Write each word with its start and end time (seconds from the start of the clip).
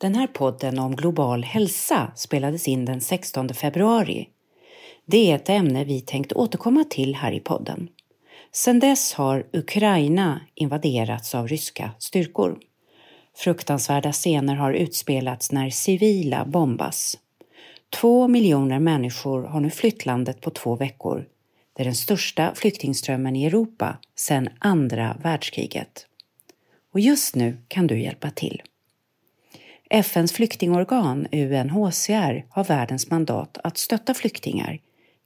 Den 0.00 0.14
här 0.14 0.26
podden 0.26 0.78
om 0.78 0.96
global 0.96 1.44
hälsa 1.44 2.12
spelades 2.16 2.68
in 2.68 2.84
den 2.84 3.00
16 3.00 3.48
februari. 3.48 4.28
Det 5.06 5.30
är 5.30 5.36
ett 5.36 5.48
ämne 5.48 5.84
vi 5.84 6.00
tänkt 6.00 6.32
återkomma 6.32 6.84
till 6.84 7.14
här 7.14 7.32
i 7.32 7.40
podden. 7.40 7.88
Sedan 8.52 8.80
dess 8.80 9.12
har 9.12 9.46
Ukraina 9.52 10.40
invaderats 10.54 11.34
av 11.34 11.48
ryska 11.48 11.90
styrkor. 11.98 12.58
Fruktansvärda 13.36 14.12
scener 14.12 14.54
har 14.54 14.72
utspelats 14.72 15.52
när 15.52 15.70
civila 15.70 16.44
bombas. 16.44 17.18
Två 18.00 18.28
miljoner 18.28 18.78
människor 18.78 19.42
har 19.42 19.60
nu 19.60 19.70
flytt 19.70 20.06
landet 20.06 20.40
på 20.40 20.50
två 20.50 20.76
veckor. 20.76 21.26
Det 21.72 21.82
är 21.82 21.84
den 21.84 21.94
största 21.94 22.52
flyktingströmmen 22.54 23.36
i 23.36 23.46
Europa 23.46 23.98
sedan 24.16 24.48
andra 24.58 25.16
världskriget. 25.22 26.06
Och 26.92 27.00
just 27.00 27.34
nu 27.34 27.58
kan 27.68 27.86
du 27.86 28.00
hjälpa 28.00 28.30
till. 28.30 28.62
FNs 29.90 30.32
flyktingorgan 30.32 31.26
UNHCR 31.32 32.44
har 32.48 32.64
världens 32.64 33.10
mandat 33.10 33.58
att 33.64 33.78
stötta 33.78 34.14
flyktingar, 34.14 34.78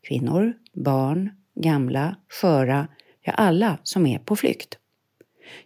kvinnor, 0.07 0.53
barn, 0.73 1.31
gamla, 1.55 2.17
sköra, 2.29 2.89
ja 3.23 3.33
alla 3.33 3.79
som 3.83 4.07
är 4.07 4.19
på 4.19 4.37
flykt. 4.37 4.79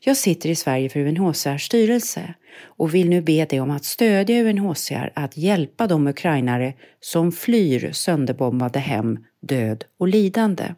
Jag 0.00 0.16
sitter 0.16 0.48
i 0.48 0.54
Sverige 0.54 0.88
för 0.88 1.00
UNHCRs 1.00 1.62
styrelse 1.62 2.34
och 2.62 2.94
vill 2.94 3.08
nu 3.08 3.20
be 3.22 3.44
dig 3.44 3.60
om 3.60 3.70
att 3.70 3.84
stödja 3.84 4.42
UNHCR 4.42 5.12
att 5.14 5.36
hjälpa 5.36 5.86
de 5.86 6.06
ukrainare 6.06 6.74
som 7.00 7.32
flyr 7.32 7.92
sönderbombade 7.92 8.78
hem, 8.78 9.24
död 9.40 9.84
och 9.98 10.08
lidande. 10.08 10.74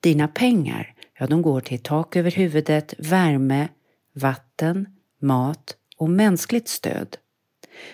Dina 0.00 0.28
pengar, 0.28 0.94
ja 1.18 1.26
de 1.26 1.42
går 1.42 1.60
till 1.60 1.82
tak 1.82 2.16
över 2.16 2.30
huvudet, 2.30 2.94
värme, 2.98 3.68
vatten, 4.14 4.86
mat 5.20 5.77
och 5.98 6.10
mänskligt 6.10 6.68
stöd. 6.68 7.16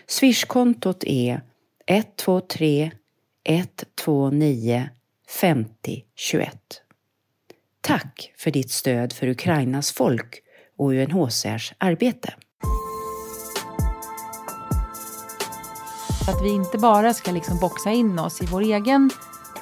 Swishkontot 0.07 1.05
är 1.05 1.41
123 1.87 2.91
129 3.45 4.89
50 5.41 6.05
21. 6.15 6.59
Tack 7.81 8.33
för 8.37 8.51
ditt 8.51 8.71
stöd 8.71 9.13
för 9.13 9.27
Ukrainas 9.27 9.93
folk 9.93 10.43
och 10.77 10.91
UNHCRs 10.93 11.73
arbete. 11.79 12.35
Att 16.29 16.43
vi 16.45 16.49
inte 16.49 16.79
bara 16.79 17.15
ska 17.15 17.31
liksom 17.33 17.59
boxa 17.59 17.91
in 17.91 18.19
oss 18.19 18.43
i 18.43 18.47
vår 18.47 18.61
egen 18.61 19.11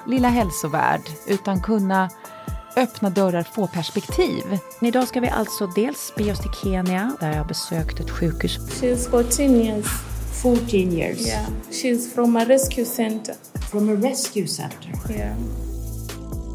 lilla 0.06 0.28
hälsovärld 0.28 1.00
utan 1.26 1.62
kunna 1.62 2.10
öppna 2.76 3.10
dörrar, 3.10 3.42
få 3.42 3.66
perspektiv. 3.66 4.42
Idag 4.80 5.08
ska 5.08 5.20
vi 5.20 5.28
alltså 5.28 5.66
dels 5.66 6.12
bege 6.16 6.32
oss 6.32 6.40
till 6.40 6.50
Kenya 6.62 7.16
där 7.20 7.36
jag 7.36 7.46
besökt 7.46 8.00
ett 8.00 8.10
sjukhus. 8.10 8.58
She's 8.58 9.10
14 9.10 9.40
years. 9.40 9.86
14 10.42 10.92
years. 10.92 11.26
Yeah. 11.26 11.46
She's 11.70 12.14
from 12.14 12.36
a 12.36 12.44
rescue 12.44 12.84
center. 12.84 13.34
From 13.70 13.88
a 13.88 13.92
rescue 13.92 14.46
center. 14.46 14.92
Yeah. 15.10 15.36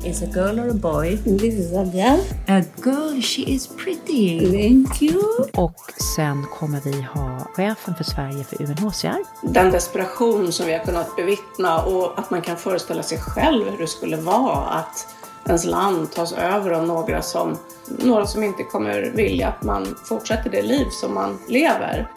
Is 0.06 0.22
a 0.22 0.26
girl 0.26 0.60
or 0.60 0.70
a 0.70 0.74
boy? 0.74 1.18
This 1.18 1.54
is 1.54 1.74
a 1.74 1.84
girl. 1.84 2.20
A 2.48 2.64
girl, 2.82 3.22
she 3.22 3.42
is 3.42 3.68
pretty. 3.68 4.40
Thank 4.40 5.02
you. 5.02 5.24
Och 5.54 5.92
sen 6.16 6.46
kommer 6.60 6.82
vi 6.82 7.02
ha 7.02 7.40
chefen 7.54 7.96
för 7.96 8.04
Sverige 8.04 8.44
för 8.44 8.62
UNHCR. 8.62 9.48
Den 9.54 9.72
desperation 9.72 10.52
som 10.52 10.66
vi 10.66 10.74
har 10.74 10.86
kunnat 10.86 11.16
bevittna 11.16 11.84
och 11.84 12.20
att 12.20 12.32
man 12.32 12.42
kan 12.42 12.58
föreställa 12.58 13.04
sig 13.04 13.18
själv 13.18 13.70
hur 13.70 13.78
det 13.78 13.88
skulle 13.88 14.18
vara 14.18 14.66
att 14.66 15.08
ens 15.46 15.66
land 15.66 16.12
tas 16.12 16.34
över 16.34 16.72
av 16.72 16.88
några 16.88 17.22
som, 17.22 17.58
några 17.88 18.26
som 18.26 18.44
inte 18.44 18.64
kommer 18.64 19.12
vilja 19.16 19.48
att 19.48 19.64
man 19.64 19.96
fortsätter 20.06 20.50
det 20.50 20.62
liv 20.62 20.86
som 20.92 21.14
man 21.14 21.40
lever. 21.48 22.12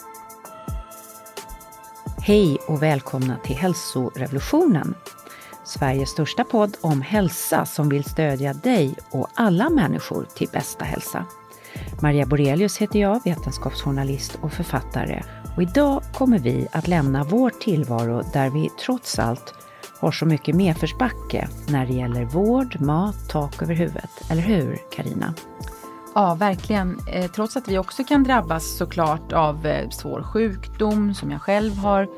Hej 2.23 2.59
och 2.67 2.83
välkomna 2.83 3.37
till 3.45 3.57
Hälsorevolutionen. 3.57 4.95
Sveriges 5.71 6.11
största 6.11 6.45
podd 6.45 6.77
om 6.81 7.03
hälsa 7.03 7.67
som 7.67 7.89
vill 7.89 8.05
stödja 8.05 8.53
dig 8.53 8.95
och 9.11 9.29
alla 9.35 9.71
människor 9.71 10.27
till 10.35 10.49
bästa 10.53 10.85
hälsa. 10.85 11.27
Maria 12.03 12.27
Borelius 12.27 12.79
heter 12.79 12.99
jag, 12.99 13.25
vetenskapsjournalist 13.25 14.39
och 14.43 14.53
författare. 14.53 15.23
Och 15.57 15.63
idag 15.63 16.03
kommer 16.15 16.39
vi 16.39 16.69
att 16.73 16.89
lämna 16.89 17.25
vår 17.25 17.51
tillvaro 17.51 18.23
där 18.33 18.51
vi 18.51 18.71
trots 18.85 19.19
allt 19.19 19.55
har 20.01 20.13
så 20.13 20.27
mycket 20.27 20.55
medförsbacke 20.55 21.49
när 21.69 21.87
det 21.87 21.93
gäller 21.93 22.25
vård, 22.25 22.81
mat, 22.81 23.29
tak 23.29 23.63
över 23.63 23.75
huvudet. 23.75 24.31
Eller 24.31 24.43
hur, 24.43 24.79
Karina? 24.93 25.35
Ja, 26.15 26.35
verkligen. 26.35 26.99
Eh, 27.13 27.31
trots 27.31 27.57
att 27.57 27.69
vi 27.69 27.79
också 27.79 28.05
kan 28.05 28.25
drabbas 28.25 28.77
såklart 28.77 29.33
av 29.33 29.67
eh, 29.67 29.89
svår 29.89 30.23
sjukdom 30.23 31.15
som 31.15 31.31
jag 31.31 31.43
själv 31.43 31.77
har 31.77 32.09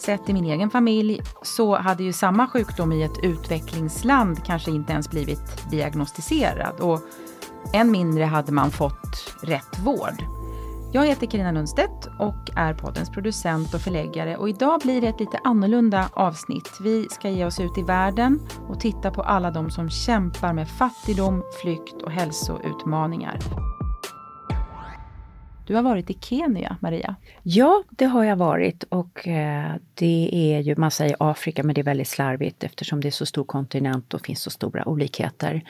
sett 0.00 0.28
i 0.28 0.32
min 0.32 0.44
egen 0.44 0.70
familj 0.70 1.20
så 1.42 1.76
hade 1.76 2.04
ju 2.04 2.12
samma 2.12 2.48
sjukdom 2.48 2.92
i 2.92 3.02
ett 3.02 3.24
utvecklingsland 3.24 4.44
kanske 4.44 4.70
inte 4.70 4.92
ens 4.92 5.10
blivit 5.10 5.70
diagnostiserad 5.70 6.80
och 6.80 7.00
än 7.72 7.90
mindre 7.90 8.24
hade 8.24 8.52
man 8.52 8.70
fått 8.70 9.34
rätt 9.42 9.78
vård. 9.84 10.24
Jag 10.92 11.06
heter 11.06 11.26
Karina 11.26 11.52
Lundstedt 11.52 12.08
och 12.18 12.50
är 12.56 12.74
poddens 12.74 13.10
producent 13.10 13.74
och 13.74 13.80
förläggare 13.80 14.36
och 14.36 14.48
idag 14.48 14.80
blir 14.80 15.00
det 15.00 15.06
ett 15.06 15.20
lite 15.20 15.40
annorlunda 15.44 16.08
avsnitt. 16.12 16.68
Vi 16.80 17.08
ska 17.10 17.28
ge 17.28 17.44
oss 17.44 17.60
ut 17.60 17.78
i 17.78 17.82
världen 17.82 18.40
och 18.68 18.80
titta 18.80 19.10
på 19.10 19.22
alla 19.22 19.50
de 19.50 19.70
som 19.70 19.90
kämpar 19.90 20.52
med 20.52 20.68
fattigdom, 20.68 21.42
flykt 21.62 22.02
och 22.02 22.10
hälsoutmaningar. 22.10 23.38
Du 25.68 25.74
har 25.74 25.82
varit 25.82 26.10
i 26.10 26.18
Kenya, 26.20 26.76
Maria. 26.80 27.16
Ja, 27.42 27.82
det 27.90 28.04
har 28.04 28.24
jag 28.24 28.36
varit 28.36 28.84
och 28.84 29.28
eh, 29.28 29.74
det 29.94 30.30
är 30.32 30.60
ju, 30.60 30.76
man 30.76 30.90
säger 30.90 31.16
Afrika 31.20 31.62
men 31.62 31.74
det 31.74 31.80
är 31.80 31.82
väldigt 31.82 32.08
slarvigt 32.08 32.64
eftersom 32.64 33.00
det 33.00 33.08
är 33.08 33.12
så 33.12 33.26
stor 33.26 33.44
kontinent 33.44 34.14
och 34.14 34.20
finns 34.20 34.42
så 34.42 34.50
stora 34.50 34.88
olikheter. 34.88 35.64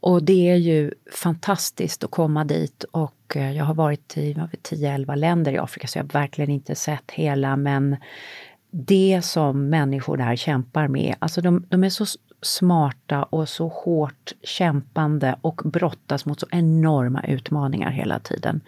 Och 0.00 0.22
det 0.22 0.50
är 0.50 0.56
ju 0.56 0.90
fantastiskt 1.12 2.04
att 2.04 2.10
komma 2.10 2.44
dit 2.44 2.84
och 2.90 3.36
eh, 3.36 3.52
jag 3.56 3.64
har 3.64 3.74
varit 3.74 4.16
i 4.16 4.34
10-11 4.34 5.16
länder 5.16 5.52
i 5.52 5.58
Afrika 5.58 5.86
så 5.86 5.98
jag 5.98 6.04
har 6.04 6.20
verkligen 6.20 6.50
inte 6.50 6.74
sett 6.74 7.10
hela 7.10 7.56
men 7.56 7.96
det 8.70 9.20
som 9.24 9.68
människor 9.68 10.16
där 10.16 10.36
kämpar 10.36 10.88
med, 10.88 11.14
alltså 11.18 11.40
de, 11.40 11.64
de 11.68 11.84
är 11.84 11.90
så 11.90 12.06
smarta 12.42 13.22
och 13.22 13.48
så 13.48 13.68
hårt 13.68 14.32
kämpande 14.42 15.36
och 15.40 15.62
brottas 15.64 16.26
mot 16.26 16.40
så 16.40 16.46
enorma 16.50 17.24
utmaningar 17.24 17.90
hela 17.90 18.18
tiden. 18.18 18.60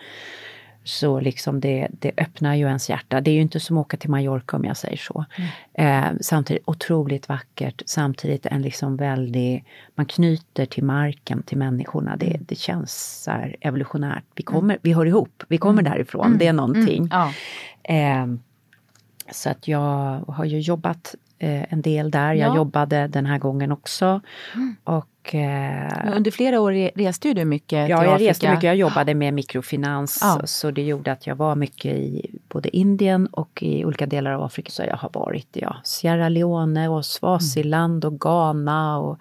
Så 0.88 1.20
liksom 1.20 1.60
det, 1.60 1.88
det 1.90 2.12
öppnar 2.16 2.54
ju 2.54 2.66
ens 2.66 2.90
hjärta. 2.90 3.20
Det 3.20 3.30
är 3.30 3.34
ju 3.34 3.40
inte 3.40 3.60
som 3.60 3.78
att 3.78 3.86
åka 3.86 3.96
till 3.96 4.10
Mallorca 4.10 4.56
om 4.56 4.64
jag 4.64 4.76
säger 4.76 4.96
så. 4.96 5.24
Mm. 5.74 6.14
Eh, 6.14 6.18
samtidigt 6.20 6.62
otroligt 6.66 7.28
vackert, 7.28 7.82
samtidigt 7.86 8.46
en 8.46 8.62
liksom 8.62 8.96
väldig... 8.96 9.64
Man 9.94 10.06
knyter 10.06 10.66
till 10.66 10.84
marken, 10.84 11.42
till 11.42 11.58
människorna. 11.58 12.16
Det, 12.16 12.26
mm. 12.26 12.44
det 12.48 12.54
känns 12.54 13.22
så 13.24 13.30
här 13.30 13.56
evolutionärt. 13.60 14.24
Vi, 14.34 14.42
kommer, 14.42 14.74
mm. 14.74 14.80
vi 14.82 14.92
hör 14.92 15.06
ihop, 15.06 15.42
vi 15.48 15.58
kommer 15.58 15.82
mm. 15.82 15.92
därifrån. 15.92 16.26
Mm. 16.26 16.38
Det 16.38 16.46
är 16.46 16.52
någonting. 16.52 17.08
Ja. 17.10 17.32
Eh, 17.82 18.26
så 19.32 19.50
att 19.50 19.68
jag 19.68 20.20
har 20.28 20.44
ju 20.44 20.60
jobbat 20.60 21.14
eh, 21.38 21.72
en 21.72 21.82
del 21.82 22.10
där. 22.10 22.34
Jag 22.34 22.56
jobbade 22.56 23.06
den 23.08 23.26
här 23.26 23.38
gången 23.38 23.72
också. 23.72 24.20
Mm. 24.54 24.76
Och, 24.84 25.34
eh, 25.34 26.16
Under 26.16 26.30
flera 26.30 26.60
år 26.60 26.98
reste 26.98 27.34
du 27.34 27.44
mycket 27.44 27.88
Ja, 27.88 28.04
jag 28.04 28.20
reste 28.20 28.50
mycket. 28.50 28.64
Jag 28.64 28.76
jobbade 28.76 29.14
med 29.14 29.34
mikrofinans 29.34 30.18
ja. 30.22 30.40
så 30.44 30.70
det 30.70 30.82
gjorde 30.82 31.12
att 31.12 31.26
jag 31.26 31.36
var 31.36 31.54
mycket 31.54 31.92
i 31.92 32.38
både 32.48 32.76
Indien 32.76 33.26
och 33.26 33.62
i 33.62 33.84
olika 33.84 34.06
delar 34.06 34.32
av 34.32 34.42
Afrika. 34.42 34.70
Så 34.70 34.82
jag 34.82 34.96
har 34.96 35.10
varit 35.12 35.56
i 35.56 35.60
ja, 35.60 35.76
Sierra 35.84 36.28
Leone 36.28 36.88
och 36.88 37.04
Swaziland 37.04 38.04
och 38.04 38.20
Ghana 38.20 38.98
och 38.98 39.18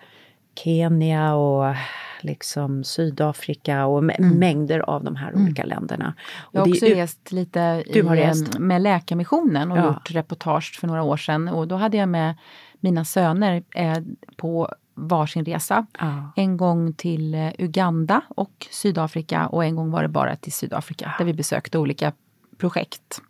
Kenya 0.63 1.35
och 1.35 1.75
liksom 2.21 2.83
Sydafrika 2.83 3.85
och 3.85 3.99
mm. 3.99 4.29
mängder 4.29 4.79
av 4.79 5.03
de 5.03 5.15
här 5.15 5.29
mm. 5.29 5.43
olika 5.43 5.65
länderna. 5.65 6.13
jag 6.51 6.61
har 6.61 6.69
också 6.69 6.85
rest 6.85 7.31
lite 7.31 7.83
i, 7.85 8.01
rest. 8.01 8.59
med 8.59 8.81
Läkarmissionen 8.81 9.71
och 9.71 9.77
ja. 9.77 9.85
gjort 9.85 10.11
reportage 10.11 10.79
för 10.79 10.87
några 10.87 11.03
år 11.03 11.17
sedan 11.17 11.47
och 11.47 11.67
då 11.67 11.75
hade 11.75 11.97
jag 11.97 12.09
med 12.09 12.35
mina 12.79 13.05
söner 13.05 13.63
eh, 13.75 13.97
på 14.35 14.73
varsin 14.93 15.45
resa. 15.45 15.85
Ja. 15.99 16.31
En 16.35 16.57
gång 16.57 16.93
till 16.93 17.33
eh, 17.33 17.51
Uganda 17.59 18.21
och 18.29 18.67
Sydafrika 18.71 19.47
och 19.47 19.65
en 19.65 19.75
gång 19.75 19.91
var 19.91 20.01
det 20.01 20.09
bara 20.09 20.35
till 20.35 20.53
Sydafrika 20.53 21.05
ja. 21.05 21.11
där 21.17 21.25
vi 21.25 21.33
besökte 21.33 21.77
olika 21.77 22.13
projekt. 22.57 23.21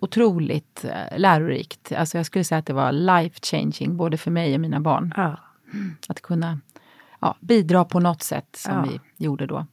Otroligt 0.00 0.84
eh, 0.84 1.18
lärorikt. 1.18 1.92
Alltså 1.92 2.16
jag 2.16 2.26
skulle 2.26 2.44
säga 2.44 2.58
att 2.58 2.66
det 2.66 2.72
var 2.72 2.92
life 2.92 3.40
changing 3.42 3.96
både 3.96 4.16
för 4.16 4.30
mig 4.30 4.54
och 4.54 4.60
mina 4.60 4.80
barn. 4.80 5.14
Ja. 5.16 5.36
Att 6.08 6.20
kunna 6.20 6.58
ja, 7.26 7.36
bidra 7.40 7.84
på 7.84 8.00
något 8.00 8.22
sätt 8.22 8.56
som 8.56 8.74
ja. 8.74 8.84
vi 8.90 9.24
gjorde 9.24 9.46
då. 9.46 9.66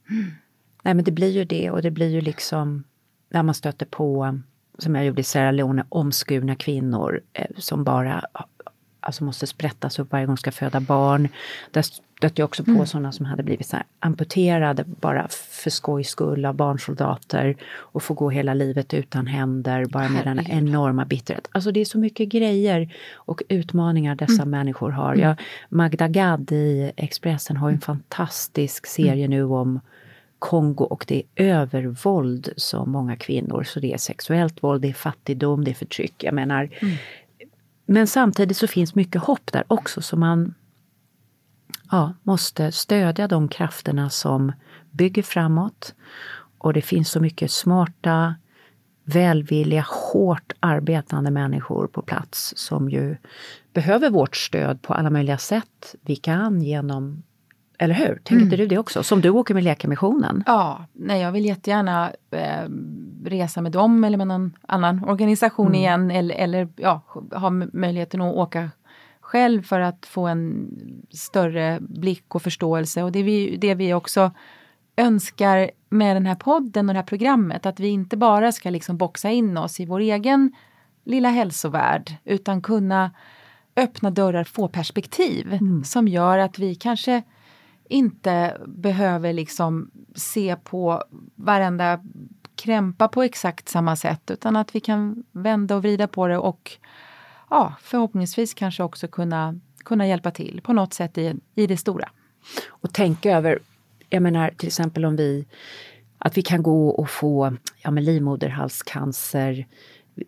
Nej 0.83 0.93
men 0.93 1.03
det 1.03 1.11
blir 1.11 1.29
ju 1.29 1.45
det 1.45 1.71
och 1.71 1.81
det 1.81 1.91
blir 1.91 2.09
ju 2.09 2.21
liksom 2.21 2.83
när 3.29 3.43
man 3.43 3.55
stöter 3.55 3.85
på, 3.85 4.39
som 4.77 4.95
jag 4.95 5.05
gjorde 5.05 5.21
i 5.21 5.23
Sierra 5.23 5.51
Leone, 5.51 5.85
omskurna 5.89 6.55
kvinnor 6.55 7.21
eh, 7.33 7.47
som 7.57 7.83
bara 7.83 8.25
alltså 9.03 9.23
måste 9.23 9.47
sprättas 9.47 9.99
upp 9.99 10.11
varje 10.11 10.25
gång 10.25 10.37
ska 10.37 10.51
föda 10.51 10.79
barn. 10.79 11.27
Där 11.71 11.81
stötte 11.81 12.41
jag 12.41 12.45
också 12.45 12.63
på 12.63 12.71
mm. 12.71 12.85
sådana 12.85 13.11
som 13.11 13.25
hade 13.25 13.43
blivit 13.43 13.67
så 13.67 13.77
amputerade 13.99 14.83
bara 14.83 15.27
för 15.29 15.69
skojs 15.69 16.09
skull 16.09 16.45
av 16.45 16.55
barnsoldater 16.55 17.55
och 17.75 18.03
får 18.03 18.15
gå 18.15 18.29
hela 18.29 18.53
livet 18.53 18.93
utan 18.93 19.27
händer 19.27 19.85
bara 19.85 20.09
med 20.09 20.25
den 20.25 20.51
enorma 20.51 21.05
bitterhet. 21.05 21.47
Alltså 21.51 21.71
det 21.71 21.79
är 21.79 21.85
så 21.85 21.97
mycket 21.97 22.29
grejer 22.29 22.93
och 23.13 23.43
utmaningar 23.49 24.15
dessa 24.15 24.41
mm. 24.41 24.49
människor 24.49 24.89
har. 24.91 25.15
Jag, 25.15 25.35
Magda 25.69 26.07
Gad 26.07 26.51
i 26.51 26.91
Expressen 26.95 27.57
har 27.57 27.67
en 27.67 27.73
mm. 27.73 27.81
fantastisk 27.81 28.87
serie 28.87 29.27
nu 29.27 29.43
om 29.43 29.79
Kongo 30.43 30.83
och 30.83 31.05
det 31.07 31.23
är 31.35 31.45
övervåld 31.45 32.53
som 32.57 32.91
många 32.91 33.15
kvinnor, 33.15 33.63
så 33.63 33.79
det 33.79 33.93
är 33.93 33.97
sexuellt 33.97 34.63
våld, 34.63 34.81
det 34.81 34.89
är 34.89 34.93
fattigdom, 34.93 35.63
det 35.63 35.71
är 35.71 35.75
förtryck. 35.75 36.23
Jag 36.23 36.33
menar, 36.33 36.69
mm. 36.79 36.95
Men 37.85 38.07
samtidigt 38.07 38.57
så 38.57 38.67
finns 38.67 38.95
mycket 38.95 39.21
hopp 39.21 39.51
där 39.51 39.63
också 39.67 40.01
så 40.01 40.17
man 40.17 40.53
ja, 41.91 42.13
måste 42.23 42.71
stödja 42.71 43.27
de 43.27 43.47
krafterna 43.47 44.09
som 44.09 44.51
bygger 44.91 45.23
framåt. 45.23 45.95
Och 46.57 46.73
det 46.73 46.81
finns 46.81 47.09
så 47.09 47.19
mycket 47.19 47.51
smarta, 47.51 48.35
välvilliga, 49.03 49.85
hårt 49.87 50.53
arbetande 50.59 51.31
människor 51.31 51.87
på 51.87 52.01
plats 52.01 52.53
som 52.57 52.89
ju 52.89 53.17
behöver 53.73 54.09
vårt 54.09 54.35
stöd 54.35 54.81
på 54.81 54.93
alla 54.93 55.09
möjliga 55.09 55.37
sätt 55.37 55.95
vi 56.01 56.15
kan 56.15 56.61
genom 56.61 57.23
eller 57.77 57.93
hur? 57.95 58.15
Tänker 58.15 58.33
mm. 58.33 58.43
inte 58.43 58.57
du 58.57 58.67
det 58.67 58.77
också? 58.77 59.03
Som 59.03 59.21
du 59.21 59.29
åker 59.29 59.53
med 59.53 59.63
Läkarmissionen? 59.63 60.43
Ja, 60.45 60.85
nej 60.93 61.21
jag 61.21 61.31
vill 61.31 61.45
jättegärna 61.45 62.11
eh, 62.31 62.69
resa 63.25 63.61
med 63.61 63.71
dem 63.71 64.03
eller 64.03 64.17
med 64.17 64.27
någon 64.27 64.53
annan 64.67 65.03
organisation 65.03 65.67
mm. 65.67 65.79
igen 65.79 66.11
eller, 66.11 66.35
eller 66.35 66.67
ja, 66.75 67.01
ha 67.31 67.49
möjligheten 67.73 68.21
att 68.21 68.35
åka 68.35 68.69
själv 69.21 69.61
för 69.61 69.79
att 69.79 70.05
få 70.05 70.27
en 70.27 70.69
större 71.09 71.77
blick 71.81 72.35
och 72.35 72.41
förståelse. 72.41 73.03
Och 73.03 73.11
det 73.11 73.23
vi, 73.23 73.57
det 73.57 73.75
vi 73.75 73.93
också 73.93 74.31
önskar 74.97 75.71
med 75.89 76.15
den 76.15 76.25
här 76.25 76.35
podden 76.35 76.89
och 76.89 76.93
det 76.93 76.99
här 76.99 77.05
programmet, 77.05 77.65
att 77.65 77.79
vi 77.79 77.87
inte 77.87 78.17
bara 78.17 78.51
ska 78.51 78.69
liksom 78.69 78.97
boxa 78.97 79.29
in 79.29 79.57
oss 79.57 79.79
i 79.79 79.85
vår 79.85 79.99
egen 79.99 80.51
lilla 81.03 81.29
hälsovärld, 81.29 82.15
utan 82.23 82.61
kunna 82.61 83.11
öppna 83.75 84.11
dörrar, 84.11 84.43
få 84.43 84.67
perspektiv 84.67 85.53
mm. 85.53 85.83
som 85.83 86.07
gör 86.07 86.37
att 86.37 86.59
vi 86.59 86.75
kanske 86.75 87.23
inte 87.93 88.57
behöver 88.65 89.33
liksom 89.33 89.91
se 90.15 90.55
på 90.63 91.03
varenda 91.35 91.99
krämpa 92.55 93.07
på 93.07 93.23
exakt 93.23 93.69
samma 93.69 93.95
sätt 93.95 94.31
utan 94.31 94.55
att 94.55 94.75
vi 94.75 94.79
kan 94.79 95.23
vända 95.31 95.75
och 95.75 95.81
vrida 95.81 96.07
på 96.07 96.27
det 96.27 96.37
och 96.37 96.71
ja, 97.49 97.73
förhoppningsvis 97.81 98.53
kanske 98.53 98.83
också 98.83 99.07
kunna, 99.07 99.59
kunna 99.85 100.07
hjälpa 100.07 100.31
till 100.31 100.61
på 100.63 100.73
något 100.73 100.93
sätt 100.93 101.17
i, 101.17 101.35
i 101.55 101.67
det 101.67 101.77
stora. 101.77 102.09
Och 102.69 102.93
tänka 102.93 103.37
över, 103.37 103.59
jag 104.09 104.23
menar 104.23 104.49
till 104.49 104.67
exempel 104.67 105.05
om 105.05 105.15
vi, 105.15 105.45
att 106.17 106.37
vi 106.37 106.41
kan 106.41 106.63
gå 106.63 106.89
och 106.89 107.09
få 107.09 107.57
ja, 107.81 107.91
men 107.91 108.03
livmoderhalscancer 108.03 109.67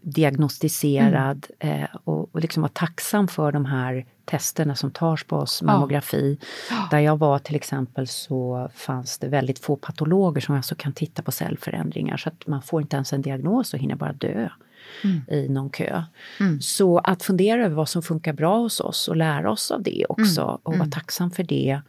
diagnostiserad 0.01 1.47
mm. 1.59 1.83
eh, 1.83 1.89
och, 2.03 2.35
och 2.35 2.41
liksom 2.41 2.61
vara 2.61 2.71
tacksam 2.73 3.27
för 3.27 3.51
de 3.51 3.65
här 3.65 4.05
testerna 4.25 4.75
som 4.75 4.91
tas 4.91 5.23
på 5.23 5.37
oss, 5.37 5.61
mammografi. 5.61 6.37
Ja. 6.69 6.87
Där 6.91 6.99
jag 6.99 7.17
var 7.17 7.39
till 7.39 7.55
exempel 7.55 8.07
så 8.07 8.69
fanns 8.75 9.17
det 9.17 9.27
väldigt 9.27 9.59
få 9.59 9.75
patologer 9.75 10.41
som 10.41 10.55
alltså 10.55 10.75
kan 10.75 10.93
titta 10.93 11.21
på 11.21 11.31
cellförändringar 11.31 12.17
så 12.17 12.29
att 12.29 12.47
man 12.47 12.61
får 12.61 12.81
inte 12.81 12.95
ens 12.95 13.13
en 13.13 13.21
diagnos 13.21 13.73
och 13.73 13.79
hinner 13.79 13.95
bara 13.95 14.13
dö 14.13 14.49
mm. 15.03 15.21
i 15.27 15.49
någon 15.49 15.69
kö. 15.69 16.03
Mm. 16.39 16.61
Så 16.61 16.97
att 16.97 17.23
fundera 17.23 17.65
över 17.65 17.75
vad 17.75 17.89
som 17.89 18.01
funkar 18.01 18.33
bra 18.33 18.57
hos 18.57 18.79
oss 18.79 19.07
och 19.07 19.15
lära 19.15 19.51
oss 19.51 19.71
av 19.71 19.83
det 19.83 20.05
också 20.09 20.41
mm. 20.41 20.55
och 20.55 20.73
vara 20.73 20.75
mm. 20.75 20.91
tacksam 20.91 21.31
för 21.31 21.43
det. 21.43 21.81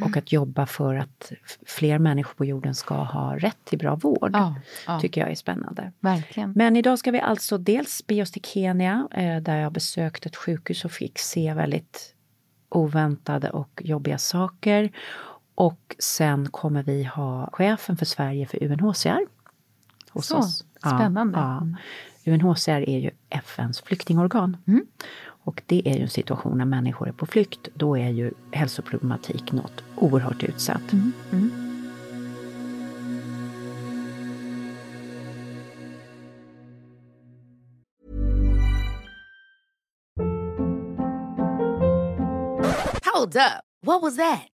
Och 0.00 0.16
att 0.16 0.32
jobba 0.32 0.66
för 0.66 0.94
att 0.94 1.32
fler 1.66 1.98
människor 1.98 2.34
på 2.34 2.44
jorden 2.44 2.74
ska 2.74 2.94
ha 2.94 3.36
rätt 3.36 3.64
till 3.64 3.78
bra 3.78 3.94
vård. 3.94 4.30
Ja, 4.32 4.54
ja. 4.86 5.00
tycker 5.00 5.20
jag 5.20 5.30
är 5.30 5.34
spännande. 5.34 5.92
Verkligen. 6.00 6.52
Men 6.56 6.76
idag 6.76 6.98
ska 6.98 7.10
vi 7.10 7.20
alltså 7.20 7.58
dels 7.58 8.06
bege 8.06 8.22
oss 8.22 8.32
till 8.32 8.44
Kenya 8.44 9.08
eh, 9.10 9.42
där 9.42 9.56
jag 9.56 9.72
besökt 9.72 10.26
ett 10.26 10.36
sjukhus 10.36 10.84
och 10.84 10.92
fick 10.92 11.18
se 11.18 11.54
väldigt 11.54 12.14
oväntade 12.68 13.50
och 13.50 13.82
jobbiga 13.84 14.18
saker. 14.18 14.90
Och 15.54 15.96
sen 15.98 16.48
kommer 16.50 16.82
vi 16.82 17.04
ha 17.04 17.50
chefen 17.52 17.96
för 17.96 18.06
Sverige 18.06 18.46
för 18.46 18.62
UNHCR 18.62 19.26
hos 20.10 20.26
Så, 20.26 20.36
oss. 20.36 20.64
Spännande. 20.78 21.38
Ja, 21.38 21.62
ja. 22.24 22.32
UNHCR 22.32 22.88
är 22.88 22.98
ju 22.98 23.10
FNs 23.30 23.80
flyktingorgan. 23.80 24.56
Mm. 24.66 24.86
Och 25.48 25.62
det 25.66 25.82
är 25.84 25.94
ju 25.94 26.02
en 26.02 26.08
situation 26.08 26.58
när 26.58 26.64
människor 26.64 27.08
är 27.08 27.12
på 27.12 27.26
flykt. 27.26 27.68
Då 27.74 27.96
är 27.98 28.08
ju 28.08 28.32
hälsoproblematik 28.52 29.52
något 29.52 29.84
oerhört 29.96 30.42
utsatt. 30.42 30.92
Mm. 30.92 31.12
Mm. 31.32 31.50
Hold 43.14 43.36
up. 43.36 43.64
What 43.86 44.02
was 44.02 44.16
that? 44.16 44.57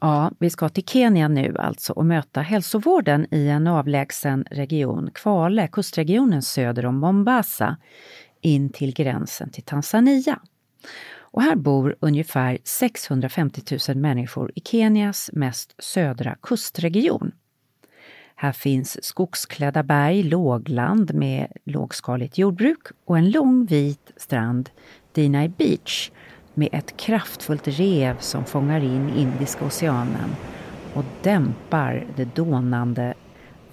Ja, 0.00 0.30
vi 0.38 0.50
ska 0.50 0.68
till 0.68 0.84
Kenya 0.84 1.28
nu 1.28 1.56
alltså 1.58 1.92
och 1.92 2.06
möta 2.06 2.40
hälsovården 2.40 3.26
i 3.30 3.48
en 3.48 3.66
avlägsen 3.66 4.44
region, 4.50 5.10
Kwale, 5.14 5.68
kustregionen 5.68 6.42
söder 6.42 6.86
om 6.86 6.96
Mombasa, 6.98 7.76
in 8.40 8.70
till 8.70 8.94
gränsen 8.94 9.50
till 9.50 9.62
Tanzania. 9.62 10.40
Och 11.18 11.42
här 11.42 11.56
bor 11.56 11.96
ungefär 12.00 12.58
650 12.64 13.78
000 13.88 13.96
människor 13.96 14.52
i 14.54 14.60
Kenias 14.60 15.30
mest 15.32 15.74
södra 15.78 16.36
kustregion. 16.42 17.32
Här 18.34 18.52
finns 18.52 19.04
skogsklädda 19.04 19.82
berg, 19.82 20.22
lågland 20.22 21.14
med 21.14 21.52
lågskaligt 21.64 22.38
jordbruk 22.38 22.86
och 23.04 23.18
en 23.18 23.30
lång 23.30 23.66
vit 23.66 24.12
strand, 24.16 24.70
Dinai 25.12 25.48
Beach, 25.48 26.10
med 26.56 26.68
ett 26.72 26.96
kraftfullt 26.96 27.68
rev 27.68 28.18
som 28.20 28.44
fångar 28.44 28.80
in 28.80 29.10
Indiska 29.16 29.64
oceanen 29.64 30.36
och 30.94 31.04
dämpar 31.22 32.06
det 32.16 32.24
dånande 32.24 33.14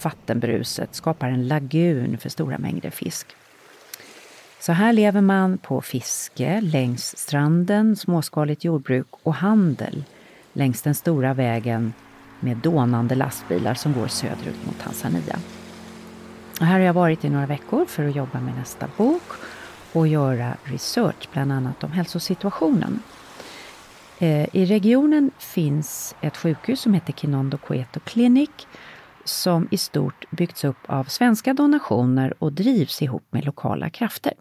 vattenbruset, 0.02 0.96
skapar 0.96 1.28
en 1.28 1.48
lagun 1.48 2.18
för 2.18 2.30
stora 2.30 2.58
mängder 2.58 2.90
fisk. 2.90 3.28
Så 4.60 4.72
här 4.72 4.94
lever 4.94 5.22
man 5.22 5.58
på 5.58 5.82
fiske 5.82 6.62
längs 6.62 7.18
stranden, 7.18 7.96
småskaligt 7.96 8.63
jordbruk 8.63 9.08
och 9.24 9.34
handel 9.34 10.04
längs 10.54 10.82
den 10.82 10.96
stora 10.96 11.34
vägen 11.34 11.94
med 12.40 12.58
dånande 12.58 13.16
lastbilar 13.16 13.74
som 13.74 13.94
går 13.94 14.08
söderut 14.08 14.66
mot 14.66 14.80
Tanzania. 14.80 15.40
Och 16.60 16.66
här 16.66 16.80
har 16.80 16.86
jag 16.86 16.94
varit 16.94 17.25
i 17.25 17.30
några 17.30 17.46
veckor 17.46 17.86
för 17.86 18.08
att 18.08 18.16
jobba 18.16 18.40
med 18.40 18.56
nästa 18.56 18.90
bok 18.98 19.24
och 19.94 20.08
göra 20.08 20.58
research, 20.64 21.30
bland 21.34 21.52
annat 21.52 21.84
om 21.84 21.92
hälsosituationen. 21.92 23.00
Eh, 24.20 24.56
I 24.56 24.66
regionen 24.66 25.32
finns 25.38 26.16
ett 26.22 26.38
sjukhus 26.38 26.82
som 26.82 26.94
heter 26.94 27.14
Kinondo 27.14 27.58
Coeto 27.58 28.00
Clinic 28.00 28.50
som 29.26 29.68
i 29.72 29.78
stort 29.78 30.26
byggts 30.32 30.64
upp 30.64 30.78
av 30.86 31.04
svenska 31.04 31.54
donationer 31.54 32.34
och 32.40 32.54
drivs 32.54 33.02
ihop 33.02 33.24
med 33.30 33.46
lokala 33.46 33.90
krafter. 33.90 34.34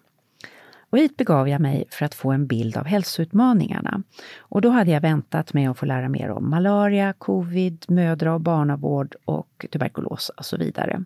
Och 0.91 0.99
hit 0.99 1.17
begav 1.17 1.49
jag 1.49 1.61
mig 1.61 1.85
för 1.91 2.05
att 2.05 2.15
få 2.15 2.33
en 2.33 2.47
bild 2.47 2.77
av 2.77 2.85
hälsoutmaningarna. 2.85 4.03
Och 4.39 4.61
då 4.61 4.71
hade 4.71 4.91
jag 4.91 5.01
väntat 5.01 5.55
mig 5.55 5.67
att 5.67 5.79
få 5.79 5.87
lära 5.87 6.09
mer 6.09 6.31
om 6.31 6.51
malaria, 6.51 7.13
covid, 7.13 7.85
mödra 7.89 8.35
och 8.35 8.41
barnavård 8.41 9.15
och 9.25 9.67
tuberkulos 9.73 10.29
och 10.29 10.45
så 10.45 10.57
vidare. 10.57 11.05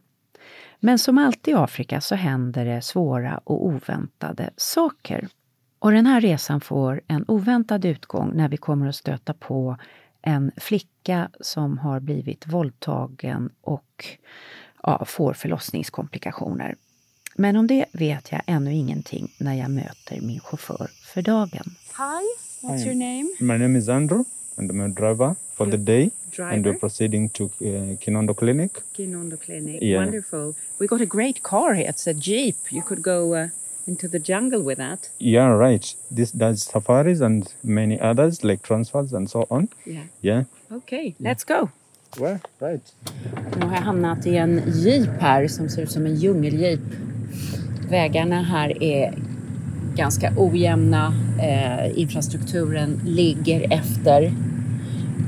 Men 0.80 0.98
som 0.98 1.18
alltid 1.18 1.54
i 1.54 1.56
Afrika 1.56 2.00
så 2.00 2.14
händer 2.14 2.64
det 2.64 2.82
svåra 2.82 3.40
och 3.44 3.66
oväntade 3.66 4.50
saker. 4.56 5.28
Och 5.78 5.92
den 5.92 6.06
här 6.06 6.20
resan 6.20 6.60
får 6.60 7.00
en 7.08 7.24
oväntad 7.28 7.84
utgång 7.84 8.32
när 8.34 8.48
vi 8.48 8.56
kommer 8.56 8.86
att 8.86 8.96
stöta 8.96 9.34
på 9.34 9.76
en 10.22 10.52
flicka 10.56 11.28
som 11.40 11.78
har 11.78 12.00
blivit 12.00 12.46
våldtagen 12.46 13.50
och 13.60 14.06
ja, 14.82 15.04
får 15.04 15.32
förlossningskomplikationer. 15.32 16.74
Men 17.36 17.56
om 17.56 17.66
det 17.66 17.84
vet 17.92 18.32
jag 18.32 18.42
ännu 18.46 18.74
ingenting 18.74 19.34
när 19.38 19.54
jag 19.54 19.70
möter 19.70 20.20
min 20.20 20.40
chaufför 20.40 20.90
för 21.14 21.22
dagen. 21.22 21.74
Hi, 21.98 22.22
what's 22.66 22.86
your 22.86 22.94
name? 22.94 23.28
My 23.40 23.64
name 23.64 23.78
is 23.78 23.88
Andrew, 23.88 24.24
and 24.56 24.70
I'm 24.70 24.80
a 24.80 24.88
driver 24.88 25.36
for 25.54 25.66
the 25.66 25.78
day. 25.78 26.10
driver? 26.30 26.54
And 26.54 26.64
we're 26.66 26.78
proceeding 26.78 27.28
to 27.30 27.44
uh, 27.44 27.96
Kinondo 28.02 28.34
Clinic. 28.34 28.72
Kinondo 28.94 29.36
Clinic. 29.40 29.78
Yeah. 29.82 29.98
Wonderful. 29.98 30.54
We 30.78 30.86
got 30.86 31.00
a 31.00 31.06
great 31.06 31.42
car 31.42 31.74
here. 31.74 31.86
It's 31.88 32.06
a 32.06 32.14
Jeep. 32.14 32.56
You 32.70 32.82
could 32.82 33.02
go 33.02 33.34
uh, 33.34 33.48
into 33.86 34.08
the 34.08 34.18
jungle 34.18 34.62
with 34.62 34.78
that. 34.78 35.10
Yeah, 35.18 35.48
right. 35.48 35.94
This 36.10 36.32
does 36.32 36.64
safaris 36.64 37.20
and 37.20 37.52
many 37.62 38.00
others 38.00 38.44
like 38.44 38.62
transfers 38.62 39.12
and 39.12 39.30
so 39.30 39.46
on. 39.50 39.68
Yeah. 39.84 40.04
Yeah. 40.22 40.44
Okay, 40.72 41.14
let's 41.20 41.44
go. 41.44 41.70
Well, 42.18 42.40
right. 42.60 42.92
Nu 43.60 43.66
har 43.66 43.74
jag 43.74 43.82
hamnat 43.82 44.26
i 44.26 44.36
en 44.36 44.62
jeep 44.66 45.10
här 45.20 45.48
som 45.48 45.68
ser 45.68 45.82
ut 45.82 45.90
som 45.90 46.06
en 46.06 46.14
djungeljeep. 46.14 46.80
Vägarna 47.90 48.42
här 48.42 48.82
är 48.82 49.14
ganska 49.96 50.32
ojämna. 50.36 51.14
Eh, 51.38 51.98
infrastrukturen 51.98 53.00
ligger 53.04 53.72
efter. 53.72 54.32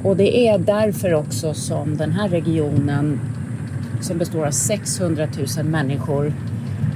Och 0.05 0.17
det 0.17 0.49
är 0.49 0.59
därför 0.59 1.15
också 1.15 1.55
som 1.55 1.97
den 1.97 2.13
här 2.13 2.29
regionen 2.29 3.21
som 4.01 4.19
består 4.19 4.47
av 4.47 4.51
600 4.51 5.29
000 5.57 5.67
människor 5.67 6.33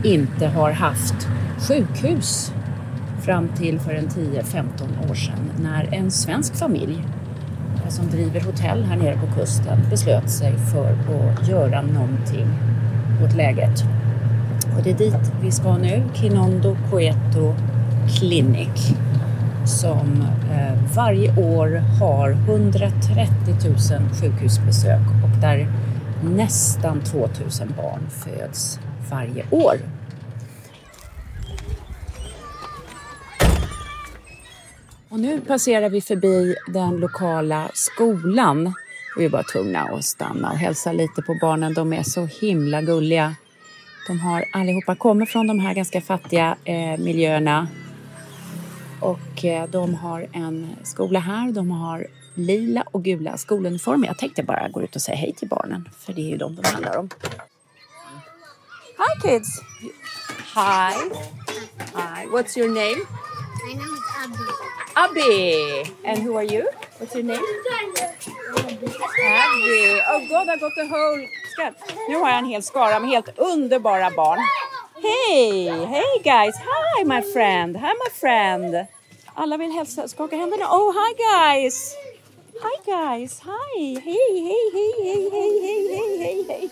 inte 0.04 0.46
har 0.46 0.70
haft 0.70 1.28
sjukhus 1.68 2.52
fram 3.22 3.48
till 3.48 3.80
för 3.80 3.94
en 3.94 4.08
10-15 4.08 5.10
år 5.10 5.14
sedan 5.14 5.50
när 5.62 5.94
en 5.94 6.10
svensk 6.10 6.56
familj 6.56 7.04
eh, 7.84 7.88
som 7.88 8.06
driver 8.06 8.40
hotell 8.40 8.84
här 8.84 8.96
nere 8.96 9.18
på 9.18 9.40
kusten 9.40 9.78
beslöt 9.90 10.30
sig 10.30 10.52
för 10.72 10.92
att 10.92 11.48
göra 11.48 11.82
någonting 11.82 12.46
åt 13.24 13.36
läget. 13.36 13.84
Och 14.76 14.82
det 14.82 14.90
är 14.90 14.98
dit 14.98 15.32
vi 15.42 15.52
ska 15.52 15.76
nu, 15.76 16.02
Kinondo 16.14 16.76
Coeto 16.90 17.54
Clinic 18.18 18.94
som 19.66 20.26
eh, 20.52 20.94
varje 20.94 21.36
år 21.36 21.82
har 22.00 22.30
130 22.30 23.32
000 23.64 23.76
sjukhusbesök 24.20 25.00
och 25.24 25.40
där 25.40 25.68
nästan 26.24 27.00
2 27.00 27.18
000 27.18 27.28
barn 27.76 28.10
föds 28.10 28.80
varje 29.10 29.44
år. 29.50 29.74
Och 35.08 35.20
nu 35.20 35.40
passerar 35.40 35.88
vi 35.88 36.00
förbi 36.00 36.54
den 36.66 36.96
lokala 36.96 37.70
skolan. 37.74 38.74
Vi 39.18 39.24
är 39.24 39.28
bara 39.28 39.42
tvungna 39.42 39.80
att 39.80 40.04
stanna 40.04 40.50
och 40.50 40.58
hälsa 40.58 40.92
lite 40.92 41.22
på 41.22 41.36
barnen. 41.40 41.74
De 41.74 41.92
är 41.92 42.02
så 42.02 42.26
himla 42.26 42.82
gulliga. 42.82 43.34
De 44.06 44.20
har 44.20 44.44
allihopa 44.52 44.94
kommit 44.94 45.30
från 45.30 45.46
de 45.46 45.60
här 45.60 45.74
ganska 45.74 46.00
fattiga 46.00 46.56
eh, 46.64 46.98
miljöerna. 46.98 47.68
Och 49.00 49.44
eh, 49.44 49.68
de 49.68 49.94
har 49.94 50.26
en 50.32 50.76
skola 50.82 51.18
här. 51.18 51.52
De 51.52 51.70
har 51.70 52.06
lila 52.34 52.84
och 52.90 53.04
gula 53.04 53.36
skoluniformer. 53.36 54.06
Jag 54.06 54.18
tänkte 54.18 54.42
bara 54.42 54.68
gå 54.68 54.82
ut 54.82 54.96
och 54.96 55.02
säga 55.02 55.16
hej 55.16 55.32
till 55.32 55.48
barnen. 55.48 55.88
För 55.98 56.12
det 56.12 56.20
är 56.20 56.28
ju 56.28 56.36
de 56.36 56.56
det 56.56 56.68
handlar 56.68 56.96
om. 56.96 57.08
Hi 58.98 59.20
kids! 59.22 59.62
Hi! 60.54 60.94
Hi! 61.94 62.26
What's 62.26 62.58
your 62.58 62.68
name? 62.68 63.06
My 63.64 63.74
name 63.74 63.94
is 63.94 64.02
Abby. 64.24 64.48
Abby! 64.94 65.92
And 66.04 66.18
who 66.18 66.36
are 66.36 66.54
you? 66.54 66.64
What's 67.02 67.16
your 67.16 67.24
name? 67.24 67.42
Abby! 69.26 70.00
Oh 70.06 70.26
god, 70.28 70.48
I 70.48 70.56
got 70.56 70.72
the 70.76 70.86
whole 70.86 71.28
scan. 71.52 71.74
Nu 72.08 72.16
har 72.16 72.28
jag 72.28 72.38
en 72.38 72.44
hel 72.44 72.62
skara 72.62 73.00
med 73.00 73.10
helt 73.10 73.38
underbara 73.38 74.10
barn. 74.10 74.38
Hej! 75.02 75.86
Hej 75.86 76.22
guys! 76.24 76.54
Hi 76.56 77.04
my 77.04 77.22
friend! 77.22 77.76
Hi 77.76 77.92
my 78.04 78.10
friend! 78.20 78.86
Alla 79.34 79.56
vill 79.56 79.70
hälsa, 79.70 80.08
skaka 80.08 80.36
händerna. 80.36 80.64
Oh 80.70 80.92
hi 80.92 81.14
guys! 81.14 81.94
Hi 82.62 82.92
guys! 82.92 83.40
Hi! 83.40 84.00
Hej, 84.04 84.32
hej, 84.32 84.70
hej, 84.72 84.92
hej, 85.02 85.30
hej, 85.32 85.60
hej, 85.62 85.88
hej, 85.90 86.18
hej, 86.18 86.44
hej! 86.48 86.70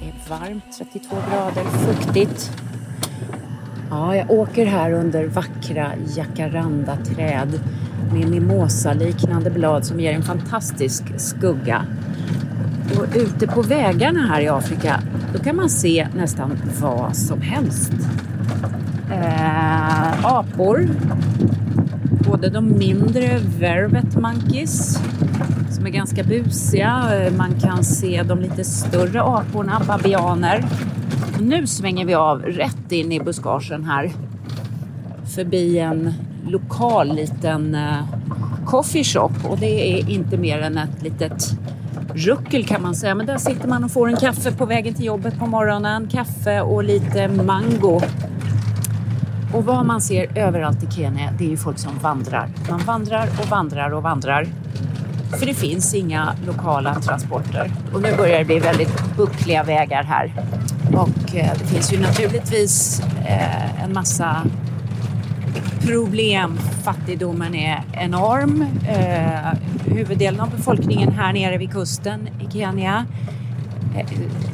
Det 0.00 0.06
är 0.08 0.28
varmt, 0.28 0.78
32 0.78 1.16
grader, 1.30 1.64
fuktigt. 1.64 2.50
Ja, 3.94 4.16
jag 4.16 4.30
åker 4.30 4.66
här 4.66 4.92
under 4.92 5.26
vackra 5.26 5.92
jacarandaträd 6.16 7.60
med 8.12 8.28
mimosa-liknande 8.28 9.50
blad 9.50 9.84
som 9.84 10.00
ger 10.00 10.12
en 10.12 10.22
fantastisk 10.22 11.02
skugga. 11.16 11.86
Och 12.98 13.06
ute 13.16 13.46
på 13.46 13.62
vägarna 13.62 14.20
här 14.26 14.40
i 14.40 14.48
Afrika, 14.48 15.00
då 15.32 15.38
kan 15.38 15.56
man 15.56 15.70
se 15.70 16.08
nästan 16.16 16.58
vad 16.80 17.16
som 17.16 17.40
helst. 17.40 17.92
Äh, 19.12 20.26
apor, 20.26 20.88
både 22.30 22.48
de 22.48 22.78
mindre 22.78 23.38
vervet 23.58 24.16
monkeys 24.16 24.98
som 25.70 25.86
är 25.86 25.90
ganska 25.90 26.22
busiga. 26.22 27.10
Eh, 27.12 27.32
man 27.32 27.60
kan 27.60 27.84
se 27.84 28.22
de 28.22 28.40
lite 28.40 28.64
större 28.64 29.22
aporna, 29.22 29.82
babianer. 29.86 30.64
Nu 31.40 31.66
svänger 31.66 32.04
vi 32.04 32.14
av 32.14 32.42
rätt 32.42 32.92
in 32.92 33.12
i 33.12 33.20
buskagen 33.20 33.84
här. 33.84 34.12
Förbi 35.34 35.78
en 35.78 36.14
lokal 36.46 37.14
liten 37.14 37.76
coffeeshop. 38.66 38.66
coffee 38.66 39.04
shop 39.04 39.50
och 39.50 39.58
det 39.58 39.92
är 39.92 40.10
inte 40.10 40.36
mer 40.36 40.58
än 40.58 40.78
ett 40.78 41.02
litet 41.02 41.58
ruckel 42.14 42.66
kan 42.66 42.82
man 42.82 42.94
säga. 42.94 43.14
Men 43.14 43.26
där 43.26 43.38
sitter 43.38 43.68
man 43.68 43.84
och 43.84 43.90
får 43.90 44.08
en 44.08 44.16
kaffe 44.16 44.52
på 44.52 44.66
vägen 44.66 44.94
till 44.94 45.04
jobbet 45.04 45.38
på 45.38 45.46
morgonen. 45.46 46.08
Kaffe 46.08 46.60
och 46.60 46.84
lite 46.84 47.28
mango. 47.28 48.00
Och 49.54 49.64
vad 49.64 49.86
man 49.86 50.00
ser 50.00 50.38
överallt 50.38 50.82
i 50.82 50.90
Kenya, 50.90 51.30
det 51.38 51.44
är 51.44 51.48
ju 51.48 51.56
folk 51.56 51.78
som 51.78 51.98
vandrar. 51.98 52.48
Man 52.70 52.80
vandrar 52.80 53.28
och 53.40 53.48
vandrar 53.48 53.90
och 53.90 54.02
vandrar. 54.02 54.46
För 55.38 55.46
det 55.46 55.54
finns 55.54 55.94
inga 55.94 56.34
lokala 56.46 56.94
transporter. 56.94 57.70
Och 57.94 58.02
nu 58.02 58.16
börjar 58.16 58.38
det 58.38 58.44
bli 58.44 58.58
väldigt 58.58 59.16
buckliga 59.16 59.62
vägar 59.62 60.02
här. 60.02 60.32
Och 60.92 61.36
eh, 61.36 61.52
det 61.58 61.64
finns 61.64 61.92
ju 61.92 62.00
naturligtvis 62.00 63.02
eh, 63.26 63.84
en 63.84 63.92
massa 63.92 64.46
problem. 65.80 66.58
Fattigdomen 66.58 67.54
är 67.54 67.82
enorm. 67.92 68.66
Eh, 68.88 69.58
huvuddelen 69.86 70.40
av 70.40 70.50
befolkningen 70.50 71.12
här 71.12 71.32
nere 71.32 71.58
vid 71.58 71.72
kusten 71.72 72.28
i 72.40 72.52
Kenya, 72.52 73.06
eh, 73.96 74.06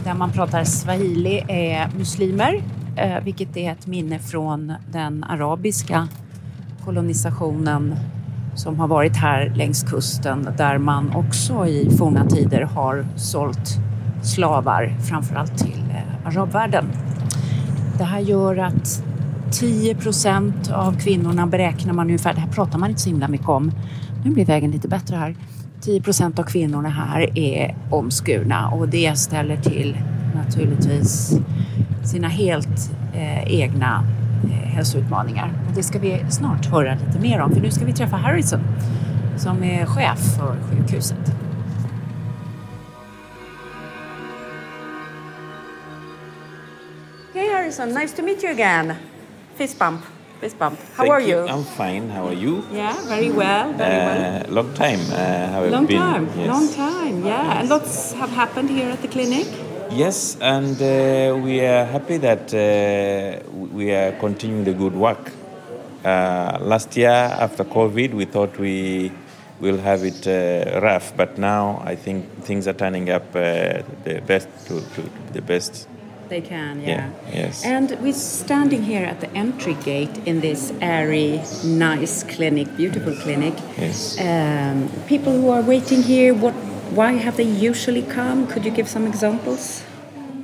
där 0.04 0.14
man 0.14 0.30
pratar 0.32 0.64
swahili, 0.64 1.44
är 1.48 1.88
muslimer. 1.98 2.62
Eh, 2.96 3.24
vilket 3.24 3.56
är 3.56 3.72
ett 3.72 3.86
minne 3.86 4.18
från 4.18 4.72
den 4.92 5.24
arabiska 5.24 6.08
kolonisationen 6.84 7.94
som 8.54 8.80
har 8.80 8.88
varit 8.88 9.16
här 9.16 9.52
längs 9.56 9.82
kusten 9.82 10.48
där 10.56 10.78
man 10.78 11.16
också 11.16 11.66
i 11.66 11.90
forna 11.98 12.26
tider 12.26 12.62
har 12.62 13.06
sålt 13.16 13.78
slavar, 14.22 14.96
framförallt 15.08 15.58
till 15.58 15.84
eh, 15.90 16.26
arabvärlden. 16.26 16.84
Det 17.98 18.04
här 18.04 18.20
gör 18.20 18.56
att 18.56 19.04
10 19.50 19.94
procent 19.94 20.70
av 20.70 20.98
kvinnorna 20.98 21.46
beräknar 21.46 21.92
man 21.92 22.06
ungefär, 22.06 22.34
det 22.34 22.40
här 22.40 22.48
pratar 22.48 22.78
man 22.78 22.88
inte 22.88 23.00
så 23.00 23.08
himla 23.08 23.28
mycket 23.28 23.48
om. 23.48 23.72
Nu 24.24 24.30
blir 24.30 24.44
vägen 24.44 24.70
lite 24.70 24.88
bättre 24.88 25.16
här. 25.16 25.36
10 25.80 26.02
procent 26.02 26.38
av 26.38 26.42
kvinnorna 26.42 26.88
här 26.88 27.38
är 27.38 27.76
omskurna 27.90 28.68
och 28.68 28.88
det 28.88 29.18
ställer 29.18 29.56
till 29.56 29.98
naturligtvis 30.34 31.38
sina 32.04 32.28
helt 32.28 32.92
eh, 33.14 33.60
egna 33.60 34.04
eh, 34.44 34.68
hälsoutmaningar. 34.70 35.52
Och 35.68 35.74
det 35.74 35.82
ska 35.82 35.98
vi 35.98 36.24
snart 36.30 36.66
höra 36.66 36.94
lite 36.94 37.20
mer 37.20 37.40
om 37.40 37.52
för 37.52 37.60
nu 37.60 37.70
ska 37.70 37.84
vi 37.84 37.92
träffa 37.92 38.16
Harrison 38.16 38.60
som 39.36 39.62
är 39.62 39.86
chef 39.86 40.18
för 40.18 40.56
sjukhuset. 40.70 41.39
Harrison, 47.80 47.94
nice 47.94 48.12
to 48.12 48.22
meet 48.22 48.42
you 48.42 48.50
again. 48.50 48.96
Fist 49.54 49.78
bump, 49.78 50.04
fist 50.40 50.58
bump. 50.58 50.78
How 50.94 51.04
Thank 51.04 51.10
are 51.10 51.20
you? 51.20 51.38
I'm 51.48 51.64
fine. 51.64 52.10
How 52.10 52.26
are 52.26 52.34
you? 52.34 52.62
Yeah, 52.72 52.94
very 53.08 53.30
well, 53.30 53.72
very 53.72 53.96
well. 53.96 54.44
Uh, 54.44 54.52
long 54.52 54.74
time. 54.74 55.00
Uh, 55.00 55.16
how 55.52 55.62
have 55.62 55.72
Long 55.72 55.86
been? 55.86 55.98
time, 55.98 56.26
Yes. 56.36 56.48
long 56.48 56.68
time, 56.74 57.24
yeah. 57.24 57.60
And 57.60 57.68
lots 57.70 58.12
have 58.12 58.30
happened 58.30 58.68
here 58.70 58.90
at 58.90 59.00
the 59.00 59.08
clinic. 59.08 59.46
Yes, 59.90 60.36
and 60.40 60.76
uh, 60.80 61.36
we 61.42 61.60
are 61.60 61.84
happy 61.86 62.18
that 62.18 62.52
uh, 62.54 63.50
we 63.74 63.92
are 63.92 64.12
continuing 64.20 64.64
the 64.64 64.74
good 64.74 64.94
work. 64.94 65.32
Uh, 66.04 66.58
last 66.60 66.96
year, 66.96 67.08
after 67.46 67.64
COVID, 67.64 68.12
we 68.14 68.24
thought 68.26 68.58
we 68.58 69.10
will 69.60 69.78
have 69.78 70.04
it 70.04 70.26
uh, 70.26 70.80
rough, 70.80 71.16
but 71.16 71.38
now 71.38 71.82
I 71.84 71.96
think 71.96 72.24
things 72.44 72.68
are 72.68 72.72
turning 72.76 73.10
up 73.10 73.24
uh, 73.34 73.82
the 74.04 74.22
best 74.26 74.48
to, 74.68 74.80
to 74.80 75.02
the 75.32 75.42
best. 75.42 75.88
They 76.30 76.40
can, 76.40 76.80
Yeah, 76.80 77.10
yes. 77.32 77.64
And 77.64 77.90
we're 78.00 78.12
standing 78.12 78.84
here 78.84 79.04
at 79.04 79.20
the 79.20 79.28
entry 79.34 79.74
gate 79.74 80.16
in 80.26 80.40
this 80.40 80.72
airy, 80.80 81.42
nice 81.64 82.22
clinic, 82.22 82.76
beautiful 82.76 83.16
clinic. 83.16 83.54
Yes. 83.76 84.16
Um, 84.20 84.88
people 85.08 85.32
who 85.32 85.50
are 85.50 85.60
waiting 85.60 86.02
here, 86.04 86.32
what, 86.32 86.54
why 86.94 87.14
have 87.14 87.36
they 87.36 87.50
usually 87.70 88.02
come? 88.02 88.46
Could 88.46 88.64
you 88.64 88.70
give 88.70 88.88
some 88.88 89.08
examples? 89.08 89.82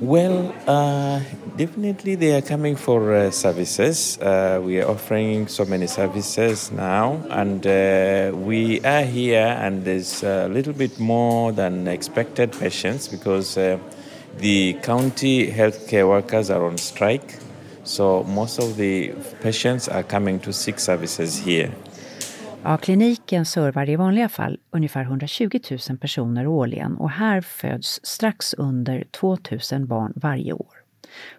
Well, 0.01 0.53
uh, 0.67 1.21
definitely 1.55 2.15
they 2.15 2.35
are 2.35 2.41
coming 2.41 2.75
for 2.75 3.13
uh, 3.13 3.31
services. 3.31 4.19
Uh, 4.19 4.61
we 4.61 4.81
are 4.81 4.89
offering 4.89 5.47
so 5.47 5.63
many 5.63 5.87
services 5.87 6.69
now, 6.69 7.23
and 7.29 7.65
uh, 7.65 8.35
we 8.35 8.81
are 8.81 9.03
here, 9.03 9.55
and 9.57 9.85
there's 9.85 10.21
a 10.21 10.49
little 10.49 10.73
bit 10.73 10.99
more 10.99 11.53
than 11.53 11.87
expected 11.87 12.51
patients 12.51 13.07
because 13.07 13.57
uh, 13.57 13.79
the 14.39 14.73
county 14.83 15.51
healthcare 15.51 16.07
workers 16.07 16.49
are 16.49 16.65
on 16.65 16.77
strike. 16.77 17.39
So 17.83 18.23
most 18.23 18.59
of 18.59 18.77
the 18.77 19.11
patients 19.41 19.87
are 19.87 20.03
coming 20.03 20.39
to 20.39 20.53
seek 20.53 20.79
services 20.79 21.45
here. 21.45 21.71
Ja, 22.63 22.77
kliniken 22.77 23.45
servar 23.45 23.89
i 23.89 23.95
vanliga 23.95 24.29
fall 24.29 24.59
ungefär 24.71 25.01
120 25.01 25.59
000 25.89 25.97
personer 25.97 26.47
årligen 26.47 26.97
och 26.97 27.09
här 27.09 27.41
föds 27.41 27.99
strax 28.03 28.53
under 28.53 29.03
2 29.11 29.37
000 29.71 29.85
barn 29.85 30.13
varje 30.15 30.53
år. 30.53 30.76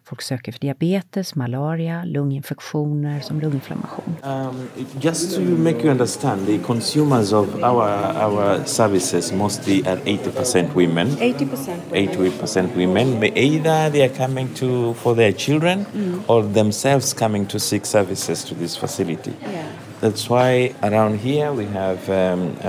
Folk 0.04 0.22
söker 0.22 0.52
för 0.52 0.58
diabetes, 0.60 1.34
malaria, 1.34 2.04
lunginfektioner 2.04 3.20
som 3.20 3.40
lunginflammation. 3.40 4.16
Um, 4.24 4.68
just 5.00 5.34
to 5.34 5.40
make 5.40 5.78
you 5.82 5.90
understand, 5.90 6.46
the 6.46 6.58
consumers 6.58 7.32
of 7.32 7.54
our 7.62 7.88
our 8.22 8.64
services 8.64 9.32
mostly 9.32 9.82
are 9.86 9.96
80% 10.04 10.74
women. 10.74 11.08
80%. 11.08 11.48
80% 11.92 12.76
women. 12.76 13.20
But 13.20 13.36
Either 13.38 13.90
they 13.90 14.02
are 14.02 14.14
coming 14.26 14.48
to 14.54 14.94
for 14.94 15.14
their 15.14 15.32
children 15.32 15.84
Mm. 15.94 16.20
or 16.26 16.42
themselves 16.52 17.14
coming 17.14 17.46
to 17.46 17.58
seek 17.58 17.86
services 17.86 18.44
to 18.44 18.54
this 18.54 18.76
facility. 18.76 19.30
Yeah. 19.42 19.64
That's 20.00 20.28
why 20.30 20.74
around 20.82 21.18
here 21.20 21.52
we 21.52 21.64
have 21.66 21.98
um, 22.08 22.56
uh, 22.64 22.68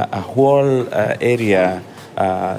a, 0.00 0.08
a 0.12 0.20
whole 0.20 0.80
uh, 0.80 1.14
area, 1.20 1.82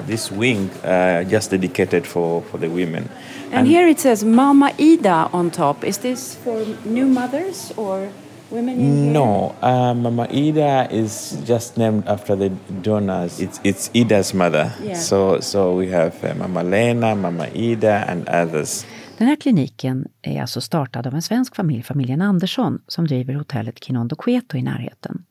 this 0.06 0.30
wing, 0.30 0.70
uh, 0.84 1.24
just 1.24 1.50
dedicated 1.50 2.06
for, 2.06 2.42
for 2.42 2.58
the 2.58 2.68
women. 2.68 3.08
And, 3.52 3.66
here 3.66 3.86
it 3.86 4.00
says 4.00 4.24
Mama 4.24 4.72
Ida 4.78 5.28
on 5.32 5.50
top. 5.50 5.84
Is 5.84 5.98
this 5.98 6.36
for 6.36 6.64
new 6.84 7.06
mothers 7.06 7.72
or 7.76 8.08
women 8.50 8.80
in 8.80 8.96
here? 8.96 9.12
No, 9.12 9.54
uh, 9.60 9.94
Mama 9.94 10.26
Ida 10.30 10.88
is 10.90 11.36
just 11.44 11.76
named 11.76 12.04
after 12.06 12.36
the 12.36 12.48
donors. 12.82 13.40
It's 13.40 13.60
it's 13.62 13.90
Ida's 13.94 14.34
mother. 14.34 14.72
Yeah. 14.82 14.94
So 14.94 15.40
so 15.40 15.76
we 15.76 15.88
have 15.90 16.14
uh, 16.24 16.34
Mama 16.34 16.62
Lena, 16.62 17.14
Mama 17.14 17.48
Ida, 17.54 18.04
and 18.08 18.28
others. 18.28 18.86
Den 19.18 19.28
här 19.28 19.36
kliniken 19.36 20.06
är 20.22 20.40
alltså 20.42 20.60
startad 20.60 21.06
av 21.06 21.14
en 21.14 21.22
svensk 21.22 21.56
familj, 21.56 21.82
familjen 21.82 22.22
Andersson, 22.22 22.82
som 22.88 23.06
driver 23.06 23.34
hotellet 23.34 23.84
Kinondo 23.84 24.16
Queto 24.16 24.56
i 24.56 24.62
närheten. 24.62 25.24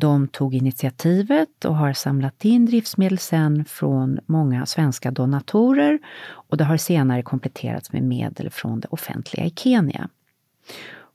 De 0.00 0.28
tog 0.28 0.54
initiativet 0.54 1.64
och 1.64 1.76
har 1.76 1.92
samlat 1.92 2.44
in 2.44 2.66
driftsmedel 2.66 3.18
sen 3.18 3.64
från 3.64 4.18
många 4.26 4.66
svenska 4.66 5.10
donatorer 5.10 5.98
och 6.30 6.56
det 6.56 6.64
har 6.64 6.76
senare 6.76 7.22
kompletterats 7.22 7.92
med 7.92 8.02
medel 8.02 8.50
från 8.50 8.80
det 8.80 8.88
offentliga 8.90 9.44
i 9.44 9.50
Kenya. 9.50 10.08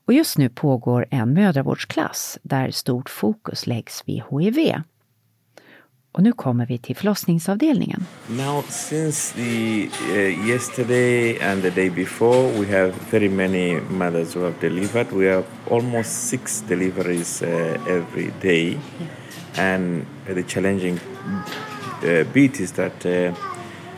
Och 0.05 0.13
just 0.13 0.37
nu 0.37 0.49
pågår 0.49 1.05
en 1.09 1.33
mödravårdsklass 1.33 2.39
där 2.43 2.71
stort 2.71 3.09
fokus 3.09 3.67
läggs 3.67 4.03
vid 4.05 4.23
HIV. 4.31 4.81
Och 6.13 6.23
nu 6.23 6.31
kommer 6.31 6.65
vi 6.65 6.77
till 6.77 6.95
förlossningsavdelningen. 6.95 8.05
Now, 8.27 8.63
since 8.69 9.33
the 9.35 9.89
uh, 10.11 10.49
yesterday 10.49 11.39
and 11.41 11.61
the 11.61 11.69
day 11.69 11.89
before, 11.89 12.51
we 12.59 12.65
have 12.65 12.93
very 13.11 13.29
many 13.29 13.79
mothers 13.89 14.35
who 14.35 14.43
have 14.43 14.53
delivered. 14.61 15.07
We 15.11 15.33
have 15.33 15.43
almost 15.71 16.27
six 16.29 16.63
deliveries 16.67 17.41
uh, 17.41 17.47
every 17.87 18.31
day, 18.41 18.77
and 19.57 20.05
the 20.35 20.43
challenging 20.43 20.99
uh, 22.03 22.33
bit 22.33 22.59
is 22.59 22.71
that 22.73 23.05
uh, 23.05 23.33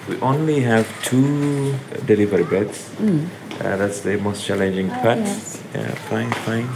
we 0.10 0.16
only 0.22 0.62
have 0.62 0.86
two 1.04 1.74
delivery 2.08 2.44
beds. 2.44 2.90
Uh, 3.02 3.78
that's 3.78 4.02
the 4.02 4.18
most 4.18 4.46
challenging 4.46 4.90
part. 4.90 5.20
Yeah, 5.74 5.96
fine, 6.10 6.32
fine. 6.46 6.68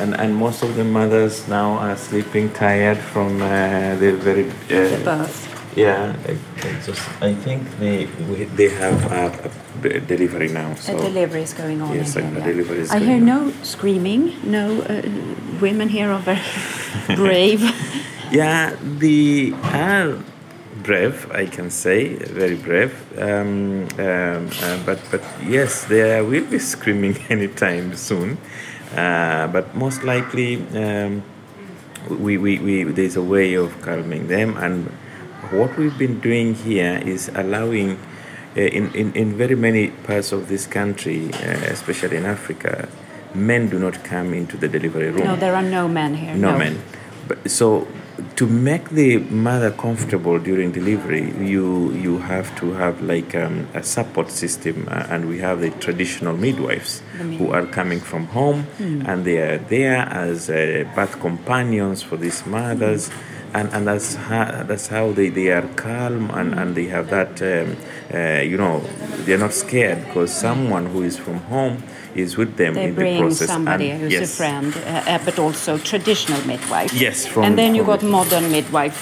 And, 0.00 0.14
and 0.14 0.34
most 0.34 0.62
of 0.62 0.76
the 0.76 0.84
mothers 0.84 1.46
now 1.48 1.72
are 1.78 1.96
sleeping 1.96 2.50
tired 2.52 2.98
from 2.98 3.42
uh, 3.42 3.48
the 3.96 4.12
very 4.12 4.48
uh, 4.48 5.04
birth. 5.04 5.46
yeah, 5.76 6.16
just 6.86 7.02
I 7.22 7.34
think 7.34 7.62
they 7.78 8.06
we, 8.28 8.44
they 8.58 8.70
have 8.70 8.98
a, 9.12 9.24
a 9.88 10.00
delivery 10.00 10.48
now. 10.48 10.74
So 10.74 10.96
A 10.96 11.02
delivery 11.02 11.42
is 11.42 11.52
going 11.54 11.82
on 11.82 11.94
Yes, 11.94 12.16
in 12.16 12.24
a 12.24 12.38
yeah. 12.38 12.44
delivery 12.44 12.80
is 12.80 12.90
going 12.90 13.02
on. 13.02 13.08
I 13.08 13.12
hear 13.12 13.20
on. 13.20 13.26
no 13.26 13.52
screaming. 13.62 14.22
No 14.42 14.80
uh, 14.82 15.02
women 15.60 15.88
here 15.88 16.10
are 16.10 16.18
very 16.20 16.40
brave. 17.16 17.62
Yeah, 18.32 18.74
they 18.98 19.52
are 19.62 20.16
brave. 20.82 21.30
I 21.30 21.46
can 21.46 21.68
say 21.70 22.14
very 22.14 22.56
brave. 22.56 22.92
Um, 23.18 23.86
um, 23.98 24.48
uh, 24.62 24.78
but 24.86 24.98
but 25.10 25.22
yes, 25.46 25.84
they 25.84 26.22
will 26.22 26.46
be 26.46 26.58
screaming 26.58 27.16
anytime 27.28 27.94
soon. 27.96 28.38
Uh, 28.96 29.46
but 29.48 29.74
most 29.74 30.02
likely, 30.02 30.56
um, 30.76 31.22
we, 32.08 32.38
we, 32.38 32.58
we 32.58 32.84
there's 32.84 33.16
a 33.16 33.22
way 33.22 33.54
of 33.54 33.80
calming 33.82 34.28
them. 34.28 34.56
And 34.56 34.86
what 35.50 35.76
we've 35.76 35.96
been 35.96 36.20
doing 36.20 36.54
here 36.54 37.00
is 37.04 37.28
allowing 37.34 37.98
uh, 38.56 38.60
in, 38.60 38.92
in, 38.94 39.12
in 39.14 39.36
very 39.36 39.54
many 39.54 39.88
parts 39.90 40.32
of 40.32 40.48
this 40.48 40.66
country 40.66 41.32
uh, 41.34 41.70
especially 41.70 42.16
in 42.16 42.24
africa 42.24 42.88
men 43.34 43.68
do 43.68 43.78
not 43.78 44.02
come 44.04 44.34
into 44.34 44.56
the 44.56 44.68
delivery 44.68 45.10
room. 45.10 45.24
No, 45.24 45.36
there 45.36 45.54
are 45.54 45.62
no 45.62 45.88
men 45.88 46.14
here. 46.14 46.34
no 46.34 46.58
men. 46.58 46.82
But, 47.28 47.50
so 47.50 47.86
to 48.36 48.46
make 48.46 48.90
the 48.90 49.18
mother 49.18 49.70
comfortable 49.70 50.38
during 50.38 50.72
delivery 50.72 51.32
you 51.40 51.92
you 51.92 52.18
have 52.18 52.48
to 52.58 52.72
have 52.72 53.00
like 53.02 53.34
um, 53.34 53.68
a 53.74 53.82
support 53.82 54.30
system 54.30 54.88
uh, 54.90 55.06
and 55.08 55.28
we 55.28 55.38
have 55.38 55.60
the 55.60 55.70
traditional 55.86 56.36
midwives 56.36 57.02
who 57.38 57.50
are 57.52 57.66
coming 57.66 58.00
from 58.00 58.26
home 58.26 58.66
and 59.06 59.24
they 59.24 59.38
are 59.38 59.58
there 59.58 59.96
as 59.96 60.48
uh, 60.50 60.84
birth 60.94 61.20
companions 61.20 62.02
for 62.02 62.16
these 62.16 62.44
mothers 62.46 63.10
and, 63.52 63.68
and 63.72 63.86
that's 63.86 64.14
how, 64.14 64.62
that's 64.62 64.86
how 64.86 65.10
they, 65.12 65.28
they 65.28 65.48
are 65.50 65.66
calm 65.74 66.30
and, 66.30 66.54
and 66.54 66.74
they 66.76 66.86
have 66.86 67.10
that 67.10 67.40
um, 67.42 67.76
uh, 68.14 68.40
you 68.40 68.56
know 68.56 68.80
they're 69.24 69.38
not 69.38 69.52
scared 69.52 70.04
because 70.06 70.32
someone 70.32 70.86
who 70.86 71.02
is 71.02 71.16
from 71.16 71.38
home 71.54 71.82
is 72.20 72.36
with 72.36 72.56
them 72.56 72.74
They 72.74 72.84
in 72.84 72.90
the 72.94 73.00
bring 73.00 73.18
process 73.20 73.48
somebody 73.48 73.90
and 73.90 74.00
who's 74.02 74.12
yes. 74.12 74.32
a 74.34 74.36
friend, 74.36 74.74
uh, 74.76 75.10
uh, 75.12 75.18
but 75.24 75.38
also 75.38 75.78
traditional 75.78 76.40
midwife. 76.46 76.92
Yes, 76.92 77.26
from- 77.26 77.44
and 77.44 77.58
then 77.58 77.74
you 77.74 77.84
got 77.84 78.00
the- 78.00 78.06
modern 78.18 78.50
midwife 78.50 79.00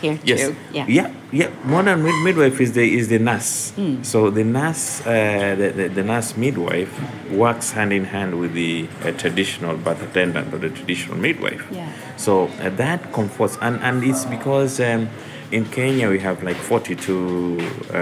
here 0.00 0.18
Yes. 0.24 0.40
too. 0.40 0.54
Yeah. 0.72 0.84
yeah, 0.88 1.10
yeah. 1.32 1.48
Modern 1.64 2.02
mid- 2.04 2.22
midwife 2.28 2.60
is 2.60 2.70
the 2.72 2.84
is 2.98 3.08
the 3.08 3.18
nurse. 3.18 3.72
Hmm. 3.76 4.02
So 4.02 4.30
the 4.30 4.44
nurse, 4.44 5.00
uh, 5.06 5.56
the, 5.60 5.68
the, 5.78 5.88
the 5.88 6.02
nurse 6.04 6.36
midwife, 6.36 6.92
works 7.32 7.72
hand 7.72 7.92
in 7.92 8.04
hand 8.04 8.38
with 8.40 8.52
the 8.54 8.86
uh, 9.04 9.10
traditional 9.22 9.76
birth 9.76 10.02
attendant 10.08 10.54
or 10.54 10.58
the 10.58 10.70
traditional 10.70 11.16
midwife. 11.18 11.64
Yeah. 11.72 11.88
So 12.16 12.32
uh, 12.62 12.70
that 12.76 13.12
comforts, 13.12 13.58
and 13.60 13.80
and 13.82 14.04
it's 14.04 14.24
because. 14.24 14.80
Um, 14.80 15.08
in 15.50 15.64
Kenya, 15.64 16.10
we 16.10 16.18
have 16.18 16.42
like 16.42 16.56
42 16.56 17.56
uh, 17.90 17.96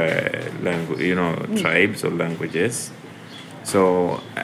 langu- 0.66 0.98
you 0.98 1.14
know, 1.14 1.32
Hmm. 1.34 1.54
tribes 1.54 2.02
or 2.04 2.10
languages. 2.10 2.90
So 3.66 4.20
uh, 4.36 4.42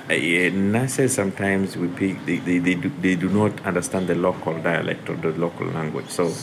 nurses 0.53 1.15
sometimes 1.15 1.77
we 1.77 1.87
pick, 1.87 2.27
they, 2.27 2.39
they, 2.39 2.59
they, 2.59 2.75
do, 2.75 2.91
they 3.01 3.15
do 3.15 3.29
not 3.29 3.65
understand 3.65 4.09
the 4.09 4.17
local 4.17 4.55
dialect 4.61 5.09
or 5.09 5.15
the 5.15 5.31
local 5.31 5.69
language. 5.69 6.09
So 6.09 6.35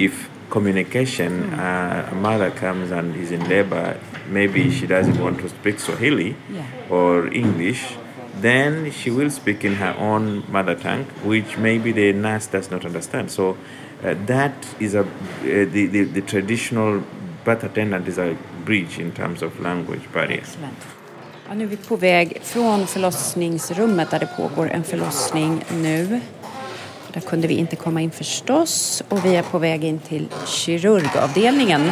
if 0.00 0.28
communication, 0.50 1.52
uh, 1.54 2.08
a 2.10 2.14
mother 2.16 2.50
comes 2.50 2.90
and 2.90 3.14
is 3.14 3.30
in 3.30 3.48
labor, 3.48 4.00
maybe 4.28 4.68
she 4.72 4.86
doesn't 4.88 5.20
want 5.22 5.38
to 5.42 5.48
speak 5.48 5.78
Swahili 5.78 6.34
Yeah. 6.50 6.64
or 6.90 7.28
English, 7.32 7.94
then 8.40 8.90
she 8.90 9.10
will 9.10 9.30
speak 9.30 9.64
in 9.64 9.76
her 9.76 9.94
own 9.98 10.44
mother 10.50 10.74
tongue, 10.74 11.04
which 11.22 11.56
maybe 11.56 11.92
the 11.92 12.12
nurse 12.12 12.46
does 12.48 12.68
not 12.70 12.84
understand. 12.84 13.30
So 13.30 13.56
uh, 14.02 14.14
that 14.26 14.54
is 14.80 14.94
a 14.96 15.02
uh, 15.02 15.04
the, 15.42 15.86
the, 15.86 16.02
the 16.04 16.22
traditional 16.22 17.04
birth 17.44 17.62
attendant 17.62 18.08
is 18.08 18.18
a 18.18 18.36
bridge 18.64 18.98
in 18.98 19.12
terms 19.12 19.40
of 19.42 19.60
language 19.60 20.12
barrier. 20.12 20.40
Excellent. 20.40 20.97
Ja, 21.48 21.54
nu 21.54 21.64
är 21.64 21.68
vi 21.68 21.76
på 21.76 21.96
väg 21.96 22.38
från 22.42 22.86
förlossningsrummet 22.86 24.10
där 24.10 24.18
det 24.18 24.28
pågår 24.36 24.70
en 24.70 24.84
förlossning 24.84 25.64
nu. 25.82 26.20
Där 27.12 27.20
kunde 27.20 27.48
vi 27.48 27.54
inte 27.54 27.76
komma 27.76 28.00
in 28.00 28.10
förstås 28.10 29.02
och 29.08 29.24
vi 29.24 29.36
är 29.36 29.42
på 29.42 29.58
väg 29.58 29.84
in 29.84 29.98
till 29.98 30.28
kirurgavdelningen. 30.46 31.90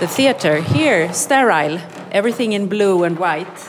The 0.00 0.06
theater, 0.06 0.60
here, 0.60 1.12
sterile, 1.12 1.80
everything 2.12 2.54
in 2.54 2.68
blue 2.68 3.06
and 3.06 3.18
white. 3.18 3.60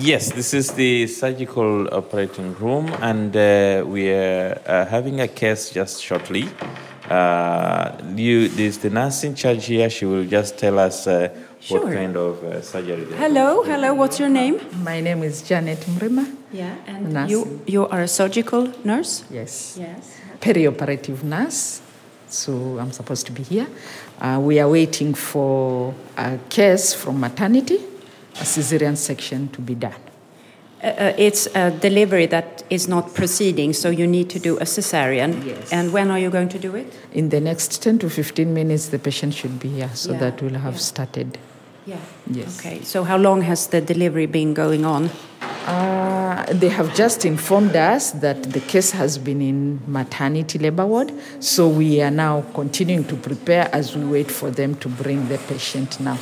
Yes, 0.00 0.32
this 0.32 0.54
is 0.54 0.70
the 0.70 1.06
surgical 1.06 1.88
operating 1.92 2.54
room, 2.60 2.90
and 3.00 3.36
uh, 3.36 3.84
we 3.86 4.10
are 4.10 4.58
uh, 4.66 4.90
having 4.90 5.20
a 5.20 5.28
case 5.28 5.70
just 5.74 6.02
shortly. 6.02 6.48
Uh, 7.10 7.90
you, 8.16 8.48
this 8.48 8.78
the 8.78 8.90
nurse 8.90 9.26
in 9.26 9.34
charge 9.34 9.66
here. 9.66 9.90
She 9.90 10.06
will 10.06 10.24
just 10.24 10.58
tell 10.58 10.78
us 10.78 11.06
uh, 11.06 11.28
Sure. 11.66 11.80
what 11.84 11.94
kind 11.94 12.16
of 12.16 12.44
uh, 12.44 12.62
surgery. 12.62 13.02
they- 13.04 13.16
Hello, 13.16 13.64
hello, 13.64 13.92
what's 13.94 14.20
your 14.20 14.28
name? 14.28 14.60
My 14.84 15.00
name 15.00 15.24
is 15.24 15.42
Janet 15.42 15.80
Mrima. 15.80 16.24
Yeah, 16.52 16.76
and 16.86 17.12
Nurse. 17.12 17.30
you, 17.30 17.60
you 17.66 17.86
are 17.88 18.02
a 18.02 18.08
surgical 18.08 18.72
nurse? 18.84 19.24
Yes. 19.30 19.76
Yes. 19.76 20.16
Perioperative 20.40 21.24
nurse. 21.24 21.80
So 22.28 22.78
I'm 22.78 22.92
supposed 22.92 23.26
to 23.26 23.32
be 23.32 23.42
here. 23.42 23.66
Uh, 24.20 24.38
we 24.40 24.60
are 24.60 24.68
waiting 24.68 25.12
for 25.14 25.92
a 26.16 26.38
case 26.48 26.94
from 26.94 27.18
maternity, 27.18 27.80
a 28.36 28.44
cesarean 28.44 28.96
section 28.96 29.48
to 29.48 29.60
be 29.60 29.74
done. 29.74 29.94
Uh, 30.82 30.86
uh, 30.86 31.12
it's 31.18 31.48
a 31.56 31.70
delivery 31.72 32.26
that 32.26 32.62
is 32.70 32.86
not 32.86 33.12
proceeding, 33.14 33.72
so 33.72 33.90
you 33.90 34.06
need 34.06 34.28
to 34.30 34.38
do 34.38 34.56
a 34.58 34.64
cesarean. 34.64 35.44
Yes. 35.44 35.72
And 35.72 35.92
when 35.92 36.10
are 36.12 36.18
you 36.18 36.30
going 36.30 36.48
to 36.50 36.58
do 36.60 36.76
it? 36.76 36.92
In 37.12 37.30
the 37.30 37.40
next 37.40 37.82
10 37.82 37.98
to 38.00 38.10
15 38.10 38.54
minutes, 38.54 38.88
the 38.90 38.98
patient 39.00 39.34
should 39.34 39.58
be 39.58 39.68
here 39.68 39.90
so 39.94 40.12
Yeah, 40.12 40.18
that 40.20 40.42
we'll 40.42 40.54
have 40.60 40.74
yeah. 40.74 40.80
started. 40.80 41.38
Yeah. 41.86 41.96
Yes. 42.30 42.58
Okay, 42.58 42.80
so 42.82 43.04
how 43.04 43.16
long 43.16 43.42
has 43.42 43.68
the 43.68 43.80
delivery 43.80 44.26
been 44.26 44.54
going 44.54 44.84
on? 44.84 45.10
Uh, 45.66 46.44
they 46.60 46.68
have 46.68 46.94
just 46.94 47.24
informed 47.24 47.76
us 47.76 48.10
that 48.12 48.42
the 48.52 48.60
case 48.60 48.90
has 48.92 49.18
been 49.18 49.40
in 49.40 49.80
maternity 49.86 50.58
labor 50.58 50.86
ward, 50.86 51.12
so 51.40 51.68
we 51.68 52.00
are 52.02 52.10
now 52.10 52.44
continuing 52.54 53.04
to 53.04 53.16
prepare 53.16 53.68
as 53.72 53.96
we 53.96 54.04
wait 54.04 54.30
for 54.30 54.50
them 54.50 54.74
to 54.76 54.88
bring 54.88 55.28
the 55.28 55.38
patient 55.38 56.00
now. 56.00 56.18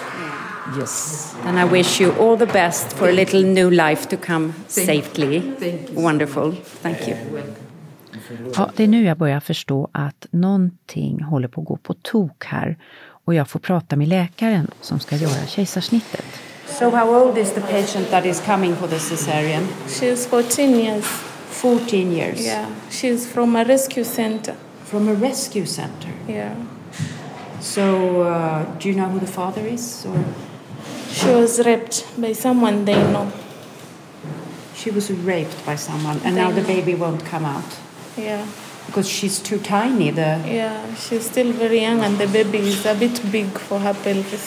Yes. 0.79 1.35
And 1.44 1.59
I 1.59 1.64
wish 1.64 2.00
you 2.00 2.12
all 2.12 2.37
the 2.37 2.46
best 2.46 2.92
for 2.96 3.09
a 3.09 3.12
little 3.12 3.42
new 3.42 3.70
life 3.70 4.09
to 4.09 4.16
come 4.16 4.53
Thank- 4.68 4.87
safely. 4.87 5.40
thank 5.61 5.90
you 5.90 6.00
Wonderful. 6.03 6.53
Thank 6.83 7.09
you. 7.09 7.16
Ja, 8.57 8.70
det 8.77 8.85
är 8.85 8.88
nu 8.88 9.05
jag 9.05 9.18
börjar 9.18 9.40
förstå 9.40 9.88
att 9.92 10.27
någonting 10.31 11.22
håller 11.22 11.48
på 11.48 11.61
att 11.61 11.66
gå 11.66 11.77
på 11.77 11.94
tok 11.94 12.44
här 12.44 12.77
och 13.24 13.34
jag 13.34 13.48
får 13.48 13.60
prata 13.60 13.96
med 13.96 14.08
läkaren 14.08 14.70
som 14.80 15.00
ska 15.00 15.16
göra 15.16 15.46
kejsarsnittet. 15.46 16.24
So 16.78 16.90
how 16.90 17.14
old 17.22 17.38
is 17.38 17.52
the 17.52 17.60
patient 17.60 18.10
that 18.10 18.26
is 18.26 18.40
coming 18.40 18.76
for 18.76 18.88
the 18.88 18.98
cesarean? 18.98 19.68
She's 19.88 20.26
14 20.26 20.70
years. 20.80 21.04
14 21.50 22.12
years. 22.12 22.40
Yeah. 22.40 22.66
She's 22.90 23.26
from 23.32 23.56
a 23.56 23.64
rescue 23.64 24.04
center. 24.04 24.54
From 24.84 25.08
a 25.08 25.14
rescue 25.14 25.66
center. 25.66 26.08
Yeah. 26.28 26.54
So 27.60 27.82
uh, 28.22 28.64
do 28.78 28.88
you 28.88 28.94
know 28.94 29.08
who 29.08 29.18
the 29.20 29.32
father 29.32 29.66
is? 29.66 30.06
Or 30.06 30.24
She 31.12 31.28
was 31.34 31.58
raped 31.66 32.04
by 32.20 32.34
someone 32.34 32.84
they 32.84 33.02
know. 33.12 33.30
she 34.76 34.90
was 34.90 35.10
raped 35.10 35.64
by 35.66 35.76
someone 35.76 36.20
and 36.24 36.34
now 36.37 36.50
the 36.50 36.60
baby 36.60 36.94
won't 36.94 37.24
come 37.30 37.44
out 37.46 37.78
Yeah. 38.18 38.44
Because 38.94 39.09
she's 39.09 39.40
too 39.40 39.59
tiny. 39.59 40.11
The 40.11 40.40
Yeah. 40.46 40.94
She's 40.94 41.26
still 41.26 41.50
very 41.52 41.80
young 41.80 42.00
and 42.04 42.16
the 42.16 42.28
baby 42.28 42.59
is 42.59 42.87
a 42.87 42.94
bit 42.94 43.20
big 43.33 43.50
for 43.59 43.80
her 43.80 43.94
pelvis. 44.04 44.44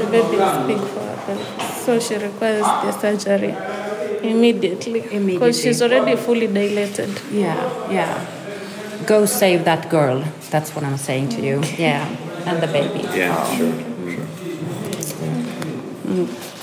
The 0.00 0.08
baby 0.10 0.36
is 0.46 0.56
big 0.70 0.82
for 0.94 1.04
her 1.10 1.18
pelvis. 1.24 1.84
So 1.84 2.00
she 2.00 2.16
requires 2.16 2.66
the 2.84 2.90
surgery 3.02 3.54
immediately. 4.22 5.00
Immediately. 5.00 5.34
Because 5.34 5.62
she's 5.62 5.80
already 5.80 6.16
fully 6.16 6.48
dilated. 6.48 7.10
Yeah, 7.30 7.90
yeah. 7.92 8.26
Go 9.06 9.24
save 9.26 9.64
that 9.64 9.88
girl. 9.88 10.24
That's 10.50 10.74
what 10.74 10.84
I'm 10.84 10.98
saying 10.98 11.28
to 11.36 11.40
you. 11.40 11.62
Yeah, 11.78 12.08
and 12.44 12.60
the 12.60 12.66
baby. 12.66 13.02
Yeah, 13.16 13.56
sure. 13.56 13.72
Mm. 16.10 16.57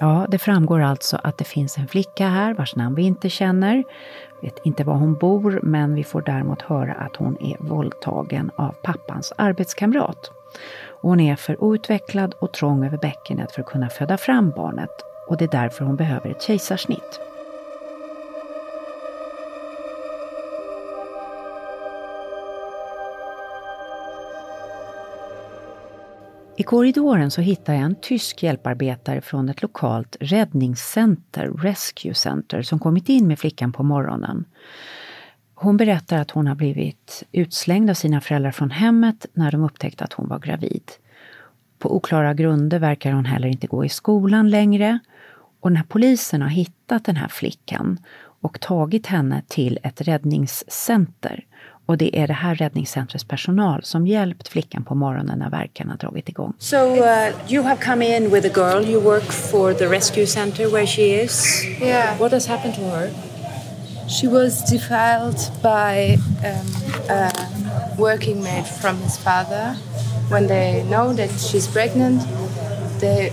Ja, 0.00 0.26
det 0.28 0.38
framgår 0.38 0.80
alltså 0.80 1.18
att 1.22 1.38
det 1.38 1.44
finns 1.44 1.78
en 1.78 1.88
flicka 1.88 2.28
här 2.28 2.54
vars 2.54 2.76
namn 2.76 2.94
vi 2.94 3.02
inte 3.02 3.30
känner. 3.30 3.84
Vet 4.40 4.58
inte 4.64 4.84
var 4.84 4.94
hon 4.94 5.14
bor, 5.14 5.60
men 5.62 5.94
vi 5.94 6.04
får 6.04 6.22
däremot 6.22 6.62
höra 6.62 6.94
att 6.94 7.16
hon 7.16 7.36
är 7.40 7.56
våldtagen 7.58 8.50
av 8.56 8.74
pappans 8.82 9.32
arbetskamrat. 9.36 10.30
Och 10.86 11.10
hon 11.10 11.20
är 11.20 11.36
för 11.36 11.64
outvecklad 11.64 12.34
och 12.38 12.52
trång 12.52 12.86
över 12.86 12.98
bäckenet 12.98 13.52
för 13.52 13.60
att 13.60 13.66
kunna 13.66 13.88
föda 13.88 14.16
fram 14.16 14.50
barnet 14.50 14.90
och 15.28 15.36
det 15.36 15.44
är 15.44 15.62
därför 15.62 15.84
hon 15.84 15.96
behöver 15.96 16.30
ett 16.30 16.42
kejsarsnitt. 16.42 17.20
I 26.56 26.62
korridoren 26.62 27.30
så 27.30 27.40
hittar 27.40 27.72
jag 27.72 27.82
en 27.82 27.94
tysk 27.94 28.42
hjälparbetare 28.42 29.20
från 29.20 29.48
ett 29.48 29.62
lokalt 29.62 30.16
räddningscenter, 30.20 31.48
Rescue 31.48 32.14
Center, 32.14 32.62
som 32.62 32.78
kommit 32.78 33.08
in 33.08 33.28
med 33.28 33.38
flickan 33.38 33.72
på 33.72 33.82
morgonen. 33.82 34.44
Hon 35.54 35.76
berättar 35.76 36.18
att 36.18 36.30
hon 36.30 36.46
har 36.46 36.54
blivit 36.54 37.22
utslängd 37.32 37.90
av 37.90 37.94
sina 37.94 38.20
föräldrar 38.20 38.50
från 38.50 38.70
hemmet 38.70 39.26
när 39.32 39.52
de 39.52 39.64
upptäckte 39.64 40.04
att 40.04 40.12
hon 40.12 40.28
var 40.28 40.38
gravid. 40.38 40.90
På 41.78 41.96
oklara 41.96 42.34
grunder 42.34 42.78
verkar 42.78 43.12
hon 43.12 43.24
heller 43.24 43.48
inte 43.48 43.66
gå 43.66 43.84
i 43.84 43.88
skolan 43.88 44.50
längre. 44.50 44.98
Och 45.60 45.72
när 45.72 45.82
polisen 45.82 46.42
har 46.42 46.48
hittat 46.48 47.04
den 47.04 47.16
här 47.16 47.28
flickan 47.28 47.98
och 48.40 48.60
tagit 48.60 49.06
henne 49.06 49.42
till 49.48 49.78
ett 49.82 50.00
räddningscenter 50.00 51.44
och 51.86 51.98
det 51.98 52.18
är 52.18 52.26
det 52.26 52.34
här 52.34 52.54
räddningscentrets 52.54 53.24
personal 53.24 53.82
som 53.84 54.06
hjälpt 54.06 54.48
flickan 54.48 54.84
på 54.84 54.94
morgonen 54.94 55.38
när 55.38 55.50
verkarna 55.50 55.96
dragit 55.96 56.28
igång. 56.28 56.52
So 56.58 56.76
uh, 56.76 57.52
you 57.52 57.62
have 57.62 57.80
come 57.84 58.16
in 58.16 58.30
with 58.30 58.46
a 58.46 58.52
girl. 58.54 58.88
You 58.88 59.00
work 59.00 59.32
for 59.32 59.72
the 59.72 59.86
rescue 59.86 60.26
center 60.26 60.70
where 60.70 60.86
she 60.86 61.02
is. 61.02 61.64
Yeah. 61.80 62.20
What 62.20 62.32
has 62.32 62.46
happened 62.46 62.74
to 62.74 62.82
her? 62.82 63.10
She 64.08 64.28
was 64.28 64.70
defiled 64.70 65.50
by 65.62 66.18
um, 66.44 66.66
a 67.08 67.30
working 67.98 68.42
maid 68.42 68.66
from 68.66 68.96
his 68.98 69.16
father. 69.16 69.76
When 70.28 70.46
they 70.46 70.82
know 70.82 71.12
that 71.14 71.30
she's 71.30 71.66
pregnant, 71.66 72.22
they 73.00 73.32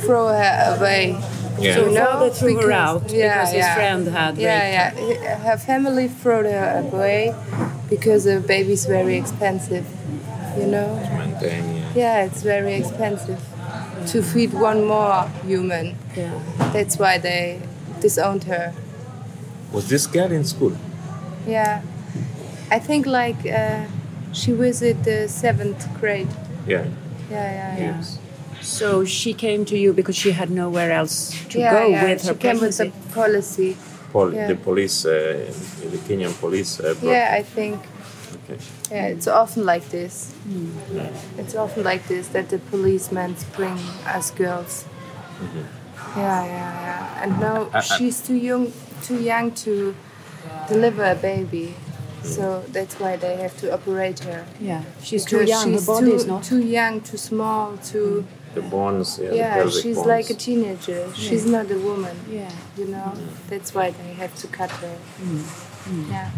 throw 0.00 0.28
her 0.28 0.76
away. 0.76 1.16
Yeah. 1.62 1.74
So 1.76 1.84
now 1.86 1.90
know, 1.90 2.06
father 2.12 2.30
threw 2.30 2.54
her 2.56 2.60
because- 2.62 2.72
out 2.72 3.02
because 3.08 3.50
his 3.52 3.66
friend 3.74 4.06
had 4.08 4.38
yeah, 4.38 4.90
raped 4.94 5.22
yeah. 5.22 5.36
her. 5.38 5.50
Her 5.50 5.56
family 5.56 6.08
threw 6.08 6.42
her 6.44 6.84
away 6.92 7.34
because 7.88 8.24
the 8.24 8.40
baby's 8.40 8.84
very 8.86 9.16
expensive. 9.16 9.86
You 10.58 10.66
know. 10.66 10.88
Maintain, 11.16 11.76
yeah. 11.76 11.92
Yeah, 11.94 12.24
it's 12.24 12.42
very 12.42 12.74
expensive 12.74 13.40
to 14.08 14.22
feed 14.22 14.52
one 14.52 14.84
more 14.84 15.28
human. 15.46 15.96
Yeah. 16.16 16.38
That's 16.72 16.98
why 16.98 17.18
they 17.18 17.60
disowned 18.00 18.44
her. 18.44 18.74
Was 19.72 19.88
this 19.88 20.06
girl 20.06 20.30
in 20.30 20.44
school? 20.44 20.76
Yeah, 21.46 21.82
I 22.70 22.78
think 22.78 23.06
like 23.06 23.46
uh, 23.46 23.84
she 24.32 24.52
was 24.52 24.82
at 24.82 25.04
the 25.04 25.28
seventh 25.28 25.88
grade. 25.98 26.28
Yeah. 26.66 26.84
Yeah, 27.30 27.52
yeah, 27.52 27.78
yeah. 27.78 27.78
Yeah. 27.78 28.04
So 28.62 29.04
she 29.04 29.34
came 29.34 29.64
to 29.66 29.76
you 29.76 29.92
because 29.92 30.16
she 30.16 30.32
had 30.32 30.50
nowhere 30.50 30.92
else 30.92 31.34
to 31.50 31.58
yeah, 31.58 31.72
go 31.72 31.86
yeah. 31.88 32.04
with 32.04 32.22
she 32.22 32.28
her 32.28 32.34
came 32.34 32.60
with 32.60 32.76
the 32.78 32.90
policy. 33.14 33.76
Pol- 34.12 34.34
Yeah. 34.34 34.46
The 34.48 34.56
police, 34.56 35.04
uh, 35.06 35.50
the 35.90 35.98
Kenyan 36.06 36.32
police. 36.40 36.78
Uh, 36.80 36.94
brought- 36.94 37.12
Yeah, 37.12 37.34
I 37.38 37.42
think. 37.42 37.80
Okay. 38.44 38.58
Yeah, 38.90 39.06
it's 39.06 39.26
often 39.26 39.64
like 39.64 39.88
this. 39.90 40.32
It's 41.38 41.54
often 41.54 41.82
like 41.84 42.06
this 42.08 42.28
that 42.28 42.48
the 42.50 42.58
policemen 42.58 43.34
bring 43.56 43.78
us 44.16 44.30
girls. 44.30 44.84
Yeah, 46.16 46.44
yeah, 46.44 46.72
yeah. 46.86 47.22
And 47.22 47.40
now 47.40 47.68
I- 47.72 47.78
I- 47.78 47.80
she's 47.80 48.20
too 48.20 48.34
young, 48.36 48.72
too 49.02 49.18
young 49.20 49.52
to 49.64 49.94
deliver 50.68 51.04
a 51.04 51.14
baby. 51.14 51.74
So 52.24 52.62
that's 52.72 52.94
why 53.00 53.16
they 53.16 53.36
have 53.36 53.56
to 53.62 53.72
operate 53.74 54.20
her. 54.20 54.44
Yeah, 54.60 54.82
she's 55.02 55.24
too 55.24 55.42
young. 55.44 55.72
She's 55.72 55.80
Her 55.86 55.86
body 55.94 56.06
too, 56.10 56.14
is 56.16 56.26
not. 56.26 56.44
too 56.44 56.60
young, 56.60 57.00
too 57.00 57.16
small, 57.16 57.76
too. 57.78 58.24
The 58.54 58.62
bones, 58.62 59.18
yeah, 59.22 59.32
Yeah, 59.32 59.54
pelvic 59.54 59.82
she's 59.82 59.96
bones. 59.96 60.06
like 60.08 60.30
a 60.30 60.34
teenager. 60.34 61.12
She's 61.14 61.46
not 61.46 61.70
a 61.70 61.78
woman. 61.78 62.16
Yeah. 62.30 62.50
You 62.76 62.86
know, 62.86 63.12
mm. 63.16 63.48
that's 63.48 63.74
why 63.74 63.90
they 63.90 64.12
have 64.14 64.34
to 64.42 64.46
cut 64.48 64.70
her. 64.70 64.96
Mm. 65.20 65.38
Mm. 65.88 66.10
Yeah. 66.10 66.30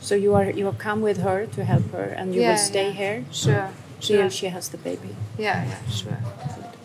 So 0.00 0.14
you 0.14 0.34
are 0.34 0.50
you 0.50 0.64
have 0.66 0.78
come 0.78 1.00
with 1.02 1.18
her 1.22 1.46
to 1.46 1.64
help 1.64 1.90
her, 1.92 2.04
and 2.18 2.34
you 2.34 2.40
Yeah, 2.40 2.50
will 2.52 2.58
stay 2.58 2.86
yeah. 2.88 3.02
here 3.02 3.24
Sure. 3.30 3.68
till 4.00 4.16
Sure. 4.22 4.30
she 4.30 4.46
has 4.48 4.68
the 4.70 4.78
baby. 4.78 5.14
Yeah, 5.38 5.64
yeah, 5.64 5.90
sure. 5.90 6.18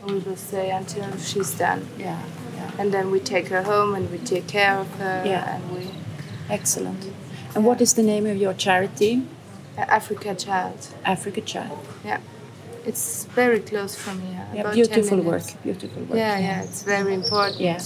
We 0.05 0.19
will 0.19 0.35
stay 0.37 0.69
until 0.71 1.09
she's 1.17 1.51
done. 1.57 1.81
Yeah, 1.97 2.19
yeah. 2.55 2.79
And 2.79 2.91
then 2.91 3.09
we 3.11 3.19
take 3.19 3.47
her 3.47 3.63
home 3.63 3.95
and 3.97 4.09
we 4.11 4.17
take 4.19 4.45
care 4.47 4.75
of 4.79 4.87
her. 4.99 5.23
Yeah. 5.25 5.55
And 5.55 5.63
we 5.75 5.87
Excellent. 6.49 7.03
And 7.55 7.65
what 7.65 7.81
is 7.81 7.93
the 7.93 8.03
name 8.03 8.25
of 8.25 8.37
your 8.37 8.53
charity? 8.53 9.23
Africa 9.77 10.33
Child. 10.35 10.87
Africa 11.03 11.41
Child. 11.41 11.79
Yeah. 12.05 12.19
It's 12.87 13.25
very 13.25 13.59
close 13.59 13.95
from 13.95 14.21
here. 14.21 14.45
Yeah, 14.53 14.61
about 14.61 14.73
beautiful 14.75 15.17
minutes. 15.17 15.53
work. 15.53 15.63
Beautiful 15.63 16.01
work. 16.03 16.17
Yeah, 16.17 16.39
yeah, 16.39 16.63
it's 16.63 16.83
very 16.83 17.13
important. 17.13 17.59
Yeah. 17.59 17.81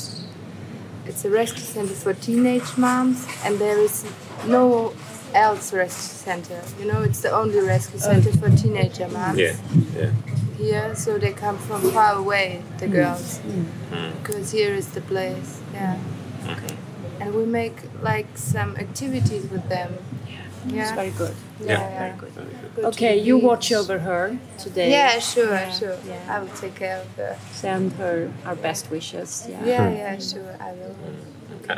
It's 1.07 1.25
a 1.25 1.29
rescue 1.29 1.63
center 1.63 1.93
for 2.03 2.13
teenage 2.13 2.77
moms, 2.77 3.25
and 3.43 3.57
there 3.57 3.79
is 3.79 4.05
no 4.47 4.93
else 5.33 5.73
rescue 5.73 6.15
center. 6.27 6.61
You 6.79 6.85
know, 6.91 7.01
it's 7.01 7.21
the 7.21 7.31
only 7.31 7.59
rescue 7.61 7.99
center 7.99 8.31
for 8.33 8.49
teenager 8.55 9.07
moms 9.07 9.39
Yeah, 9.39 9.55
yeah. 9.97 10.11
here. 10.57 10.95
So 10.95 11.17
they 11.17 11.31
come 11.33 11.57
from 11.57 11.81
far 11.91 12.13
away, 12.15 12.61
the 12.77 12.87
girls, 12.87 13.39
Mm. 13.39 14.11
because 14.21 14.51
here 14.51 14.73
is 14.75 14.87
the 14.97 15.01
place. 15.01 15.59
Yeah, 15.73 15.97
Mhm. 16.45 16.75
and 17.21 17.33
we 17.33 17.45
make 17.45 17.77
like 18.03 18.27
some 18.37 18.75
activities 18.77 19.45
with 19.49 19.67
them. 19.67 19.89
Yeah, 20.27 20.37
yeah. 20.67 20.81
It's 20.83 20.91
very 20.91 21.13
good. 21.17 21.35
Yeah, 21.59 21.67
Yeah. 21.71 21.89
yeah. 22.07 22.15
good. 22.21 22.33
Go 22.75 22.83
Okay, 22.87 23.19
the 23.19 23.25
you 23.25 23.35
beach. 23.35 23.43
watch 23.43 23.71
over 23.73 23.99
her 23.99 24.37
today. 24.57 24.91
Yeah, 24.91 25.19
sure, 25.19 25.51
Yeah, 25.53 25.71
sure. 25.71 25.97
yeah. 26.07 26.35
I 26.35 26.39
will 26.39 26.55
take 26.55 26.75
care 26.75 26.99
of 27.01 27.07
her. 27.17 27.37
Send 27.51 27.93
her 27.93 28.31
our 28.45 28.55
best 28.55 28.89
wishes. 28.89 29.47
Yeah. 29.49 29.65
Yeah, 29.65 29.89
yeah, 29.91 30.17
sure, 30.19 30.55
I 30.59 30.71
will. 30.71 30.95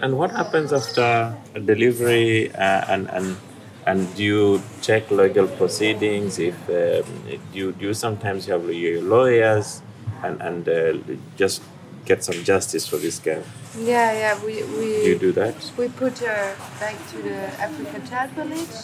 And 0.02 0.18
what 0.18 0.32
happens 0.32 0.72
after 0.74 1.36
delivery? 1.66 2.52
Uh, 2.54 2.86
and 2.94 3.10
and 3.12 3.38
and 3.86 4.16
do 4.16 4.24
you 4.24 4.62
check 4.82 5.10
legal 5.12 5.48
proceedings? 5.48 6.40
If 6.40 6.56
um, 6.70 7.06
do 7.52 7.58
you 7.60 7.72
do 7.74 7.86
you 7.88 7.94
sometimes 7.94 8.46
have 8.48 8.64
your 8.72 9.02
lawyers 9.02 9.82
and 10.24 10.42
and 10.42 10.68
uh, 10.70 10.94
just 11.38 11.62
get 12.06 12.24
some 12.24 12.44
justice 12.44 12.88
for 12.88 12.98
this 12.98 13.20
girl? 13.20 13.44
Yeah, 13.78 14.12
yeah, 14.14 14.34
we 14.46 14.64
we. 14.78 14.86
Do 15.04 15.10
you 15.14 15.20
do 15.20 15.32
that? 15.34 15.56
We 15.78 15.90
put 15.90 16.18
her 16.20 16.56
back 16.80 16.96
to 17.12 17.18
the 17.22 17.38
African 17.62 18.02
Child 18.08 18.32
Village, 18.32 18.76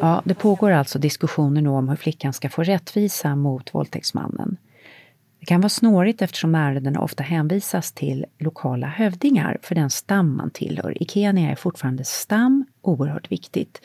Ja, 0.00 0.22
det 0.24 0.34
pågår 0.34 0.70
alltså 0.70 0.98
diskussioner 0.98 1.60
nu 1.60 1.68
om 1.68 1.88
hur 1.88 1.96
flickan 1.96 2.32
ska 2.32 2.48
få 2.48 2.62
rättvisa 2.62 3.36
mot 3.36 3.74
våldtäktsmannen. 3.74 4.56
Det 5.40 5.46
kan 5.46 5.60
vara 5.60 5.68
snårigt 5.68 6.22
eftersom 6.22 6.54
ärendena 6.54 7.00
ofta 7.00 7.22
hänvisas 7.22 7.92
till 7.92 8.26
lokala 8.38 8.86
hövdingar 8.86 9.58
för 9.62 9.74
den 9.74 9.90
stam 9.90 10.36
man 10.36 10.50
tillhör. 10.50 11.02
I 11.02 11.06
Kenya 11.06 11.50
är 11.50 11.54
fortfarande 11.56 12.04
stam 12.04 12.64
oerhört 12.82 13.32
viktigt. 13.32 13.80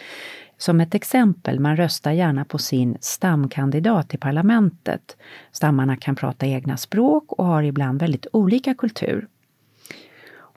Som 0.57 0.81
ett 0.81 0.95
exempel, 0.95 1.59
man 1.59 1.77
röstar 1.77 2.11
gärna 2.11 2.45
på 2.45 2.57
sin 2.57 2.97
stamkandidat 3.01 4.13
i 4.13 4.17
parlamentet. 4.17 5.17
Stammarna 5.51 5.97
kan 5.97 6.15
prata 6.15 6.45
egna 6.45 6.77
språk 6.77 7.31
och 7.31 7.45
har 7.45 7.63
ibland 7.63 7.99
väldigt 7.99 8.27
olika 8.33 8.73
kultur. 8.73 9.27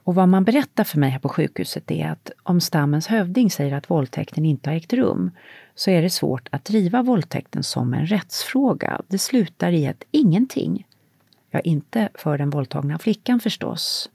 Och 0.05 0.15
vad 0.15 0.29
man 0.29 0.45
berättar 0.45 0.85
för 0.85 0.99
mig 0.99 1.11
här 1.11 1.19
på 1.19 1.29
sjukhuset 1.29 1.91
är 1.91 2.09
att 2.09 2.31
om 2.43 2.61
stammens 2.61 3.07
hövding 3.07 3.51
säger 3.51 3.75
att 3.75 3.91
våldtäkten 3.91 4.45
inte 4.45 4.71
har 4.71 4.77
ägt 4.77 4.93
rum 4.93 5.31
så 5.75 5.91
är 5.91 6.03
det 6.03 6.11
svårt 6.11 6.49
att 6.51 6.65
driva 6.65 7.03
våldtäkten 7.03 7.63
som 7.63 7.95
en 7.95 8.07
rättsfråga. 8.07 9.01
Det 9.09 9.19
slutar 9.19 9.73
i 9.73 9.87
ett 9.87 10.05
ingenting. 10.11 10.87
Ja, 11.51 11.61
inte 11.61 12.09
för 12.15 12.39
den 12.39 12.51
våldtagna 12.51 12.99
flickan 12.99 13.41
förstås. 13.41 14.11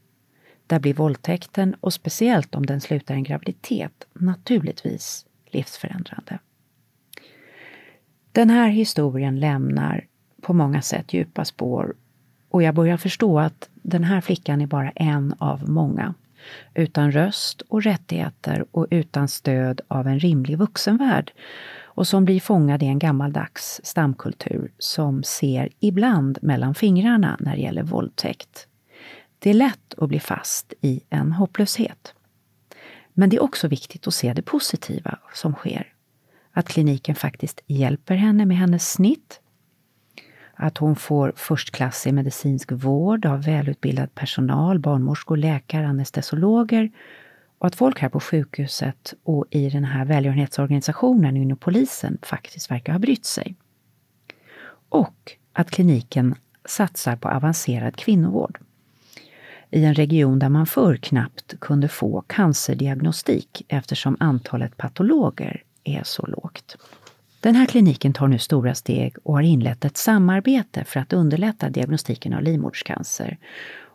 Där 0.68 0.80
blir 0.80 0.94
våldtäkten, 0.94 1.76
och 1.80 1.94
speciellt 1.94 2.56
om 2.56 2.66
den 2.66 2.82
slutar 2.82 3.16
i 3.16 3.18
en 3.18 3.24
graviditet, 3.24 4.08
naturligtvis 4.14 5.26
livsförändrande. 5.46 6.40
Den 8.32 8.50
här 8.50 8.70
historien 8.70 9.40
lämnar 9.40 10.08
på 10.42 10.54
många 10.54 10.82
sätt 10.82 11.14
djupa 11.14 11.46
spår 11.46 11.96
och 12.50 12.64
jag 12.64 12.76
börjar 12.76 12.98
förstå 12.98 13.40
att 13.40 13.70
den 13.74 14.04
här 14.04 14.22
flickan 14.22 14.62
är 14.62 14.68
bara 14.68 14.92
en 14.92 15.36
av 15.38 15.70
många. 15.70 16.14
Utan 16.74 17.12
röst 17.12 17.62
och 17.62 17.84
rättigheter 17.84 18.66
och 18.72 18.88
utan 18.90 19.28
stöd 19.28 19.82
av 19.88 20.08
en 20.08 20.20
rimlig 20.20 20.58
vuxenvärld 20.58 21.32
och 21.98 22.08
som 22.08 22.26
blir 22.26 22.40
fångad 22.40 22.84
i 22.84 22.86
en 22.86 23.00
gammaldags 23.00 23.82
stamkultur 23.84 24.72
som 24.78 25.24
ser 25.24 25.70
ibland 25.80 26.38
mellan 26.42 26.76
fingrarna 26.76 27.38
när 27.40 27.56
det 27.56 27.62
gäller 27.62 27.84
våldtäkt. 27.84 28.68
Det 29.40 29.50
är 29.50 29.54
lätt 29.54 29.94
att 29.98 30.10
bli 30.10 30.20
fast 30.20 30.74
i 30.82 31.02
en 31.10 31.32
hopplöshet. 31.32 32.14
Men 33.14 33.30
det 33.30 33.36
är 33.36 33.44
också 33.44 33.68
viktigt 33.68 34.08
att 34.08 34.14
se 34.14 34.34
det 34.34 34.42
positiva 34.42 35.20
som 35.34 35.54
sker. 35.54 35.94
Att 36.52 36.68
kliniken 36.68 37.16
faktiskt 37.16 37.62
hjälper 37.68 38.16
henne 38.16 38.46
med 38.46 38.58
hennes 38.58 38.92
snitt, 38.92 39.40
att 40.58 40.78
hon 40.78 40.96
får 40.96 41.34
förstklassig 41.36 42.14
medicinsk 42.14 42.72
vård 42.72 43.26
av 43.26 43.44
välutbildad 43.44 44.16
personal, 44.16 44.80
barnmorskor, 44.80 45.38
läkare, 45.38 45.88
anestesiologer 45.88 46.92
och 47.58 47.68
att 47.68 47.76
folk 47.76 48.00
här 48.00 48.10
på 48.10 48.20
sjukhuset 48.20 49.14
och 49.24 49.46
i 49.50 49.70
den 49.70 49.84
här 49.84 50.06
välgörenhetsorganisationen 50.06 51.38
inom 51.38 51.58
polisen 51.58 52.18
faktiskt 52.22 52.72
verkar 52.72 52.94
ha 52.94 53.00
brytt 53.00 53.26
sig. 53.26 53.56
Och 54.90 55.32
att 55.54 55.72
kliniken 55.72 56.36
satsar 56.66 57.16
på 57.16 57.30
avancerad 57.30 57.96
kvinnovård 57.96 58.60
i 59.70 59.86
en 59.86 59.94
region 59.94 60.40
där 60.40 60.50
man 60.50 60.66
förr 60.66 60.96
knappt 60.96 61.60
kunde 61.60 61.88
få 61.88 62.22
cancerdiagnostik 62.28 63.66
eftersom 63.68 64.18
antalet 64.20 64.78
patologer 64.78 65.64
är 65.84 66.04
så 66.04 66.26
lågt. 66.26 66.78
Den 67.40 67.56
här 67.56 67.66
kliniken 67.66 68.14
tar 68.14 68.28
nu 68.28 68.40
stora 68.40 68.76
steg 68.76 69.16
och 69.24 69.34
har 69.34 69.42
inlett 69.42 69.86
ett 69.86 69.98
samarbete 69.98 70.84
för 70.84 71.00
att 71.00 71.14
underlätta 71.14 71.70
diagnostiken 71.70 72.34
av 72.34 72.42
livmoderscancer. 72.42 73.38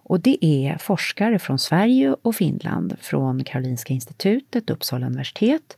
Och 0.05 0.21
det 0.21 0.45
är 0.45 0.79
forskare 0.79 1.39
från 1.39 1.59
Sverige 1.59 2.17
och 2.23 2.35
Finland, 2.35 2.97
från 3.01 3.45
Karolinska 3.45 3.95
institutet, 3.95 4.71
Uppsala 4.71 5.07
universitet, 5.07 5.77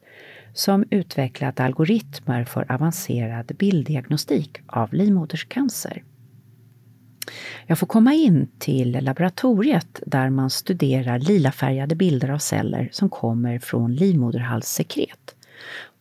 som 0.55 0.85
utvecklat 0.91 1.61
algoritmer 1.61 2.45
för 2.45 2.73
avancerad 2.73 3.53
bilddiagnostik 3.59 4.59
av 4.67 4.95
livmoderscancer. 4.95 6.03
Jag 7.67 7.79
får 7.79 7.87
komma 7.87 8.15
in 8.15 8.49
till 8.59 9.05
laboratoriet 9.05 10.03
där 10.07 10.31
man 10.31 10.51
studerar 10.51 11.19
lilafärgade 11.19 11.95
bilder 11.95 12.29
av 12.29 12.39
celler 12.39 12.89
som 12.93 13.09
kommer 13.09 13.59
från 13.59 13.95
livmoderhalssekret. 13.95 15.34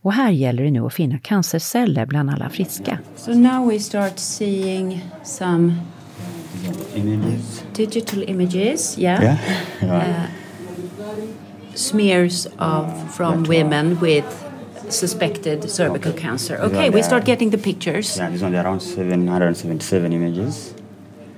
Och 0.05 0.13
här 0.13 0.31
gäller 0.31 0.63
det 0.63 0.71
nu 0.71 0.85
att 0.85 0.93
finna 0.93 1.17
cancerceller 1.19 2.05
bland 2.05 2.29
alla 2.29 2.49
friska. 2.49 2.97
So 3.15 3.31
now 3.33 3.69
we 3.69 3.79
start 3.79 4.19
seeing 4.19 5.05
some 5.23 5.73
Images. 6.95 7.63
digital 7.73 8.23
images, 8.23 8.97
yeah. 8.97 9.23
Yeah. 9.23 9.37
yeah. 9.81 10.07
Uh, 10.07 10.23
smears 11.75 12.47
of 12.59 12.85
from 13.15 13.43
women 13.43 13.97
with 14.01 14.25
suspected 14.89 15.69
cervical 15.69 16.11
cancer. 16.13 16.57
Okay, 16.65 16.89
we 16.89 17.03
start 17.03 17.25
getting 17.25 17.51
the 17.51 17.57
pictures. 17.57 18.17
yeah, 18.17 18.29
there's 18.29 18.43
only 18.43 18.57
around 18.57 18.79
777 18.81 20.13
images. 20.13 20.73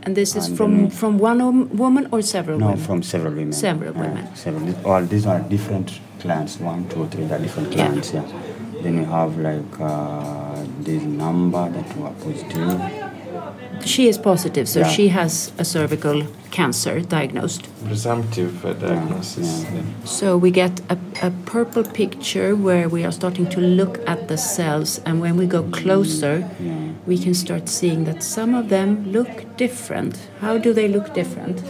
And 0.03 0.15
this 0.15 0.35
is 0.35 0.47
And 0.47 0.57
from 0.57 0.89
from 0.89 1.17
one 1.19 1.41
om- 1.41 1.69
woman 1.77 2.07
or 2.11 2.21
several 2.21 2.59
No, 2.59 2.65
women? 2.65 2.81
from 2.85 3.03
several 3.03 3.33
women. 3.33 3.53
Several 3.53 3.93
Yeah, 3.93 4.01
women. 4.01 4.25
several. 4.35 4.73
All 4.85 5.01
these 5.07 5.25
are 5.29 5.39
different 5.49 5.91
clans. 6.19 6.59
One, 6.59 6.85
two, 6.89 7.07
three. 7.11 7.25
They're 7.25 7.39
different 7.41 7.73
Yeah. 7.73 7.87
clans. 7.87 8.13
Yeah. 8.13 8.21
Then 8.81 8.99
we 8.99 9.05
have 9.05 9.37
like 9.37 9.79
uh, 9.79 10.63
this 10.81 11.03
number 11.03 11.69
that 11.69 11.97
were 11.97 12.11
positive. 12.23 12.81
She 13.85 14.07
is 14.07 14.17
positive, 14.17 14.67
so 14.67 14.79
Yeah. 14.79 14.87
she 14.87 15.07
has 15.09 15.51
a 15.57 15.65
cervical 15.65 16.23
cancer 16.51 17.01
diagnosed. 17.01 17.67
Presumptive 17.85 18.65
uh, 18.65 18.73
diagnosis. 18.73 19.63
yeah. 19.63 19.81
So 20.05 20.37
we 20.37 20.49
get 20.51 20.81
a, 20.89 20.97
a 21.21 21.31
purple 21.45 21.83
picture 21.83 22.55
where 22.55 22.87
we 22.89 23.03
are 23.05 23.11
starting 23.11 23.47
to 23.49 23.59
look 23.61 23.99
at 24.07 24.27
the 24.27 24.37
cells, 24.37 25.01
and 25.05 25.19
when 25.21 25.35
we 25.37 25.45
go 25.45 25.63
closer, 25.63 26.47
we 27.05 27.17
can 27.17 27.33
start 27.33 27.69
seeing 27.69 28.05
that 28.05 28.23
some 28.23 28.55
of 28.55 28.69
them 28.69 29.11
look 29.11 29.57
different. 29.57 30.29
How 30.41 30.57
do 30.57 30.73
they 30.73 30.87
look 30.87 31.13
different? 31.13 31.61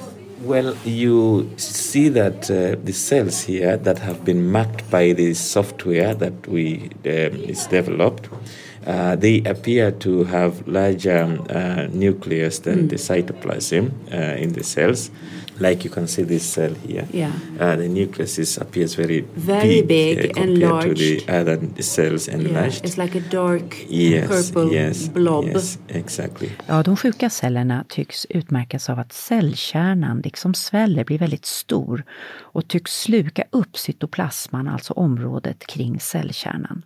Well, 0.45 0.75
you 0.85 1.49
see 1.57 2.07
that 2.09 2.51
uh, 2.51 2.75
the 2.83 2.93
cells 2.93 3.41
here 3.41 3.77
that 3.77 3.97
have 3.99 4.23
been 4.23 4.51
marked 4.51 4.89
by 4.91 5.13
the 5.13 5.33
software 5.33 6.13
that 6.13 6.47
we 6.47 6.89
um, 7.05 7.33
is 7.53 7.67
developed, 7.67 8.29
Uh, 8.85 9.15
they 9.15 9.41
appear 9.45 9.89
to 9.91 10.25
have 10.25 10.53
larger 10.67 11.23
uh, 11.49 11.87
nucleus 11.91 12.59
than 12.59 12.77
Mm. 12.85 12.89
the 12.89 12.97
cytoplasm 12.97 13.85
uh, 14.13 14.43
in 14.43 14.53
the 14.53 14.63
cells. 14.63 15.09
Like 15.59 15.85
you 15.85 15.93
can 15.93 16.07
see 16.07 16.23
this 16.25 16.43
cell 16.53 16.73
here. 16.87 17.07
Yeah. 17.13 17.31
Uh, 17.59 17.75
the 17.77 17.87
nucleus 17.87 18.39
is, 18.39 18.57
appears 18.57 18.95
very, 18.95 19.25
Very 19.35 19.81
big, 19.81 19.87
big 19.87 20.17
uh, 20.37 20.41
and 20.41 20.61
compared 20.61 20.81
to 20.81 20.87
large. 20.87 20.99
the 21.25 21.41
other 21.41 21.81
cells 21.83 22.27
Yeah, 22.27 22.39
enlarged. 22.39 22.85
it's 22.85 22.97
like 22.97 23.15
a 23.17 23.21
dark 23.31 23.75
Yes, 23.89 24.51
purple 24.51 24.73
yes, 24.73 25.09
blob. 25.09 25.45
yes, 25.45 25.79
exactly. 25.87 26.49
Ja, 26.67 26.83
de 26.83 26.95
sjuka 26.97 27.29
cellerna 27.29 27.85
tycks 27.89 28.25
utmärkas 28.29 28.89
av 28.89 28.99
att 28.99 29.13
cellkärnan 29.13 30.21
liksom 30.21 30.53
sväller, 30.53 31.03
blir 31.03 31.19
väldigt 31.19 31.45
stor 31.45 32.03
och 32.41 32.67
tycks 32.67 33.01
sluka 33.01 33.43
upp 33.51 33.77
cytoplasman, 33.77 34.67
alltså 34.67 34.93
området 34.93 35.67
kring 35.67 35.99
cellkärnan. 35.99 36.85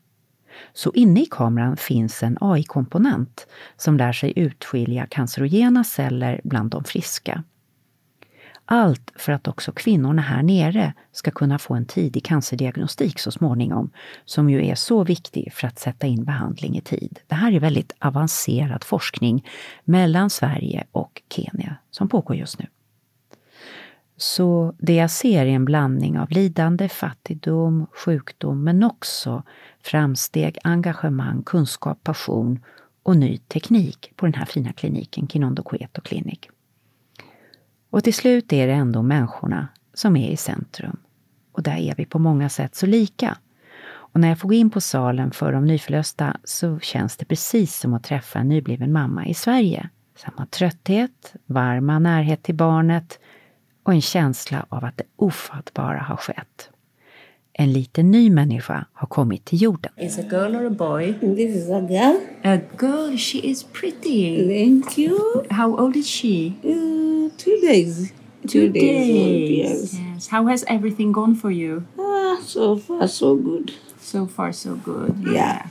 Så 0.74 0.92
inne 0.94 1.22
i 1.22 1.26
kameran 1.26 1.78
finns 1.78 2.24
en 2.24 2.38
AI-komponent 2.42 3.48
som 3.78 3.98
lär 3.98 4.12
sig 4.14 4.34
utskilja 4.36 5.06
cancerogena 5.08 5.84
celler 5.84 6.42
bland 6.44 6.72
de 6.72 6.84
friska. 6.84 7.44
Allt 8.72 9.12
för 9.16 9.32
att 9.32 9.48
också 9.48 9.72
kvinnorna 9.72 10.22
här 10.22 10.44
nere 10.44 10.94
ska 11.12 11.32
kunna 11.32 11.60
få 11.60 11.74
en 11.74 11.86
tidig 11.86 12.24
cancerdiagnostik 12.24 13.20
så 13.20 13.32
småningom, 13.32 13.92
som 14.26 14.50
ju 14.50 14.66
är 14.66 14.76
så 14.76 15.04
viktig 15.04 15.54
för 15.54 15.68
att 15.68 15.80
sätta 15.80 16.08
in 16.08 16.24
behandling 16.24 16.78
i 16.78 16.82
tid. 16.82 17.20
Det 17.28 17.36
här 17.36 17.52
är 17.52 17.60
väldigt 17.60 17.94
avancerad 18.00 18.84
forskning 18.84 19.48
mellan 19.84 20.30
Sverige 20.30 20.88
och 20.92 21.22
Kenya 21.30 21.76
som 21.92 22.10
pågår 22.10 22.36
just 22.36 22.60
nu. 22.60 22.68
Så 24.18 24.74
det 24.78 24.96
jag 24.96 25.12
ser 25.12 25.46
är 25.46 25.50
en 25.50 25.66
blandning 25.66 26.20
av 26.20 26.32
lidande, 26.32 26.90
fattigdom, 26.90 27.88
sjukdom 27.92 28.64
men 28.64 28.84
också 28.84 29.44
framsteg, 29.84 30.58
engagemang, 30.64 31.44
kunskap, 31.44 32.04
passion 32.04 32.60
och 33.04 33.18
ny 33.18 33.38
teknik 33.38 34.14
på 34.16 34.26
den 34.26 34.34
här 34.34 34.46
fina 34.46 34.74
kliniken, 34.74 35.28
Kinondo 35.28 35.64
Cueto 35.64 36.02
Clinic. 36.02 36.40
Och 37.90 38.04
till 38.04 38.14
slut 38.14 38.54
är 38.54 38.68
det 38.68 38.74
ändå 38.74 39.02
människorna 39.02 39.68
som 39.94 40.18
är 40.18 40.30
i 40.30 40.38
centrum. 40.38 40.98
Och 41.52 41.64
där 41.64 41.78
är 41.78 41.96
vi 41.96 42.06
på 42.06 42.20
många 42.20 42.50
sätt 42.50 42.76
så 42.76 42.86
lika. 42.86 43.38
Och 43.90 44.20
när 44.20 44.30
jag 44.30 44.40
får 44.40 44.50
gå 44.50 44.54
in 44.54 44.70
på 44.70 44.82
salen 44.82 45.32
för 45.32 45.52
de 45.52 45.66
nyförlösta 45.66 46.38
så 46.44 46.80
känns 46.80 47.18
det 47.18 47.26
precis 47.26 47.80
som 47.80 47.94
att 47.94 48.04
träffa 48.04 48.40
en 48.40 48.48
nybliven 48.48 48.92
mamma 48.92 49.28
i 49.28 49.34
Sverige. 49.34 49.90
Samma 50.16 50.46
trötthet, 50.46 51.34
varma 51.46 52.00
närhet 52.00 52.44
till 52.44 52.56
barnet 52.56 53.20
och 53.84 53.94
en 53.94 54.02
känsla 54.02 54.66
av 54.70 54.86
att 54.86 54.98
det 54.98 55.04
ofattbara 55.16 56.00
har 56.00 56.18
skett. 56.18 56.70
En 57.60 57.72
liten 57.72 58.12
ny 58.12 58.30
människa 58.30 58.86
har 58.94 59.08
kommit 59.08 59.46
till 59.46 59.62
jorden. 59.62 59.92
Is 59.98 60.18
a 60.18 60.22
girl 60.22 60.56
or 60.56 60.66
a 60.66 60.70
boy? 60.70 61.14
This 61.36 61.56
is 61.56 61.70
a 61.70 61.82
girl. 61.82 62.20
A 62.44 62.58
girl. 62.78 63.18
She 63.18 63.38
is 63.40 63.64
pretty. 63.64 64.48
Thank 64.48 64.98
you. 64.98 65.18
How 65.50 65.78
old 65.80 65.96
is 65.96 66.08
she? 66.08 66.54
Uh, 66.64 67.30
two 67.38 67.58
days. 67.68 68.14
Two 68.48 68.70
days 68.70 69.10
old, 69.10 69.48
days. 69.48 69.58
yes. 69.58 69.94
Yes. 69.94 70.28
How 70.28 70.46
has 70.48 70.64
everything 70.68 71.12
gone 71.12 71.36
for 71.36 71.52
you? 71.52 71.84
Ah, 72.00 72.40
so 72.42 72.78
far 72.78 73.08
so 73.08 73.36
good. 73.36 73.74
So 74.00 74.26
far, 74.26 74.54
so 74.54 74.76
good. 74.76 75.16
Yeah. 75.20 75.66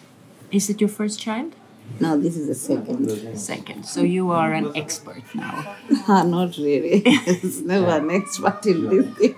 Is 0.51 0.69
it 0.69 0.81
your 0.83 0.91
first 0.91 1.19
child? 1.19 1.53
No, 2.01 2.19
this 2.21 2.37
is 2.37 2.49
the 2.49 2.55
second. 2.55 3.39
Second. 3.39 3.85
So 3.87 4.03
you 4.03 4.31
are 4.31 4.53
an 4.53 4.73
expert 4.77 5.23
now. 5.35 5.75
Ah, 6.09 6.23
not 6.23 6.59
really. 6.59 7.03
it's 7.27 7.61
never 7.61 7.97
an 7.97 8.11
expert 8.11 8.67
in 8.67 8.89
this 8.91 9.07
thing. 9.19 9.35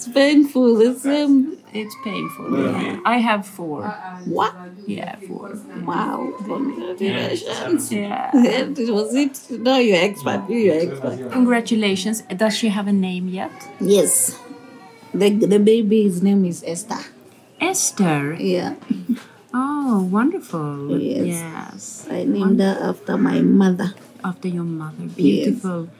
It's 0.00 0.08
painful. 0.08 0.80
It's 0.80 1.04
um, 1.04 1.58
It's 1.74 1.94
painful. 2.02 2.48
Yeah. 2.56 3.00
I 3.04 3.18
have 3.18 3.44
four. 3.44 3.84
What? 4.24 4.54
Yeah, 4.86 5.16
four. 5.28 5.52
Wow, 5.84 6.32
congratulations. 6.40 7.92
Yeah. 7.92 8.30
That 8.32 8.80
was 8.88 9.14
it. 9.14 9.60
No, 9.60 9.76
you're 9.76 10.00
expert. 10.00 10.48
You're 10.48 10.80
expert. 10.88 11.30
Congratulations. 11.30 12.22
Does 12.34 12.56
she 12.56 12.68
have 12.70 12.88
a 12.88 12.96
name 12.96 13.28
yet? 13.28 13.52
Yes. 13.78 14.40
The, 15.12 15.28
the 15.36 15.58
baby's 15.58 16.22
name 16.22 16.46
is 16.46 16.64
Esther. 16.66 17.04
Esther. 17.60 18.40
Yeah. 18.40 18.76
Oh, 19.52 20.08
wonderful. 20.10 20.96
Yes. 20.98 21.26
Yes. 21.26 22.08
I 22.10 22.24
named 22.24 22.58
her 22.60 22.78
after 22.80 23.18
my 23.18 23.42
mother. 23.42 23.92
After 24.24 24.48
your 24.48 24.64
mother. 24.64 25.04
Beautiful. 25.14 25.90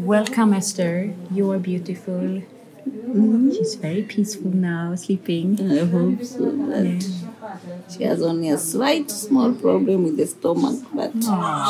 Welcome, 0.00 0.54
Esther. 0.54 1.12
You 1.30 1.50
are 1.52 1.58
beautiful. 1.58 2.40
Mm, 2.88 3.54
she's 3.54 3.74
very 3.76 4.02
peaceful 4.02 4.50
now, 4.50 4.94
sleeping. 4.94 5.58
I 5.60 5.84
hope 5.84 6.22
so. 6.24 6.50
That 6.50 7.04
She 7.90 8.04
has 8.04 8.22
only 8.22 8.48
a 8.48 8.58
slight 8.58 9.10
small 9.10 9.52
problem 9.52 10.04
with 10.04 10.16
the 10.16 10.26
stomach, 10.26 10.80
but 10.94 11.12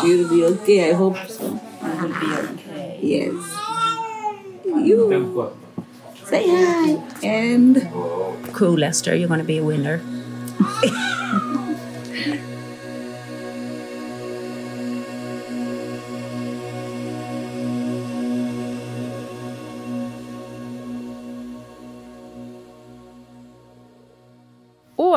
she'll 0.01 0.29
be 0.29 0.44
okay. 0.44 0.90
I 0.90 0.94
hope 0.94 1.18
so. 1.29 1.61
She'll 1.81 2.09
be 2.09 2.31
okay. 2.53 2.98
Yes. 3.03 3.35
You 4.64 5.53
say 6.25 6.44
hi 6.48 7.03
and 7.22 7.77
Cool, 8.53 8.79
Lester. 8.79 9.14
You're 9.14 9.29
going 9.29 9.40
to 9.40 9.44
be 9.46 9.59
a 9.59 9.64
winner. 9.64 10.01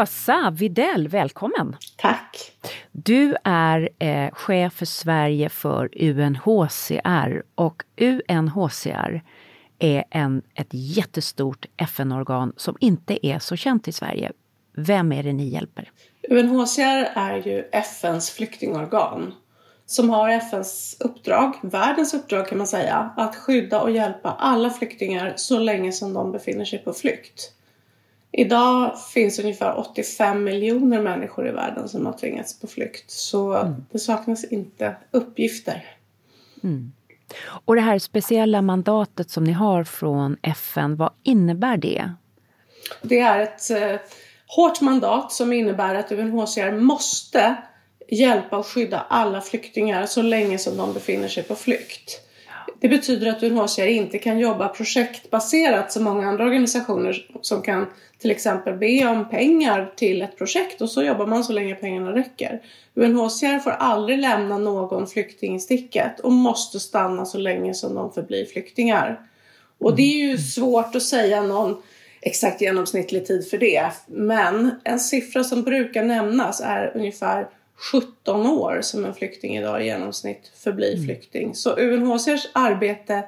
Åsa 0.01 0.53
Videll, 0.57 1.07
välkommen! 1.07 1.75
Tack! 1.97 2.51
Du 2.91 3.35
är 3.43 3.89
eh, 3.99 4.31
chef 4.31 4.73
för 4.73 4.85
Sverige 4.85 5.49
för 5.49 5.89
UNHCR 6.01 7.43
och 7.55 7.83
UNHCR 7.97 9.23
är 9.79 10.03
en, 10.09 10.41
ett 10.53 10.67
jättestort 10.71 11.65
FN-organ 11.77 12.53
som 12.57 12.77
inte 12.79 13.27
är 13.27 13.39
så 13.39 13.55
känt 13.55 13.87
i 13.87 13.91
Sverige. 13.91 14.31
Vem 14.77 15.11
är 15.11 15.23
det 15.23 15.33
ni 15.33 15.47
hjälper? 15.47 15.91
UNHCR 16.29 17.09
är 17.15 17.47
ju 17.47 17.69
FNs 17.71 18.31
flyktingorgan 18.31 19.33
som 19.85 20.09
har 20.09 20.29
FNs 20.29 20.97
uppdrag, 20.99 21.55
världens 21.61 22.13
uppdrag 22.13 22.47
kan 22.47 22.57
man 22.57 22.67
säga, 22.67 23.13
att 23.17 23.35
skydda 23.35 23.81
och 23.81 23.91
hjälpa 23.91 24.35
alla 24.39 24.69
flyktingar 24.69 25.33
så 25.35 25.59
länge 25.59 25.91
som 25.91 26.13
de 26.13 26.31
befinner 26.31 26.65
sig 26.65 26.79
på 26.79 26.93
flykt. 26.93 27.54
Idag 28.37 28.99
finns 29.13 29.39
ungefär 29.39 29.79
85 29.79 30.43
miljoner 30.43 31.01
människor 31.01 31.47
i 31.47 31.51
världen 31.51 31.89
som 31.89 32.05
har 32.05 32.13
tvingats 32.13 32.59
på 32.59 32.67
flykt 32.67 33.11
så 33.11 33.73
det 33.91 33.99
saknas 33.99 34.43
inte 34.43 34.95
uppgifter. 35.11 35.85
Mm. 36.63 36.91
Och 37.65 37.75
det 37.75 37.81
här 37.81 37.99
speciella 37.99 38.61
mandatet 38.61 39.29
som 39.29 39.43
ni 39.43 39.51
har 39.51 39.83
från 39.83 40.37
FN, 40.41 40.95
vad 40.95 41.11
innebär 41.23 41.77
det? 41.77 42.11
Det 43.01 43.19
är 43.19 43.39
ett 43.39 43.71
eh, 43.71 43.99
hårt 44.47 44.81
mandat 44.81 45.31
som 45.31 45.53
innebär 45.53 45.95
att 45.95 46.11
UNHCR 46.11 46.71
måste 46.71 47.55
hjälpa 48.07 48.57
och 48.57 48.67
skydda 48.67 49.05
alla 49.09 49.41
flyktingar 49.41 50.05
så 50.05 50.21
länge 50.21 50.57
som 50.57 50.77
de 50.77 50.93
befinner 50.93 51.27
sig 51.27 51.43
på 51.43 51.55
flykt. 51.55 52.21
Det 52.79 52.89
betyder 52.89 53.27
att 53.27 53.43
UNHCR 53.43 53.87
inte 53.87 54.19
kan 54.19 54.39
jobba 54.39 54.67
projektbaserat 54.67 55.91
som 55.91 56.03
många 56.03 56.27
andra 56.27 56.43
organisationer 56.43 57.27
som 57.41 57.61
kan 57.61 57.87
till 58.19 58.31
exempel 58.31 58.73
be 58.73 59.05
om 59.07 59.29
pengar 59.29 59.93
till 59.95 60.21
ett 60.21 60.37
projekt 60.37 60.81
och 60.81 60.89
så 60.89 61.03
jobbar 61.03 61.25
man 61.25 61.43
så 61.43 61.53
länge 61.53 61.75
pengarna 61.75 62.15
räcker. 62.15 62.61
UNHCR 62.93 63.59
får 63.59 63.71
aldrig 63.71 64.19
lämna 64.19 64.57
någon 64.57 65.07
flykting 65.07 65.55
i 65.55 65.59
sticket 65.59 66.19
och 66.19 66.31
måste 66.31 66.79
stanna 66.79 67.25
så 67.25 67.37
länge 67.37 67.73
som 67.73 67.95
de 67.95 68.11
förblir 68.11 68.45
flyktingar. 68.45 69.19
Och 69.77 69.95
det 69.95 70.01
är 70.01 70.29
ju 70.29 70.37
svårt 70.37 70.95
att 70.95 71.03
säga 71.03 71.41
någon 71.41 71.81
exakt 72.21 72.61
genomsnittlig 72.61 73.25
tid 73.25 73.49
för 73.49 73.57
det. 73.57 73.91
Men 74.07 74.71
en 74.83 74.99
siffra 74.99 75.43
som 75.43 75.63
brukar 75.63 76.03
nämnas 76.03 76.61
är 76.61 76.91
ungefär 76.95 77.47
17 77.91 78.47
år 78.47 78.79
som 78.81 79.05
en 79.05 79.13
flykting 79.13 79.57
idag 79.57 79.81
i 79.81 79.85
genomsnitt 79.85 80.51
förblir 80.63 81.03
flykting. 81.03 81.55
Så 81.55 81.75
UNHCRs 81.75 82.49
arbete 82.53 83.23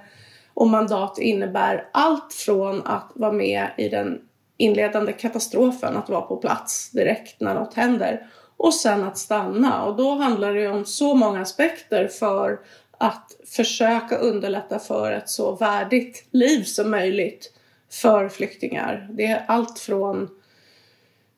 och 0.54 0.68
mandat 0.68 1.20
innebär 1.20 1.90
allt 1.92 2.34
från 2.34 2.88
att 2.88 3.12
vara 3.16 3.32
med 3.32 3.68
i 3.78 3.90
den 3.90 4.22
inledande 4.58 5.14
katastrofen, 5.14 5.98
att 5.98 6.10
vara 6.10 6.22
på 6.22 6.38
plats 6.38 6.92
direkt 6.92 7.42
när 7.42 7.54
något 7.54 7.74
händer 7.74 8.28
och 8.58 8.74
sen 8.74 9.04
att 9.04 9.18
stanna. 9.18 9.84
Och 9.84 9.96
då 9.96 10.16
handlar 10.16 10.54
det 10.54 10.68
om 10.68 10.86
så 10.86 11.14
många 11.14 11.42
aspekter 11.42 12.08
för 12.08 12.60
att 12.98 13.32
försöka 13.56 14.18
underlätta 14.18 14.80
för 14.80 15.12
ett 15.12 15.30
så 15.30 15.56
värdigt 15.56 16.28
liv 16.32 16.64
som 16.64 16.92
möjligt 16.92 17.54
för 17.92 18.30
flyktingar. 18.30 19.08
Det 19.12 19.26
är 19.26 19.46
allt 19.48 19.80
från 19.80 20.30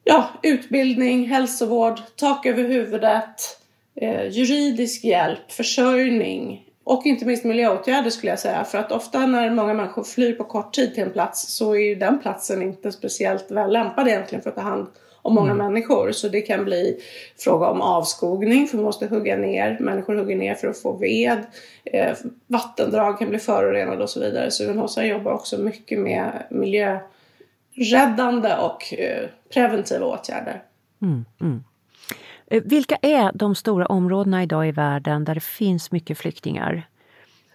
ja, 0.04 0.30
utbildning, 0.44 1.28
hälsovård, 1.28 2.02
tak 2.16 2.46
över 2.46 2.64
huvudet, 2.64 3.60
eh, 3.96 4.28
juridisk 4.28 5.04
hjälp, 5.04 5.52
försörjning 5.52 6.69
och 6.90 7.06
inte 7.06 7.26
minst 7.26 7.44
miljöåtgärder 7.44 8.10
skulle 8.10 8.32
jag 8.32 8.40
säga. 8.40 8.64
För 8.64 8.78
att 8.78 8.92
ofta 8.92 9.26
när 9.26 9.50
många 9.50 9.74
människor 9.74 10.04
flyr 10.04 10.34
på 10.34 10.44
kort 10.44 10.74
tid 10.74 10.94
till 10.94 11.04
en 11.04 11.12
plats 11.12 11.56
så 11.56 11.76
är 11.76 11.80
ju 11.80 11.96
den 11.96 12.20
platsen 12.20 12.62
inte 12.62 12.92
speciellt 12.92 13.52
väl 13.52 13.74
lämpad 13.74 14.08
egentligen 14.08 14.42
för 14.42 14.50
att 14.50 14.56
ta 14.56 14.62
hand 14.62 14.88
och 15.22 15.32
många 15.32 15.52
Mm. 15.52 15.66
människor. 15.66 16.12
Så 16.12 16.28
det 16.28 16.42
kan 16.42 16.66
bli 16.66 17.00
fråga 17.38 17.68
om 17.68 17.82
avskogning 17.82 18.68
för 18.68 18.78
vi 18.78 18.84
måste 18.84 19.08
hugga 19.08 19.38
ner. 19.38 19.78
Människor 19.80 20.16
hugger 20.16 20.36
ner 20.36 20.56
för 20.56 20.68
att 20.68 20.78
få 20.78 20.98
ved. 20.98 21.38
Eh, 21.86 22.18
vattendrag 22.48 23.20
kan 23.20 23.30
bli 23.30 23.40
förorenade 23.40 24.04
och 24.04 24.10
så 24.10 24.20
vidare. 24.20 24.52
Så 24.52 24.64
UNHCR 24.64 25.04
jobbar 25.04 25.32
också 25.32 25.58
mycket 25.58 26.00
med 26.00 26.44
miljöräddande 26.50 28.56
och 28.56 28.94
eh, 28.94 29.28
preventiva 29.54 30.06
åtgärder. 30.06 30.62
Mm, 31.02 31.26
mm. 31.42 31.64
Eh, 32.50 32.62
vilka 32.66 32.96
är 33.02 33.32
de 33.34 33.56
stora 33.56 33.86
områdena 33.86 34.44
idag 34.44 34.68
i 34.68 34.72
världen 34.72 35.26
där 35.26 35.36
det 35.36 35.44
finns 35.44 35.92
mycket 35.92 36.18
flyktingar? 36.18 36.88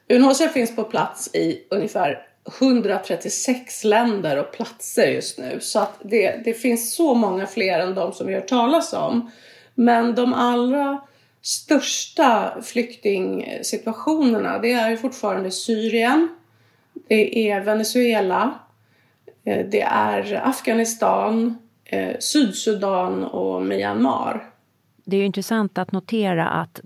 UNHCR 0.08 0.48
finns 0.48 0.76
på 0.76 0.82
plats 0.82 1.34
i 1.34 1.66
ungefär 1.70 2.26
136 2.60 3.84
länder 3.84 4.38
och 4.38 4.52
platser 4.52 5.06
just 5.06 5.38
nu. 5.38 5.58
Så 5.60 5.78
att 5.78 6.00
det, 6.02 6.44
det 6.44 6.54
finns 6.54 6.94
så 6.94 7.14
många 7.14 7.46
fler 7.46 7.78
än 7.78 7.94
de 7.94 8.12
som 8.12 8.26
vi 8.26 8.34
hört 8.34 8.48
talas 8.48 8.92
om. 8.92 9.30
Men 9.74 10.14
de 10.14 10.34
allra 10.34 11.00
största 11.42 12.56
flyktingsituationerna 12.62 14.58
det 14.58 14.72
är 14.72 14.90
ju 14.90 14.96
fortfarande 14.96 15.50
Syrien, 15.50 16.28
det 17.08 17.50
är 17.50 17.60
Venezuela, 17.60 18.58
eh, 19.44 19.66
det 19.66 19.80
är 19.80 20.40
Afghanistan, 20.44 21.58
eh, 21.84 22.16
Sydsudan 22.18 23.24
och 23.24 23.62
Myanmar. 23.62 24.53
Det 25.04 25.16
är 25.16 25.24
intressant 25.24 25.78
att 25.78 25.92
notera 25.92 26.48
att 26.48 26.80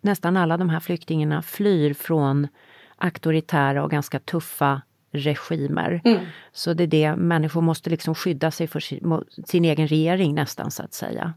nästan 0.00 0.36
alla 0.36 0.56
de 0.56 0.68
här 0.68 0.80
flyktingarna 0.80 1.42
flyr 1.42 1.94
från 1.94 2.48
auktoritära 2.96 3.84
och 3.84 3.90
ganska 3.90 4.18
tuffa 4.18 4.82
regimer. 5.12 6.00
Mm. 6.04 6.24
Så 6.52 6.74
det 6.74 6.82
är 6.82 6.86
det, 6.86 7.16
människor 7.16 7.60
måste 7.60 7.90
liksom 7.90 8.14
skydda 8.14 8.50
sig 8.50 8.66
för 8.66 8.80
sin, 8.80 9.24
sin 9.46 9.64
egen 9.64 9.88
regering 9.88 10.34
nästan 10.34 10.70
så 10.70 10.82
att 10.82 10.94
säga. 10.94 11.34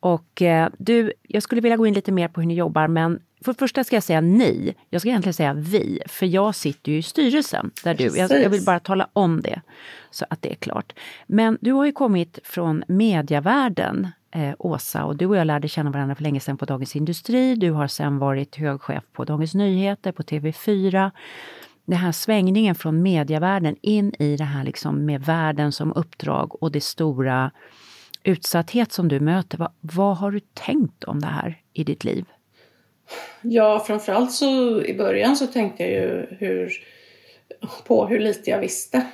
Och 0.00 0.42
eh, 0.42 0.68
du, 0.78 1.12
jag 1.22 1.42
skulle 1.42 1.60
vilja 1.60 1.76
gå 1.76 1.86
in 1.86 1.94
lite 1.94 2.12
mer 2.12 2.28
på 2.28 2.40
hur 2.40 2.48
ni 2.48 2.54
jobbar 2.54 2.88
men 2.88 3.20
för 3.44 3.52
det 3.52 3.58
första 3.58 3.84
ska 3.84 3.96
jag 3.96 4.02
säga 4.02 4.20
ni. 4.20 4.74
Jag 4.90 5.00
ska 5.00 5.08
egentligen 5.08 5.34
säga 5.34 5.54
vi, 5.54 6.00
för 6.06 6.26
jag 6.26 6.54
sitter 6.54 6.92
ju 6.92 6.98
i 6.98 7.02
styrelsen 7.02 7.70
där 7.84 7.94
du, 7.94 8.04
jag, 8.04 8.30
jag 8.30 8.50
vill 8.50 8.64
bara 8.64 8.80
tala 8.80 9.08
om 9.12 9.42
det 9.42 9.60
så 10.10 10.26
att 10.30 10.42
det 10.42 10.50
är 10.50 10.54
klart. 10.54 10.92
Men 11.26 11.58
du 11.60 11.72
har 11.72 11.86
ju 11.86 11.92
kommit 11.92 12.38
från 12.44 12.84
mediavärlden, 12.88 14.08
eh, 14.34 14.54
Åsa, 14.58 15.04
och 15.04 15.16
du 15.16 15.26
och 15.26 15.36
jag 15.36 15.46
lärde 15.46 15.68
känna 15.68 15.90
varandra 15.90 16.14
för 16.14 16.22
länge 16.22 16.40
sedan 16.40 16.56
på 16.56 16.64
Dagens 16.64 16.96
Industri. 16.96 17.54
Du 17.54 17.70
har 17.70 17.86
sen 17.86 18.18
varit 18.18 18.56
högchef 18.56 19.04
på 19.12 19.24
Dagens 19.24 19.54
Nyheter, 19.54 20.12
på 20.12 20.22
TV4. 20.22 21.10
Den 21.84 21.98
här 21.98 22.12
svängningen 22.12 22.74
från 22.74 23.02
medievärlden 23.02 23.76
in 23.80 24.14
i 24.18 24.36
det 24.36 24.44
här 24.44 24.64
liksom 24.64 25.06
med 25.06 25.24
världen 25.24 25.72
som 25.72 25.92
uppdrag 25.92 26.62
och 26.62 26.72
det 26.72 26.80
stora 26.80 27.50
utsatthet 28.24 28.92
som 28.92 29.08
du 29.08 29.20
möter. 29.20 29.58
Vad, 29.58 29.72
vad 29.80 30.16
har 30.16 30.30
du 30.30 30.40
tänkt 30.40 31.04
om 31.04 31.20
det 31.20 31.26
här 31.26 31.60
i 31.72 31.84
ditt 31.84 32.04
liv? 32.04 32.24
Ja, 33.42 33.84
framförallt 33.86 34.32
så 34.32 34.82
i 34.82 34.94
början 34.94 35.36
så 35.36 35.46
tänkte 35.46 35.82
jag 35.82 35.92
ju 35.92 36.26
hur, 36.38 36.72
på 37.86 38.06
hur 38.06 38.18
lite 38.18 38.50
jag 38.50 38.60
visste. 38.60 39.06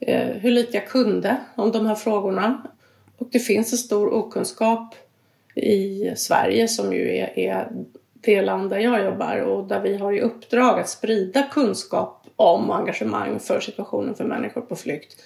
Eh, 0.00 0.26
hur 0.26 0.50
lite 0.50 0.76
jag 0.76 0.88
kunde 0.88 1.36
om 1.54 1.72
de 1.72 1.86
här 1.86 1.94
frågorna. 1.94 2.62
Och 3.18 3.28
det 3.32 3.38
finns 3.38 3.72
en 3.72 3.78
stor 3.78 4.14
okunskap 4.14 4.94
i 5.54 6.10
Sverige 6.16 6.68
som 6.68 6.92
ju 6.92 7.16
är, 7.16 7.38
är 7.38 7.68
det 8.20 8.42
land 8.42 8.70
där 8.70 8.78
jag 8.78 9.04
jobbar 9.04 9.38
och 9.38 9.68
där 9.68 9.80
vi 9.80 9.96
har 9.96 10.12
i 10.12 10.20
uppdrag 10.20 10.80
att 10.80 10.88
sprida 10.88 11.42
kunskap 11.42 12.26
om 12.36 12.70
och 12.70 12.76
engagemang 12.76 13.40
för 13.40 13.60
situationen 13.60 14.14
för 14.14 14.24
människor 14.24 14.60
på 14.60 14.76
flykt. 14.76 15.16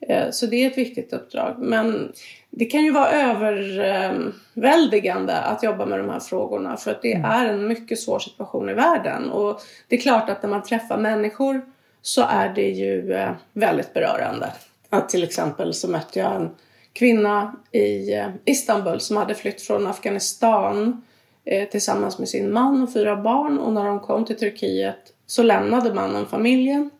Eh, 0.00 0.30
Så 0.30 0.46
det 0.46 0.56
är 0.56 0.70
ett 0.70 0.78
viktigt 0.78 1.12
uppdrag. 1.12 1.54
Men 1.58 2.12
det 2.50 2.64
kan 2.64 2.84
ju 2.84 2.90
vara 2.90 3.10
överväldigande 3.10 5.38
att 5.38 5.62
jobba 5.62 5.86
med 5.86 5.98
de 5.98 6.08
här 6.08 6.20
frågorna 6.20 6.76
för 6.76 6.90
att 6.90 7.02
det 7.02 7.12
är 7.12 7.46
en 7.46 7.68
mycket 7.68 7.98
svår 7.98 8.18
situation 8.18 8.68
i 8.68 8.74
världen. 8.74 9.30
Och 9.30 9.60
det 9.88 9.96
är 9.96 10.00
klart 10.00 10.30
att 10.30 10.42
när 10.42 10.50
man 10.50 10.62
träffar 10.62 10.98
människor 10.98 11.62
så 12.02 12.22
är 12.22 12.48
det 12.48 12.70
ju 12.70 13.12
eh, 13.12 13.30
väldigt 13.52 13.94
berörande. 13.94 14.52
Att 14.88 15.08
till 15.08 15.22
exempel 15.22 15.74
så 15.74 15.90
mötte 15.90 16.18
jag 16.18 16.36
en 16.36 16.50
kvinna 16.92 17.56
i 17.72 18.14
eh, 18.14 18.28
Istanbul 18.44 19.00
som 19.00 19.16
hade 19.16 19.34
flytt 19.34 19.62
från 19.62 19.86
Afghanistan 19.86 21.02
eh, 21.44 21.68
tillsammans 21.68 22.18
med 22.18 22.28
sin 22.28 22.52
man 22.52 22.82
och 22.82 22.92
fyra 22.92 23.16
barn. 23.16 23.58
Och 23.58 23.72
när 23.72 23.84
de 23.84 24.00
kom 24.00 24.24
till 24.24 24.38
Turkiet 24.38 25.12
så 25.26 25.42
lämnade 25.42 25.94
mannen 25.94 26.26
familjen. 26.26 26.90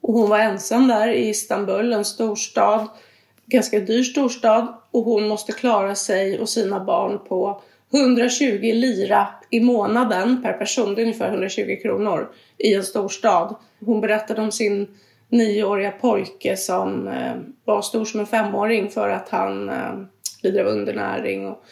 Och 0.00 0.14
hon 0.14 0.30
var 0.30 0.38
ensam 0.38 0.88
där 0.88 1.08
i 1.08 1.28
Istanbul, 1.28 1.92
en 1.92 2.04
storstad, 2.04 2.88
ganska 3.46 3.80
dyr 3.80 4.02
storstad. 4.02 4.74
Och 4.90 5.02
hon 5.04 5.28
måste 5.28 5.52
klara 5.52 5.94
sig 5.94 6.38
och 6.38 6.48
sina 6.48 6.84
barn 6.84 7.18
på 7.28 7.60
120 7.92 8.72
lira 8.74 9.28
i 9.50 9.60
månaden 9.60 10.42
per 10.42 10.52
person, 10.52 10.94
det 10.94 11.00
är 11.00 11.04
ungefär 11.04 11.28
120 11.28 11.78
kronor 11.82 12.28
i 12.58 12.74
en 12.74 12.82
storstad. 12.82 13.54
Hon 13.80 14.00
berättade 14.00 14.42
om 14.42 14.52
sin 14.52 14.88
nioåriga 15.28 15.90
pojke 15.90 16.56
som 16.56 17.08
eh, 17.08 17.34
var 17.64 17.82
stor 17.82 18.04
som 18.04 18.20
en 18.20 18.26
femåring 18.26 18.90
för 18.90 19.08
att 19.08 19.28
han 19.28 19.68
eh, 19.68 19.94
lider 20.42 20.60
av 20.60 20.66
undernäring. 20.66 21.48
Och 21.48 21.64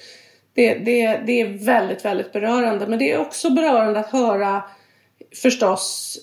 det, 0.54 0.74
det, 0.74 1.20
det 1.26 1.40
är 1.40 1.64
väldigt, 1.64 2.04
väldigt 2.04 2.32
berörande. 2.32 2.86
Men 2.86 2.98
det 2.98 3.12
är 3.12 3.18
också 3.18 3.50
berörande 3.50 4.00
att 4.00 4.10
höra 4.10 4.62
förstås 5.42 6.18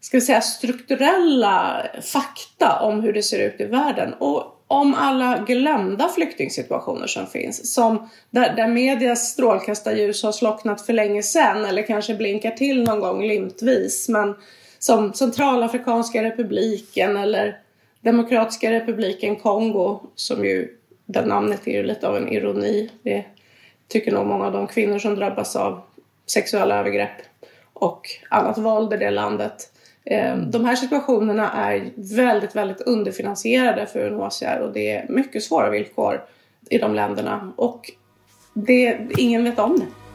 ska 0.00 0.16
vi 0.16 0.20
säga, 0.20 0.40
strukturella 0.40 1.86
fakta 2.12 2.80
om 2.80 3.00
hur 3.00 3.12
det 3.12 3.22
ser 3.22 3.38
ut 3.38 3.60
i 3.60 3.64
världen 3.64 4.14
och 4.14 4.64
om 4.66 4.94
alla 4.94 5.44
glömda 5.46 6.08
flyktingsituationer 6.08 7.06
som 7.06 7.26
finns. 7.26 7.74
Som 7.74 8.08
där, 8.30 8.56
där 8.56 8.68
medias 8.68 9.30
strålkastarljus 9.30 10.22
har 10.22 10.32
slocknat 10.32 10.86
för 10.86 10.92
länge 10.92 11.22
sedan 11.22 11.64
eller 11.64 11.86
kanske 11.86 12.14
blinkar 12.14 12.50
till 12.50 12.82
någon 12.82 13.00
gång 13.00 13.22
limtvis. 13.22 14.08
Men 14.08 14.34
som 14.78 15.12
Centralafrikanska 15.12 16.22
republiken 16.22 17.16
eller 17.16 17.58
Demokratiska 18.00 18.70
republiken 18.70 19.36
Kongo 19.36 20.00
som 20.14 20.44
ju, 20.44 20.68
det 21.06 21.26
namnet 21.26 21.68
är 21.68 21.72
ju 21.72 21.82
lite 21.82 22.08
av 22.08 22.16
en 22.16 22.28
ironi. 22.28 22.90
Det 23.02 23.24
tycker 23.88 24.12
nog 24.12 24.26
många 24.26 24.46
av 24.46 24.52
de 24.52 24.66
kvinnor 24.66 24.98
som 24.98 25.14
drabbas 25.14 25.56
av 25.56 25.80
sexuella 26.26 26.78
övergrepp 26.78 27.16
och 27.72 28.08
annat 28.30 28.58
våld 28.58 28.92
i 28.92 28.96
det 28.96 29.10
landet. 29.10 29.72
Eh, 30.04 30.36
de 30.36 30.64
här 30.64 30.76
situationerna 30.76 31.52
är 31.52 31.90
väldigt, 31.96 32.56
väldigt 32.56 32.80
underfinansierade 32.80 33.86
för 33.86 34.06
UNHCR 34.06 34.58
och 34.60 34.72
det 34.72 34.90
är 34.90 35.06
mycket 35.08 35.42
svåra 35.42 35.70
villkor 35.70 36.24
i 36.70 36.78
de 36.78 36.94
länderna 36.94 37.52
och 37.56 37.90
det, 38.52 38.98
ingen 39.18 39.44
vet 39.44 39.58
om 39.58 39.78
det. 39.78 40.07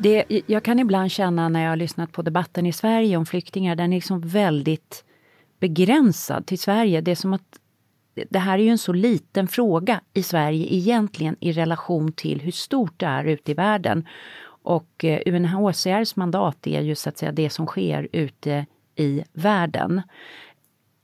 Det, 0.00 0.24
jag 0.46 0.62
kan 0.62 0.78
ibland 0.78 1.10
känna 1.10 1.48
när 1.48 1.62
jag 1.62 1.70
har 1.70 1.76
lyssnat 1.76 2.12
på 2.12 2.22
debatten 2.22 2.66
i 2.66 2.72
Sverige 2.72 3.16
om 3.16 3.26
flyktingar, 3.26 3.76
den 3.76 3.92
är 3.92 3.96
liksom 3.96 4.20
väldigt 4.20 5.04
begränsad 5.60 6.46
till 6.46 6.58
Sverige. 6.58 7.00
Det 7.00 7.10
är 7.10 7.14
som 7.14 7.32
att 7.32 7.58
det 8.30 8.38
här 8.38 8.58
är 8.58 8.62
ju 8.62 8.70
en 8.70 8.78
så 8.78 8.92
liten 8.92 9.48
fråga 9.48 10.00
i 10.14 10.22
Sverige 10.22 10.74
egentligen 10.74 11.36
i 11.40 11.52
relation 11.52 12.12
till 12.12 12.40
hur 12.40 12.52
stort 12.52 13.00
det 13.00 13.06
är 13.06 13.24
ute 13.24 13.50
i 13.50 13.54
världen. 13.54 14.08
Och 14.62 15.04
eh, 15.04 15.20
UNHCRs 15.26 16.16
mandat 16.16 16.66
är 16.66 16.80
ju 16.80 16.94
så 16.94 17.08
att 17.08 17.18
säga 17.18 17.32
det 17.32 17.50
som 17.50 17.66
sker 17.66 18.08
ute 18.12 18.66
i 18.96 19.24
världen. 19.32 20.02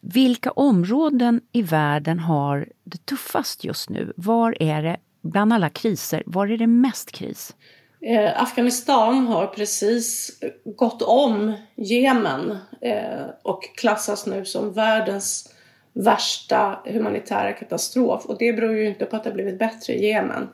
Vilka 0.03 0.51
områden 0.51 1.41
i 1.53 1.63
världen 1.63 2.19
har 2.19 2.69
det 2.85 3.07
tuffast 3.07 3.65
just 3.65 3.91
nu? 3.91 4.13
Var 4.17 4.63
är 4.63 4.83
det, 4.83 4.97
bland 5.23 5.53
alla 5.53 5.69
kriser, 5.69 6.23
var 6.27 6.47
är 6.47 6.59
det 6.59 6.67
mest 6.67 7.13
kris? 7.13 7.57
Eh, 8.07 8.43
Afghanistan 8.43 9.27
har 9.27 9.47
precis 9.47 10.39
gått 10.65 11.03
om 11.03 11.53
Jemen 11.75 12.59
eh, 12.81 13.27
och 13.43 13.63
klassas 13.77 14.27
nu 14.27 14.45
som 14.45 14.73
världens 14.73 15.55
värsta 15.93 16.79
humanitära 16.85 17.53
katastrof. 17.53 18.27
Och 18.27 18.39
det 18.39 18.53
beror 18.53 18.75
ju 18.75 18.89
inte 18.89 19.05
på 19.05 19.17
att 19.17 19.25
det 19.25 19.31
har 19.31 19.35
blivit 19.35 19.59
bättre 19.59 19.93
i 19.93 20.09
Jemen. 20.09 20.49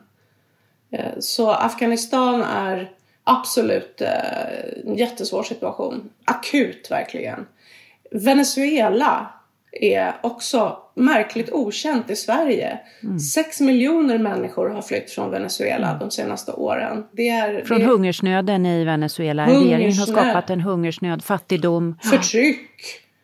Eh, 0.91 1.19
så 1.19 1.51
Afghanistan 1.51 2.41
är 2.41 2.91
absolut 3.23 4.01
eh, 4.01 4.85
en 4.85 4.95
jättesvår 4.95 5.43
situation. 5.43 6.09
Akut 6.25 6.91
verkligen. 6.91 7.47
Venezuela 8.11 9.33
är 9.71 10.13
också 10.23 10.77
märkligt 10.95 11.51
okänt 11.51 12.09
i 12.09 12.15
Sverige. 12.15 12.79
Mm. 13.03 13.19
Sex 13.19 13.59
miljoner 13.59 14.17
människor 14.17 14.69
har 14.69 14.81
flytt 14.81 15.11
från 15.11 15.31
Venezuela 15.31 15.97
de 15.99 16.11
senaste 16.11 16.51
åren. 16.51 17.03
Det 17.11 17.29
är, 17.29 17.65
Från 17.65 17.79
det 17.79 17.85
är 17.85 17.87
hungersnöden 17.87 18.65
i 18.65 18.83
Venezuela. 18.83 19.47
Regeringen 19.47 19.93
har 19.97 20.05
skapat 20.05 20.49
en 20.49 20.61
hungersnöd, 20.61 21.23
fattigdom. 21.23 21.97
förtryck. 22.03 22.69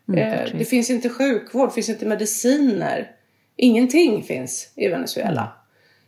Mm, 0.09 0.19
Eh, 0.19 0.37
förtryck. 0.37 0.59
Det 0.59 0.65
finns 0.65 0.89
inte 0.89 1.09
sjukvård, 1.09 1.69
det 1.69 1.73
finns 1.73 1.89
inte 1.89 2.05
mediciner. 2.05 3.11
Ingenting 3.57 4.23
finns 4.23 4.73
i 4.75 4.87
Venezuela. 4.87 5.41
Mm. 5.41 5.51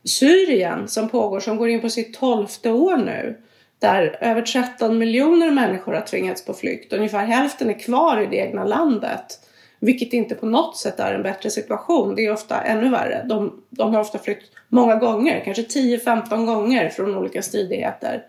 Syrien 0.03 0.87
som 0.87 1.09
pågår, 1.09 1.39
som 1.39 1.57
går 1.57 1.69
in 1.69 1.81
på 1.81 1.89
sitt 1.89 2.19
tolfte 2.19 2.71
år 2.71 2.97
nu. 2.97 3.37
där 3.79 4.17
över 4.21 4.41
13 4.41 4.97
miljoner 4.97 5.51
människor 5.51 5.93
har 5.93 6.01
tvingats 6.01 6.45
på 6.45 6.53
flykt. 6.53 6.93
Ungefär 6.93 7.25
hälften 7.25 7.69
är 7.69 7.79
kvar 7.79 8.21
i 8.21 8.25
det 8.25 8.35
egna 8.35 8.63
landet. 8.63 9.39
Vilket 9.79 10.13
inte 10.13 10.35
på 10.35 10.45
något 10.45 10.77
sätt 10.77 10.99
är 10.99 11.13
en 11.13 11.23
bättre 11.23 11.49
situation. 11.49 12.15
Det 12.15 12.25
är 12.25 12.33
ofta 12.33 12.61
ännu 12.61 12.89
värre. 12.89 13.25
De, 13.29 13.61
de 13.69 13.93
har 13.93 14.01
ofta 14.01 14.19
flytt 14.19 14.51
många 14.67 14.95
gånger, 14.95 15.41
kanske 15.45 15.63
10-15 15.63 16.45
gånger 16.45 16.89
från 16.89 17.15
olika 17.15 17.41
stridigheter. 17.41 18.23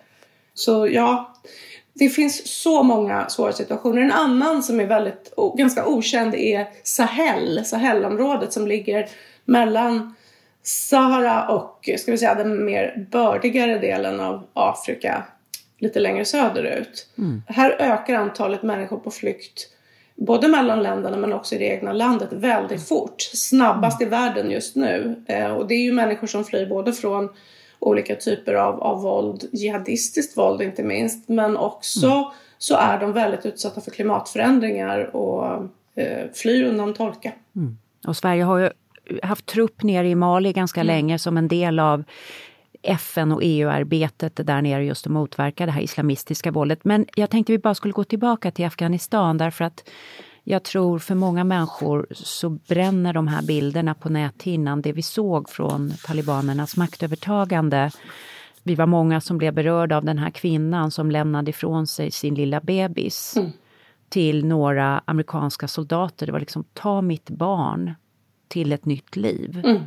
Så 0.55 0.87
ja, 0.87 1.35
det 1.93 2.09
finns 2.09 2.63
så 2.63 2.83
många 2.83 3.29
svåra 3.29 3.53
situationer. 3.53 4.03
En 4.03 4.13
annan 4.13 4.63
som 4.63 4.81
är 4.81 4.87
väldigt, 4.87 5.35
ganska 5.57 5.87
okänd 5.87 6.35
är 6.35 6.67
Sahel, 6.83 7.65
Sahelområdet 7.65 8.53
som 8.53 8.67
ligger 8.67 9.09
mellan 9.45 10.15
Sahara 10.63 11.49
och 11.49 11.89
ska 11.99 12.13
vi 12.13 12.19
säga, 12.19 12.35
den 12.35 12.65
mer 12.65 13.07
bördigare 13.11 13.79
delen 13.79 14.21
av 14.21 14.47
Afrika 14.53 15.25
lite 15.79 16.01
längre 16.01 16.25
söderut. 16.25 17.09
Mm. 17.19 17.43
Här 17.47 17.71
ökar 17.71 18.15
antalet 18.15 18.63
människor 18.63 18.97
på 18.97 19.11
flykt 19.11 19.69
både 20.21 20.49
mellan 20.49 20.83
länderna 20.83 21.17
men 21.17 21.33
också 21.33 21.55
i 21.55 21.59
det 21.59 21.65
egna 21.65 21.93
landet 21.93 22.29
väldigt 22.33 22.89
fort. 22.89 23.23
Snabbast 23.23 24.03
i 24.03 24.05
världen 24.05 24.51
just 24.51 24.77
nu. 24.77 25.25
Eh, 25.27 25.53
och 25.53 25.67
det 25.67 25.75
är 25.75 25.83
ju 25.83 25.93
människor 25.93 26.27
som 26.27 26.45
flyr 26.45 26.67
både 26.67 26.93
från 26.93 27.29
olika 27.79 28.17
typer 28.17 28.55
av, 28.55 28.83
av 28.83 29.03
våld, 29.03 29.49
jihadistiskt 29.53 30.39
våld 30.39 30.63
inte 30.63 30.83
minst, 30.83 31.29
men 31.29 31.57
också 31.57 32.07
mm. 32.07 32.25
så 32.59 32.77
är 32.77 33.01
de 33.01 33.13
väldigt 33.13 33.47
utsatta 33.47 33.81
för 33.81 33.91
klimatförändringar 33.91 35.17
och 35.17 35.69
eh, 35.95 36.31
flyr 36.35 36.65
undan 36.65 36.95
torka. 36.95 37.33
Mm. 37.57 37.79
Och 38.07 38.17
Sverige 38.17 38.45
har 38.45 38.59
ju 38.59 38.71
haft 39.23 39.47
trupp 39.47 39.83
nere 39.83 40.09
i 40.09 40.15
Mali 40.15 40.53
ganska 40.53 40.81
mm. 40.81 40.87
länge 40.87 41.19
som 41.19 41.37
en 41.37 41.49
del 41.49 41.79
av 41.79 42.05
FN 42.83 43.33
och 43.33 43.41
EU-arbetet 43.43 44.47
där 44.47 44.63
nere 44.63 44.85
just 44.85 45.07
att 45.07 45.13
motverka 45.13 45.67
det 45.67 45.73
här 45.73 45.81
islamistiska 45.81 46.51
våldet. 46.51 46.85
Men 46.85 47.07
jag 47.17 47.31
tänkte 47.31 47.53
vi 47.53 47.59
bara 47.59 47.75
skulle 47.75 47.93
gå 47.93 48.05
tillbaka 48.05 48.51
till 48.51 48.67
Afghanistan 48.67 49.39
därför 49.39 49.65
att 49.65 49.89
jag 50.45 50.63
tror 50.63 50.99
för 50.99 51.15
många 51.15 51.45
människor 51.45 52.07
så 52.11 52.51
bränner 52.51 53.13
de 53.13 53.29
här 53.29 53.43
bilderna 53.43 53.95
på 53.95 54.09
näthinnan, 54.09 54.83
det 54.83 54.93
vi 54.93 55.03
såg 55.03 55.51
från 55.51 55.93
talibanernas 56.05 56.77
maktövertagande. 56.77 57.91
Vi 58.63 58.75
var 58.75 58.87
många 58.87 59.21
som 59.21 59.39
blev 59.39 59.55
berörda 59.55 59.97
av 59.97 60.05
den 60.05 60.19
här 60.19 60.31
kvinnan 60.31 60.91
som 60.91 61.11
lämnade 61.11 61.51
ifrån 61.51 61.87
sig 61.87 62.11
sin 62.11 62.35
lilla 62.35 62.61
bebis 62.61 63.37
mm. 63.37 63.51
till 64.09 64.47
några 64.47 65.03
amerikanska 65.05 65.69
soldater. 65.69 66.27
Det 66.27 66.33
var 66.33 66.41
liksom, 66.41 66.65
ta 66.73 67.03
mitt 67.03 67.31
barn 67.31 67.95
till 68.49 68.73
ett 68.73 68.85
nytt 68.85 69.17
liv. 69.17 69.63
Mm. 69.65 69.83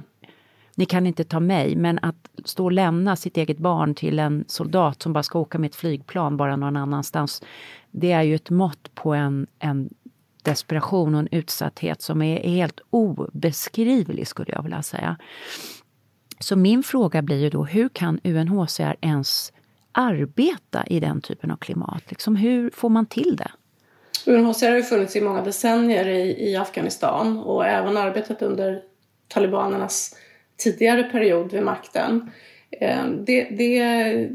Ni 0.75 0.85
kan 0.85 1.07
inte 1.07 1.23
ta 1.23 1.39
mig, 1.39 1.75
men 1.75 1.99
att 2.01 2.29
stå 2.45 2.65
och 2.65 2.71
lämna 2.71 3.15
sitt 3.15 3.37
eget 3.37 3.57
barn 3.57 3.95
till 3.95 4.19
en 4.19 4.45
soldat 4.47 5.01
som 5.01 5.13
bara 5.13 5.23
ska 5.23 5.39
åka 5.39 5.59
med 5.59 5.69
ett 5.69 5.75
flygplan 5.75 6.37
bara 6.37 6.55
någon 6.55 6.77
annanstans. 6.77 7.43
Det 7.91 8.11
är 8.11 8.21
ju 8.21 8.35
ett 8.35 8.49
mått 8.49 8.95
på 8.95 9.13
en, 9.13 9.47
en 9.59 9.89
desperation 10.43 11.13
och 11.15 11.19
en 11.19 11.27
utsatthet 11.31 12.01
som 12.01 12.21
är 12.21 12.43
helt 12.43 12.79
obeskrivlig 12.89 14.27
skulle 14.27 14.51
jag 14.51 14.63
vilja 14.63 14.83
säga. 14.83 15.17
Så 16.39 16.55
min 16.55 16.83
fråga 16.83 17.21
blir 17.21 17.37
ju 17.37 17.49
då, 17.49 17.63
hur 17.63 17.89
kan 17.89 18.19
UNHCR 18.23 18.95
ens 19.01 19.53
arbeta 19.91 20.83
i 20.87 20.99
den 20.99 21.21
typen 21.21 21.51
av 21.51 21.57
klimat? 21.57 22.03
Liksom, 22.09 22.35
hur 22.35 22.69
får 22.69 22.89
man 22.89 23.05
till 23.05 23.35
det? 23.35 23.51
UNHCR 24.25 24.69
har 24.69 24.75
ju 24.75 24.83
funnits 24.83 25.15
i 25.15 25.21
många 25.21 25.41
decennier 25.41 26.07
i, 26.07 26.49
i 26.51 26.55
Afghanistan 26.55 27.37
och 27.37 27.65
även 27.67 27.97
arbetat 27.97 28.41
under 28.41 28.81
talibanernas 29.27 30.15
tidigare 30.63 31.03
period 31.03 31.51
vid 31.51 31.63
makten. 31.63 32.31
Eh, 32.71 33.05
det, 33.07 33.43
det, 33.43 33.83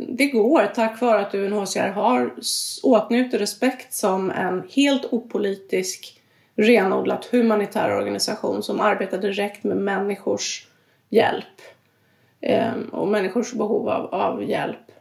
det 0.08 0.26
går 0.26 0.66
tack 0.74 1.00
vare 1.00 1.20
att 1.20 1.34
UNHCR 1.34 1.88
har 1.88 2.34
åtnjuter 2.82 3.38
respekt 3.38 3.94
som 3.94 4.30
en 4.30 4.62
helt 4.70 5.12
opolitisk 5.12 6.20
renodlat 6.56 7.24
humanitär 7.24 7.96
organisation 7.96 8.62
som 8.62 8.80
arbetar 8.80 9.18
direkt 9.18 9.64
med 9.64 9.76
människors 9.76 10.66
hjälp 11.08 11.62
ehm, 12.40 12.88
och 12.88 13.08
människors 13.08 13.52
behov 13.52 13.88
av, 13.88 14.14
av 14.14 14.44
hjälp. 14.44 14.92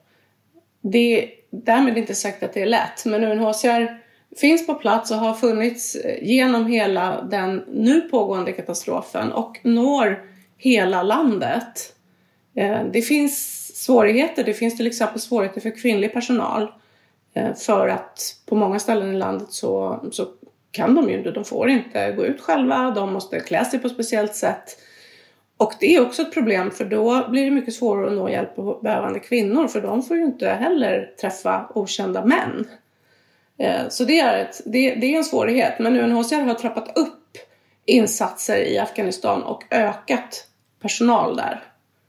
Det 0.81 1.23
är 1.23 1.29
därmed 1.49 1.97
inte 1.97 2.15
sagt 2.15 2.43
att 2.43 2.53
det 2.53 2.61
är 2.61 2.65
lätt, 2.65 3.05
men 3.05 3.23
UNHCR 3.23 3.97
finns 4.37 4.67
på 4.67 4.73
plats 4.73 5.11
och 5.11 5.17
har 5.17 5.33
funnits 5.33 5.95
eh, 5.95 6.23
genom 6.23 6.65
hela 6.65 7.21
den 7.21 7.63
nu 7.67 8.01
pågående 8.01 8.51
katastrofen 8.51 9.31
och 9.31 9.59
når 9.63 10.23
hela 10.57 11.03
landet. 11.03 11.95
Eh, 12.55 12.83
det 12.93 13.01
finns 13.01 13.67
svårigheter. 13.83 14.43
Det 14.43 14.53
finns 14.53 14.77
till 14.77 14.87
exempel 14.87 15.21
svårigheter 15.21 15.61
för 15.61 15.81
kvinnlig 15.81 16.13
personal 16.13 16.71
eh, 17.33 17.53
för 17.55 17.87
att 17.87 18.35
på 18.45 18.55
många 18.55 18.79
ställen 18.79 19.15
i 19.15 19.17
landet 19.17 19.51
så, 19.51 20.05
så 20.11 20.27
kan 20.71 20.95
de 20.95 21.09
ju 21.09 21.17
inte, 21.17 21.31
de 21.31 21.45
får 21.45 21.69
inte 21.69 22.11
gå 22.11 22.25
ut 22.25 22.41
själva, 22.41 22.91
de 22.91 23.13
måste 23.13 23.39
klä 23.39 23.65
sig 23.65 23.79
på 23.79 23.87
ett 23.87 23.93
speciellt 23.93 24.35
sätt. 24.35 24.77
Och 25.57 25.73
det 25.79 25.95
är 25.95 26.01
också 26.01 26.21
ett 26.21 26.33
problem 26.33 26.71
för 26.71 26.85
då 26.85 27.27
blir 27.29 27.45
det 27.45 27.51
mycket 27.51 27.73
svårare 27.73 28.07
att 28.07 28.13
nå 28.13 28.29
hjälp 28.29 28.59
och 28.59 28.81
behövande 28.81 29.19
kvinnor 29.19 29.67
för 29.67 29.81
de 29.81 30.03
får 30.03 30.17
ju 30.17 30.23
inte 30.23 30.49
heller 30.49 31.11
träffa 31.21 31.71
okända 31.75 32.25
män. 32.25 32.67
Eh, 33.57 33.89
så 33.89 34.03
det 34.03 34.19
är, 34.19 34.41
ett, 34.41 34.61
det, 34.65 34.95
det 34.95 35.13
är 35.13 35.17
en 35.17 35.23
svårighet 35.23 35.79
men 35.79 35.97
UNHCR 35.97 36.41
har 36.41 36.53
trappat 36.53 36.97
upp 36.97 37.37
insatser 37.85 38.57
i 38.57 38.77
Afghanistan 38.77 39.43
och 39.43 39.63
ökat 39.71 40.46
personal 40.79 41.35
där. 41.35 41.63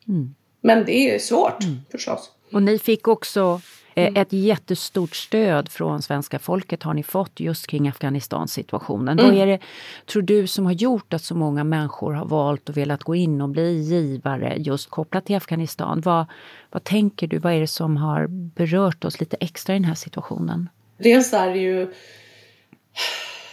Mm. 0.08 0.34
Men 0.60 0.84
det 0.84 1.14
är 1.14 1.18
svårt 1.18 1.64
mm. 1.64 1.80
förstås. 1.90 2.30
Och 2.52 2.62
ni 2.62 2.78
fick 2.78 3.08
också 3.08 3.60
eh, 3.94 4.12
ett 4.14 4.32
jättestort 4.32 5.16
stöd 5.16 5.68
från 5.68 6.02
svenska 6.02 6.38
folket 6.38 6.82
har 6.82 6.94
ni 6.94 7.02
fått 7.02 7.40
just 7.40 7.66
kring 7.66 7.88
Afghanistans 7.88 8.52
situationen. 8.52 9.18
Mm. 9.18 9.30
Vad 9.30 9.42
är 9.42 9.46
det, 9.46 9.58
tror 10.06 10.22
du, 10.22 10.46
som 10.46 10.66
har 10.66 10.72
gjort 10.72 11.14
att 11.14 11.24
så 11.24 11.34
många 11.34 11.64
människor 11.64 12.12
har 12.12 12.24
valt 12.24 12.68
och 12.68 12.76
velat 12.76 13.02
gå 13.02 13.14
in 13.14 13.40
och 13.40 13.48
bli 13.48 13.80
givare 13.80 14.54
just 14.58 14.90
kopplat 14.90 15.26
till 15.26 15.36
Afghanistan? 15.36 16.00
Vad, 16.00 16.26
vad 16.70 16.84
tänker 16.84 17.26
du, 17.26 17.38
vad 17.38 17.52
är 17.52 17.60
det 17.60 17.66
som 17.66 17.96
har 17.96 18.26
berört 18.26 19.04
oss 19.04 19.20
lite 19.20 19.36
extra 19.40 19.74
i 19.74 19.78
den 19.78 19.84
här 19.84 19.94
situationen? 19.94 20.68
Dels 20.98 21.32
är 21.32 21.50
det 21.50 21.58
ju 21.58 21.92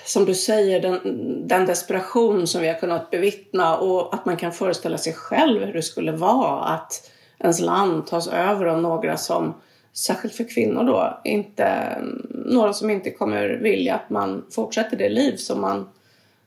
som 0.05 0.25
du 0.25 0.33
säger, 0.35 0.81
den, 0.81 0.99
den, 1.47 1.65
desperation 1.65 2.47
som 2.47 2.61
vi 2.61 2.67
har 2.67 2.75
kunnat 2.75 3.11
bevittna 3.11 3.77
och 3.77 4.13
att 4.13 4.25
man 4.25 4.37
kan 4.37 4.51
föreställa 4.51 4.97
sig 4.97 5.13
själv 5.13 5.65
hur 5.65 5.73
det 5.73 5.81
skulle 5.81 6.11
vara 6.11 6.63
att 6.63 7.11
ens 7.39 7.59
land 7.59 8.07
tas 8.07 8.27
över 8.27 8.65
av 8.65 8.81
några 8.81 9.17
som, 9.17 9.53
särskilt 9.93 10.35
för 10.35 10.43
kvinnor 10.43 10.83
då, 10.83 11.21
inte, 11.23 11.97
några 12.45 12.73
som 12.73 12.89
inte 12.89 13.11
kommer 13.11 13.49
vilja 13.49 13.95
att 13.95 14.09
man 14.09 14.45
fortsätter 14.51 14.97
det 14.97 15.09
liv 15.09 15.35
som 15.35 15.61
man, 15.61 15.89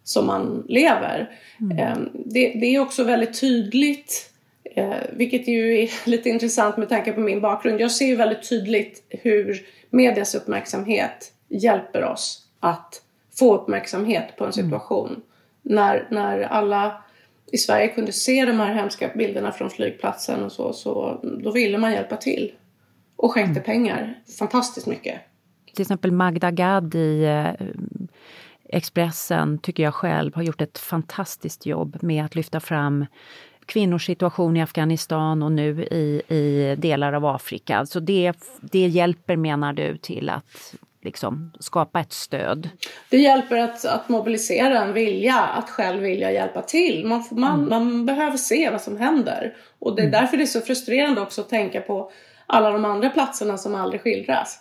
som 0.04 0.26
man 0.26 0.64
lever. 0.68 1.30
Mm. 1.60 1.78
Ehm, 1.78 2.08
det, 2.12 2.52
det, 2.60 2.74
är 2.74 2.80
också 2.80 3.04
väldigt 3.04 3.40
tydligt, 3.40 4.30
eh, 4.64 4.94
vilket 5.12 5.48
ju 5.48 5.82
är 5.82 5.90
lite 6.08 6.28
intressant 6.28 6.76
med 6.76 6.88
tanke 6.88 7.12
på 7.12 7.20
min 7.20 7.40
bakgrund. 7.40 7.80
Jag 7.80 7.92
ser 7.92 8.06
ju 8.06 8.16
väldigt 8.16 8.48
tydligt 8.48 9.02
hur 9.08 9.66
medias 9.90 10.34
uppmärksamhet 10.34 11.32
hjälper 11.48 12.04
oss 12.04 12.42
att 12.60 13.02
få 13.38 13.54
uppmärksamhet 13.54 14.36
på 14.36 14.44
en 14.44 14.50
mm. 14.50 14.64
situation. 14.64 15.08
Mm. 15.08 15.22
När, 15.62 16.08
när 16.10 16.40
alla 16.40 17.04
i 17.52 17.58
Sverige 17.58 17.88
kunde 17.88 18.12
se 18.12 18.44
de 18.44 18.60
här 18.60 18.74
hemska 18.74 19.10
bilderna 19.14 19.52
från 19.52 19.70
flygplatsen 19.70 20.44
och 20.44 20.52
så, 20.52 20.72
så 20.72 21.20
då 21.42 21.50
ville 21.50 21.78
man 21.78 21.92
hjälpa 21.92 22.16
till. 22.16 22.52
Och 23.16 23.32
skänkte 23.32 23.60
mm. 23.60 23.62
pengar. 23.62 24.18
Fantastiskt 24.38 24.86
mycket. 24.86 25.20
Till 25.74 25.82
exempel 25.82 26.12
Magda 26.12 26.50
Gad 26.50 26.94
i 26.94 27.24
eh, 27.24 27.66
Expressen, 28.68 29.58
tycker 29.58 29.82
jag 29.82 29.94
själv, 29.94 30.34
har 30.34 30.42
gjort 30.42 30.60
ett 30.60 30.78
fantastiskt 30.78 31.66
jobb 31.66 31.98
med 32.02 32.24
att 32.24 32.34
lyfta 32.34 32.60
fram 32.60 33.06
kvinnors 33.66 34.06
situation 34.06 34.56
i 34.56 34.62
Afghanistan 34.62 35.42
och 35.42 35.52
nu 35.52 35.84
i, 35.84 36.22
i 36.28 36.76
delar 36.78 37.12
av 37.12 37.26
Afrika. 37.26 37.86
Så 37.86 38.00
det, 38.00 38.32
det 38.60 38.86
hjälper, 38.86 39.36
menar 39.36 39.72
du, 39.72 39.96
till 39.96 40.30
att 40.30 40.74
liksom 41.02 41.52
skapa 41.60 42.00
ett 42.00 42.12
stöd? 42.12 42.68
Det 43.10 43.18
hjälper 43.18 43.56
att, 43.56 43.84
att 43.84 44.08
mobilisera 44.08 44.82
en 44.82 44.92
vilja, 44.92 45.38
att 45.38 45.70
själv 45.70 46.02
vilja 46.02 46.32
hjälpa 46.32 46.62
till. 46.62 47.06
Man, 47.06 47.24
man, 47.30 47.58
mm. 47.58 47.68
man 47.68 48.06
behöver 48.06 48.36
se 48.36 48.70
vad 48.70 48.80
som 48.80 48.96
händer. 48.96 49.56
Och 49.78 49.96
det 49.96 50.02
är 50.02 50.06
mm. 50.06 50.20
därför 50.20 50.36
det 50.36 50.42
är 50.42 50.46
så 50.46 50.60
frustrerande 50.60 51.20
också 51.20 51.40
att 51.40 51.48
tänka 51.48 51.80
på 51.80 52.10
alla 52.46 52.70
de 52.70 52.84
andra 52.84 53.10
platserna 53.10 53.58
som 53.58 53.74
aldrig 53.74 54.00
skildras. 54.00 54.60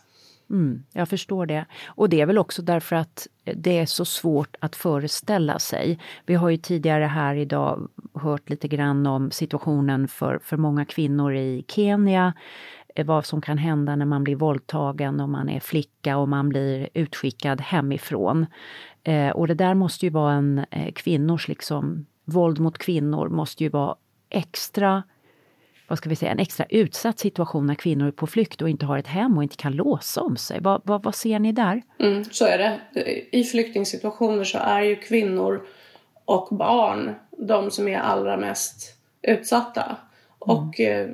Mm, 0.50 0.84
jag 0.94 1.10
förstår 1.10 1.46
det. 1.46 1.66
Och 1.88 2.10
det 2.10 2.22
är 2.22 2.26
väl 2.26 2.38
också 2.38 2.62
därför 2.62 2.96
att 2.96 3.28
det 3.44 3.80
är 3.80 3.86
så 3.86 4.06
svårt 4.06 4.56
att 4.60 4.76
föreställa 4.76 5.60
sig. 5.60 6.00
Vi 6.26 6.36
har 6.36 6.50
ju 6.50 6.58
tidigare 6.58 7.04
här 7.04 7.36
idag 7.36 7.88
hört 8.14 8.50
lite 8.50 8.68
grann 8.68 9.08
om 9.08 9.32
situationen 9.32 10.08
för, 10.08 10.40
för 10.44 10.58
många 10.58 10.86
kvinnor 10.86 11.36
i 11.36 11.66
Kenya 11.68 12.34
vad 13.04 13.26
som 13.26 13.42
kan 13.42 13.58
hända 13.58 13.96
när 13.96 14.06
man 14.06 14.24
blir 14.24 14.36
våldtagen 14.36 15.20
och 15.20 15.30
man 15.30 15.50
är 15.50 15.60
flicka 15.60 16.18
och 16.18 16.30
man 16.30 16.50
blir 16.50 16.90
utskickad 16.94 17.62
hemifrån. 17.62 18.46
Eh, 19.04 19.30
och 19.30 19.48
det 19.48 19.54
där 19.54 19.74
måste 19.74 20.06
ju 20.06 20.10
vara 20.10 20.34
en 20.34 20.66
eh, 20.72 20.92
kvinnors 20.92 21.48
liksom, 21.48 22.06
våld 22.26 22.60
mot 22.60 22.78
kvinnor 22.78 23.30
måste 23.30 23.64
ju 23.64 23.70
vara 23.70 23.96
extra 24.30 25.04
vad 25.88 25.98
ska 25.98 26.10
vi 26.10 26.16
säga, 26.16 26.32
en 26.32 26.40
extra 26.40 26.66
utsatt 26.70 27.20
situation 27.20 27.68
när 27.68 27.76
kvinnor 27.76 28.08
är 28.08 28.12
på 28.12 28.28
flykt 28.28 28.62
och 28.62 28.70
inte 28.70 28.86
har 28.86 28.98
ett 28.98 29.08
hem 29.08 29.38
och 29.38 29.44
inte 29.44 29.56
kan 29.56 29.74
låsa 29.74 30.22
om 30.22 30.38
sig. 30.38 30.60
Vad, 30.62 30.82
vad, 30.86 31.04
vad 31.04 31.16
ser 31.16 31.40
ni 31.40 31.52
där? 31.52 31.82
Mm, 32.00 32.24
så 32.24 32.46
är 32.46 32.58
det. 32.58 32.80
I 33.32 33.44
flyktingsituationer 33.44 34.44
så 34.44 34.58
är 34.58 34.82
ju 34.82 34.96
kvinnor 34.96 35.68
och 36.26 36.58
barn 36.58 37.16
de 37.38 37.72
som 37.72 37.88
är 37.88 37.98
allra 37.98 38.38
mest 38.38 38.98
utsatta 39.22 39.84
mm. 39.84 39.98
och 40.38 40.80
eh, 40.80 41.10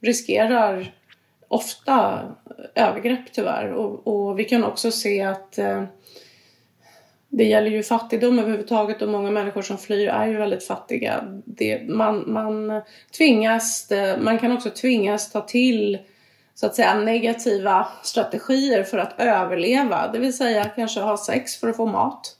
riskerar 0.00 0.94
ofta 1.50 2.20
övergrepp 2.74 3.32
tyvärr. 3.32 3.72
Och, 3.72 4.06
och, 4.06 4.38
vi 4.38 4.44
kan 4.44 4.64
också 4.64 4.90
se 4.90 5.22
att 5.22 5.58
eh, 5.58 5.84
det 7.28 7.44
gäller 7.44 7.70
ju 7.70 7.82
fattigdom 7.82 8.38
överhuvudtaget 8.38 9.02
och 9.02 9.08
många 9.08 9.30
människor 9.30 9.62
som 9.62 9.78
flyr 9.78 10.08
är 10.08 10.26
ju 10.26 10.36
väldigt 10.36 10.64
fattiga. 10.64 11.42
Det, 11.44 11.88
man, 11.88 12.32
man 12.32 12.82
tvingas, 13.16 13.92
man 14.18 14.38
kan 14.38 14.52
också 14.52 14.70
tvingas 14.70 15.32
ta 15.32 15.40
till 15.40 15.98
så 16.54 16.66
att 16.66 16.74
säga 16.74 16.94
negativa 16.94 17.88
strategier 18.02 18.82
för 18.82 18.98
att 18.98 19.14
överleva. 19.18 20.08
Det 20.12 20.18
vill 20.18 20.36
säga 20.36 20.64
kanske 20.64 21.00
ha 21.00 21.16
sex 21.16 21.56
för 21.56 21.68
att 21.68 21.76
få 21.76 21.86
mat. 21.86 22.36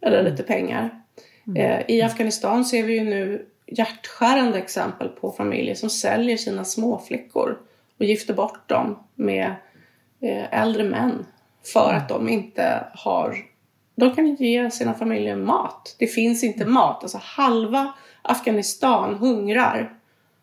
Eller 0.00 0.22
lite 0.22 0.42
pengar. 0.42 1.02
Mm. 1.46 1.62
Eh, 1.62 1.84
I 1.88 2.02
Afghanistan 2.02 2.64
ser 2.64 2.82
vi 2.82 2.94
ju 2.94 3.04
nu 3.04 3.46
hjärtskärande 3.66 4.58
exempel 4.58 5.08
på 5.08 5.32
familjer 5.32 5.74
som 5.74 5.90
säljer 5.90 6.36
sina 6.36 6.64
småflickor 6.64 7.58
och 7.98 8.04
gifter 8.04 8.34
bort 8.34 8.68
dem 8.68 8.98
med 9.14 9.54
eh, 10.20 10.60
äldre 10.60 10.84
män 10.84 11.26
för 11.72 11.94
att 11.94 12.08
de 12.08 12.28
inte 12.28 12.84
har 12.94 13.36
de 13.98 14.14
kan 14.14 14.26
inte 14.26 14.44
ge 14.44 14.70
sina 14.70 14.94
familjer 14.94 15.36
mat. 15.36 15.96
Det 15.98 16.06
finns 16.06 16.44
inte 16.44 16.64
mat. 16.66 17.02
Alltså 17.02 17.18
halva 17.22 17.92
Afghanistan 18.22 19.14
hungrar 19.14 19.98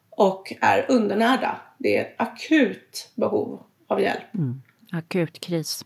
och 0.10 0.54
är 0.62 0.86
undernärda. 0.92 1.62
Det 1.78 1.98
är 1.98 2.02
ett 2.02 2.16
akut 2.18 3.12
behov 3.16 3.60
av 3.88 4.02
hjälp. 4.02 4.34
Mm. 4.34 4.62
Akut 4.92 5.40
kris. 5.40 5.86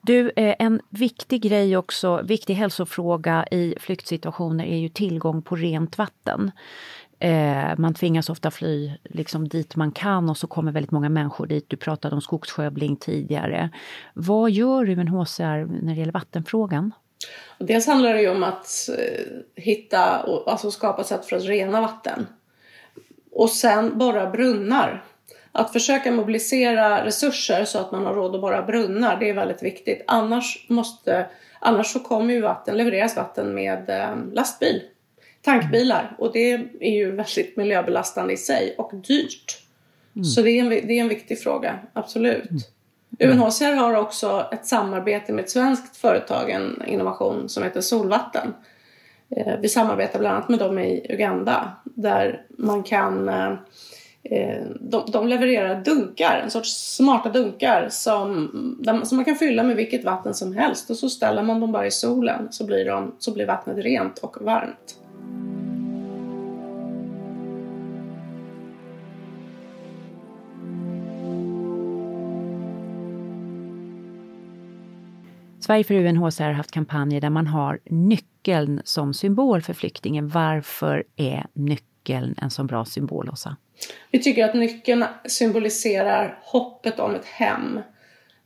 Du, 0.00 0.30
eh, 0.36 0.54
en 0.58 0.80
viktig 0.90 1.42
grej 1.42 1.76
också, 1.76 2.22
viktig 2.22 2.54
hälsofråga 2.54 3.46
i 3.50 3.74
flyktsituationer 3.80 4.64
är 4.64 4.76
ju 4.76 4.88
tillgång 4.88 5.42
på 5.42 5.56
rent 5.56 5.98
vatten. 5.98 6.50
Eh, 7.20 7.78
man 7.78 7.94
tvingas 7.94 8.30
ofta 8.30 8.50
fly 8.50 8.92
liksom 9.04 9.48
dit 9.48 9.76
man 9.76 9.92
kan 9.92 10.30
och 10.30 10.36
så 10.36 10.46
kommer 10.46 10.72
väldigt 10.72 10.90
många 10.90 11.08
människor 11.08 11.46
dit. 11.46 11.64
Du 11.68 11.76
pratade 11.76 12.14
om 12.14 12.20
skogsskövling 12.20 12.96
tidigare. 12.96 13.70
Vad 14.14 14.50
gör 14.50 14.88
UNHCR 14.88 15.82
när 15.82 15.94
det 15.94 16.00
gäller 16.00 16.12
vattenfrågan? 16.12 16.92
Dels 17.58 17.86
handlar 17.86 18.14
det 18.14 18.20
ju 18.20 18.30
om 18.30 18.42
att 18.42 18.88
eh, 18.98 19.62
hitta 19.62 20.22
och 20.22 20.50
alltså 20.50 20.70
skapa 20.70 21.04
sätt 21.04 21.26
för 21.26 21.36
att 21.36 21.44
rena 21.44 21.80
vatten. 21.80 22.26
Och 23.32 23.50
sen 23.50 23.98
borra 23.98 24.30
brunnar. 24.30 25.04
Att 25.52 25.72
försöka 25.72 26.12
mobilisera 26.12 27.04
resurser 27.04 27.64
så 27.64 27.78
att 27.78 27.92
man 27.92 28.06
har 28.06 28.14
råd 28.14 28.34
att 28.34 28.40
borra 28.40 28.62
brunnar, 28.62 29.16
det 29.20 29.30
är 29.30 29.34
väldigt 29.34 29.62
viktigt. 29.62 30.04
Annars, 30.06 30.66
måste, 30.68 31.26
annars 31.60 31.86
så 31.92 32.00
kommer 32.00 32.34
ju 32.34 32.40
vatten, 32.40 32.76
levereras 32.76 33.16
vatten 33.16 33.54
med 33.54 33.90
eh, 33.90 34.16
lastbil 34.32 34.82
tankbilar 35.42 36.16
och 36.18 36.32
det 36.32 36.52
är 36.80 36.90
ju 36.90 37.10
väldigt 37.10 37.56
miljöbelastande 37.56 38.32
i 38.32 38.36
sig 38.36 38.74
och 38.78 38.92
dyrt. 38.94 39.62
Mm. 40.16 40.24
Så 40.24 40.42
det 40.42 40.50
är, 40.50 40.60
en, 40.60 40.68
det 40.68 40.92
är 40.98 41.00
en 41.00 41.08
viktig 41.08 41.40
fråga, 41.40 41.78
absolut. 41.92 42.50
Mm. 43.20 43.38
UNHCR 43.38 43.74
har 43.74 43.94
också 43.94 44.48
ett 44.52 44.66
samarbete 44.66 45.32
med 45.32 45.44
ett 45.44 45.50
svenskt 45.50 45.96
företag, 45.96 46.50
en 46.50 46.82
innovation 46.86 47.48
som 47.48 47.62
heter 47.62 47.80
Solvatten. 47.80 48.54
Eh, 49.36 49.54
vi 49.60 49.68
samarbetar 49.68 50.18
bland 50.18 50.36
annat 50.36 50.48
med 50.48 50.58
dem 50.58 50.78
i 50.78 51.06
Uganda 51.08 51.72
där 51.84 52.42
man 52.58 52.82
kan 52.82 53.28
eh, 53.28 53.52
eh, 54.22 54.64
de, 54.80 55.10
de 55.12 55.28
levererar 55.28 55.84
dunkar, 55.84 56.40
en 56.44 56.50
sorts 56.50 56.96
smarta 56.96 57.28
dunkar 57.28 57.88
som, 57.90 58.50
som 59.04 59.16
man 59.16 59.24
kan 59.24 59.36
fylla 59.36 59.62
med 59.62 59.76
vilket 59.76 60.04
vatten 60.04 60.34
som 60.34 60.54
helst 60.54 60.90
och 60.90 60.96
så 60.96 61.10
ställer 61.10 61.42
man 61.42 61.60
dem 61.60 61.72
bara 61.72 61.86
i 61.86 61.90
solen 61.90 62.48
så 62.50 62.64
blir, 62.64 62.84
de, 62.84 63.14
så 63.18 63.34
blir 63.34 63.46
vattnet 63.46 63.78
rent 63.78 64.18
och 64.18 64.36
varmt. 64.40 64.97
Sverige 75.68 75.84
för 75.84 75.94
UNHCR 75.94 76.42
har 76.42 76.52
haft 76.52 76.70
kampanjer 76.70 77.20
där 77.20 77.30
man 77.30 77.46
har 77.46 77.80
nyckeln 77.84 78.80
som 78.84 79.14
symbol 79.14 79.62
för 79.62 79.74
flyktingen. 79.74 80.28
Varför 80.28 81.04
är 81.16 81.46
nyckeln 81.52 82.34
en 82.38 82.50
så 82.50 82.64
bra 82.64 82.84
symbol, 82.84 83.30
Åsa? 83.30 83.56
Vi 84.10 84.22
tycker 84.22 84.44
att 84.44 84.54
nyckeln 84.54 85.04
symboliserar 85.26 86.38
hoppet 86.42 87.00
om 87.00 87.14
ett 87.14 87.24
hem. 87.24 87.80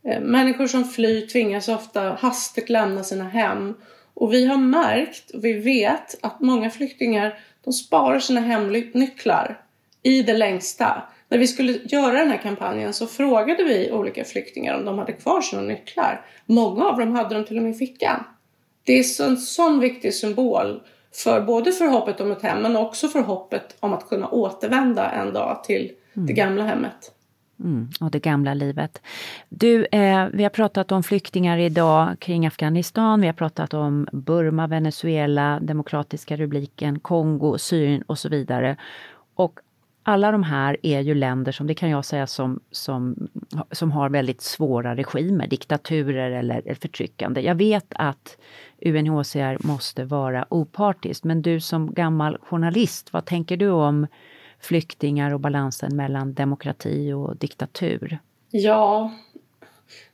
Eh, 0.04 0.20
människor 0.20 0.66
som 0.66 0.84
flyr 0.84 1.26
tvingas 1.26 1.68
ofta 1.68 2.00
hastigt 2.20 2.68
lämna 2.68 3.02
sina 3.02 3.28
hem. 3.28 3.74
Och 4.14 4.32
vi 4.32 4.46
har 4.46 4.58
märkt, 4.58 5.30
och 5.30 5.44
vi 5.44 5.52
vet, 5.52 6.24
att 6.24 6.40
många 6.40 6.70
flyktingar 6.70 7.38
de 7.64 7.72
sparar 7.72 8.18
sina 8.18 8.40
hemnycklar 8.40 9.60
i 10.02 10.22
det 10.22 10.36
längsta. 10.36 11.02
När 11.32 11.38
vi 11.38 11.46
skulle 11.46 11.72
göra 11.72 12.18
den 12.18 12.30
här 12.30 12.38
kampanjen 12.38 12.92
så 12.92 13.06
frågade 13.06 13.64
vi 13.64 13.92
olika 13.92 14.24
flyktingar 14.24 14.78
om 14.78 14.84
de 14.84 14.98
hade 14.98 15.12
kvar 15.12 15.40
sina 15.40 15.62
nycklar. 15.62 16.26
Många 16.46 16.84
av 16.84 16.98
dem 16.98 17.14
hade 17.14 17.34
dem 17.34 17.44
till 17.44 17.56
och 17.56 17.62
med 17.62 17.72
i 17.72 17.74
fickan. 17.74 18.24
Det 18.84 18.92
är 18.92 19.22
en 19.22 19.36
sån 19.36 19.80
viktig 19.80 20.14
symbol 20.14 20.80
för 21.14 21.40
både 21.40 21.72
för 21.72 21.86
hoppet 21.86 22.20
om 22.20 22.32
ett 22.32 22.42
hem 22.42 22.62
men 22.62 22.76
också 22.76 23.08
för 23.08 23.20
hoppet 23.20 23.76
om 23.80 23.92
att 23.92 24.08
kunna 24.08 24.28
återvända 24.28 25.10
en 25.10 25.32
dag 25.32 25.64
till 25.64 25.92
mm. 26.14 26.26
det 26.26 26.32
gamla 26.32 26.64
hemmet. 26.64 27.12
Mm, 27.60 27.88
och 28.00 28.10
det 28.10 28.18
gamla 28.18 28.54
livet. 28.54 29.02
Du, 29.48 29.84
eh, 29.84 30.26
vi 30.32 30.42
har 30.42 30.50
pratat 30.50 30.92
om 30.92 31.02
flyktingar 31.02 31.58
idag 31.58 32.16
kring 32.18 32.46
Afghanistan, 32.46 33.20
vi 33.20 33.26
har 33.26 33.34
pratat 33.34 33.74
om 33.74 34.08
Burma, 34.12 34.66
Venezuela, 34.66 35.60
Demokratiska 35.60 36.36
republiken, 36.36 36.98
Kongo, 36.98 37.58
Syrien 37.58 38.02
och 38.02 38.18
så 38.18 38.28
vidare. 38.28 38.76
Och 39.34 39.60
alla 40.02 40.32
de 40.32 40.42
här 40.42 40.76
är 40.82 41.00
ju 41.00 41.14
länder 41.14 41.52
som, 41.52 41.66
det 41.66 41.74
kan 41.74 41.90
jag 41.90 42.04
säga, 42.04 42.26
som, 42.26 42.60
som, 42.70 43.28
som 43.70 43.92
har 43.92 44.10
väldigt 44.10 44.40
svåra 44.40 44.96
regimer, 44.96 45.46
diktaturer 45.46 46.30
eller 46.30 46.74
förtryckande. 46.80 47.40
Jag 47.40 47.54
vet 47.54 47.86
att 47.90 48.36
UNHCR 48.80 49.66
måste 49.66 50.04
vara 50.04 50.46
opartiskt, 50.50 51.24
men 51.24 51.42
du 51.42 51.60
som 51.60 51.94
gammal 51.94 52.38
journalist, 52.42 53.12
vad 53.12 53.24
tänker 53.24 53.56
du 53.56 53.68
om 53.68 54.06
flyktingar 54.60 55.34
och 55.34 55.40
balansen 55.40 55.96
mellan 55.96 56.34
demokrati 56.34 57.12
och 57.12 57.36
diktatur? 57.36 58.18
Ja, 58.50 59.12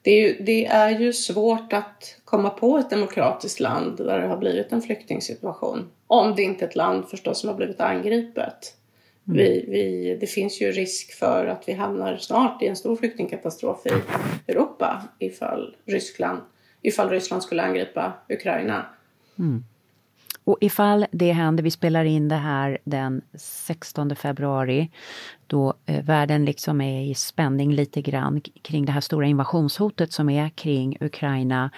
det 0.02 0.10
är, 0.10 0.28
ju, 0.28 0.44
det 0.44 0.66
är 0.66 1.00
ju 1.00 1.12
svårt 1.12 1.72
att 1.72 2.16
komma 2.24 2.50
på 2.50 2.78
ett 2.78 2.90
demokratiskt 2.90 3.60
land 3.60 3.96
där 3.96 4.20
det 4.20 4.26
har 4.26 4.36
blivit 4.36 4.72
en 4.72 4.82
flyktingsituation. 4.82 5.90
Om 6.06 6.34
det 6.34 6.42
inte 6.42 6.64
är 6.64 6.68
ett 6.68 6.76
land 6.76 7.08
förstås 7.08 7.40
som 7.40 7.48
har 7.48 7.56
blivit 7.56 7.80
angripet. 7.80 8.77
Mm. 9.28 9.38
Vi, 9.38 9.64
vi, 9.68 10.16
det 10.20 10.26
finns 10.26 10.60
ju 10.60 10.72
risk 10.72 11.12
för 11.12 11.46
att 11.46 11.64
vi 11.66 11.72
hamnar 11.72 12.16
snart 12.16 12.62
i 12.62 12.66
en 12.66 12.76
stor 12.76 12.96
flyktingkatastrof 12.96 13.86
i 13.86 13.90
Europa 14.52 15.02
ifall 15.18 15.76
Ryssland, 15.84 16.40
ifall 16.82 17.10
Ryssland 17.10 17.42
skulle 17.42 17.62
angripa 17.62 18.12
Ukraina. 18.28 18.86
Mm. 19.38 19.64
Och 20.44 20.58
ifall 20.60 21.06
det 21.10 21.32
händer, 21.32 21.62
vi 21.62 21.70
spelar 21.70 22.04
in 22.04 22.28
det 22.28 22.36
här 22.36 22.78
den 22.84 23.22
16 23.34 24.16
februari, 24.16 24.90
då 25.46 25.74
eh, 25.86 26.04
världen 26.04 26.44
liksom 26.44 26.80
är 26.80 27.02
i 27.10 27.14
spänning 27.14 27.72
lite 27.72 28.02
grann 28.02 28.40
kring 28.40 28.86
det 28.86 28.92
här 28.92 29.00
stora 29.00 29.26
invasionshotet 29.26 30.12
som 30.12 30.30
är 30.30 30.48
kring 30.48 30.96
Ukraina. 31.00 31.70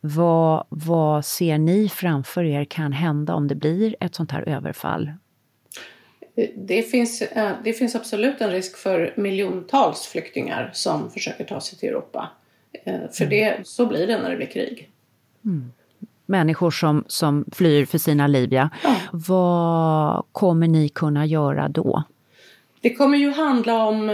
Vad, 0.00 0.66
vad 0.68 1.24
ser 1.24 1.58
ni 1.58 1.88
framför 1.88 2.44
er 2.44 2.64
kan 2.64 2.92
hända 2.92 3.34
om 3.34 3.48
det 3.48 3.54
blir 3.54 3.96
ett 4.00 4.14
sånt 4.14 4.30
här 4.30 4.48
överfall? 4.48 5.10
Det 6.54 6.82
finns, 6.82 7.22
eh, 7.22 7.52
det 7.64 7.72
finns 7.72 7.94
absolut 7.94 8.40
en 8.40 8.50
risk 8.50 8.76
för 8.76 9.14
miljontals 9.16 10.06
flyktingar 10.06 10.70
som 10.74 11.10
försöker 11.10 11.44
ta 11.44 11.60
sig 11.60 11.78
till 11.78 11.88
Europa. 11.88 12.28
Eh, 12.84 13.00
för 13.12 13.24
mm. 13.24 13.30
det, 13.30 13.66
så 13.66 13.86
blir 13.86 14.06
det 14.06 14.18
när 14.18 14.30
det 14.30 14.36
blir 14.36 14.46
krig. 14.46 14.90
Mm. 15.44 15.72
Människor 16.26 16.70
som, 16.70 17.04
som 17.08 17.44
flyr 17.52 17.84
för 17.84 17.98
sina 17.98 18.26
liv, 18.26 18.52
ja. 18.52 18.68
Vad 19.12 20.24
kommer 20.32 20.68
ni 20.68 20.88
kunna 20.88 21.26
göra 21.26 21.68
då? 21.68 22.02
Det 22.80 22.94
kommer 22.94 23.18
ju 23.18 23.30
handla 23.30 23.86
om 23.86 24.10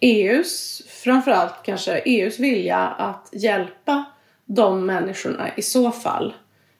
EUs, 0.00 0.80
eh, 0.80 0.86
e 0.86 0.90
framförallt 0.90 1.62
kanske 1.62 1.98
EUs 1.98 2.38
vilja 2.38 2.78
att 2.78 3.28
hjälpa 3.32 4.04
de 4.44 4.86
människorna 4.86 5.50
i 5.56 5.62
så 5.62 5.90
fall. 5.90 6.34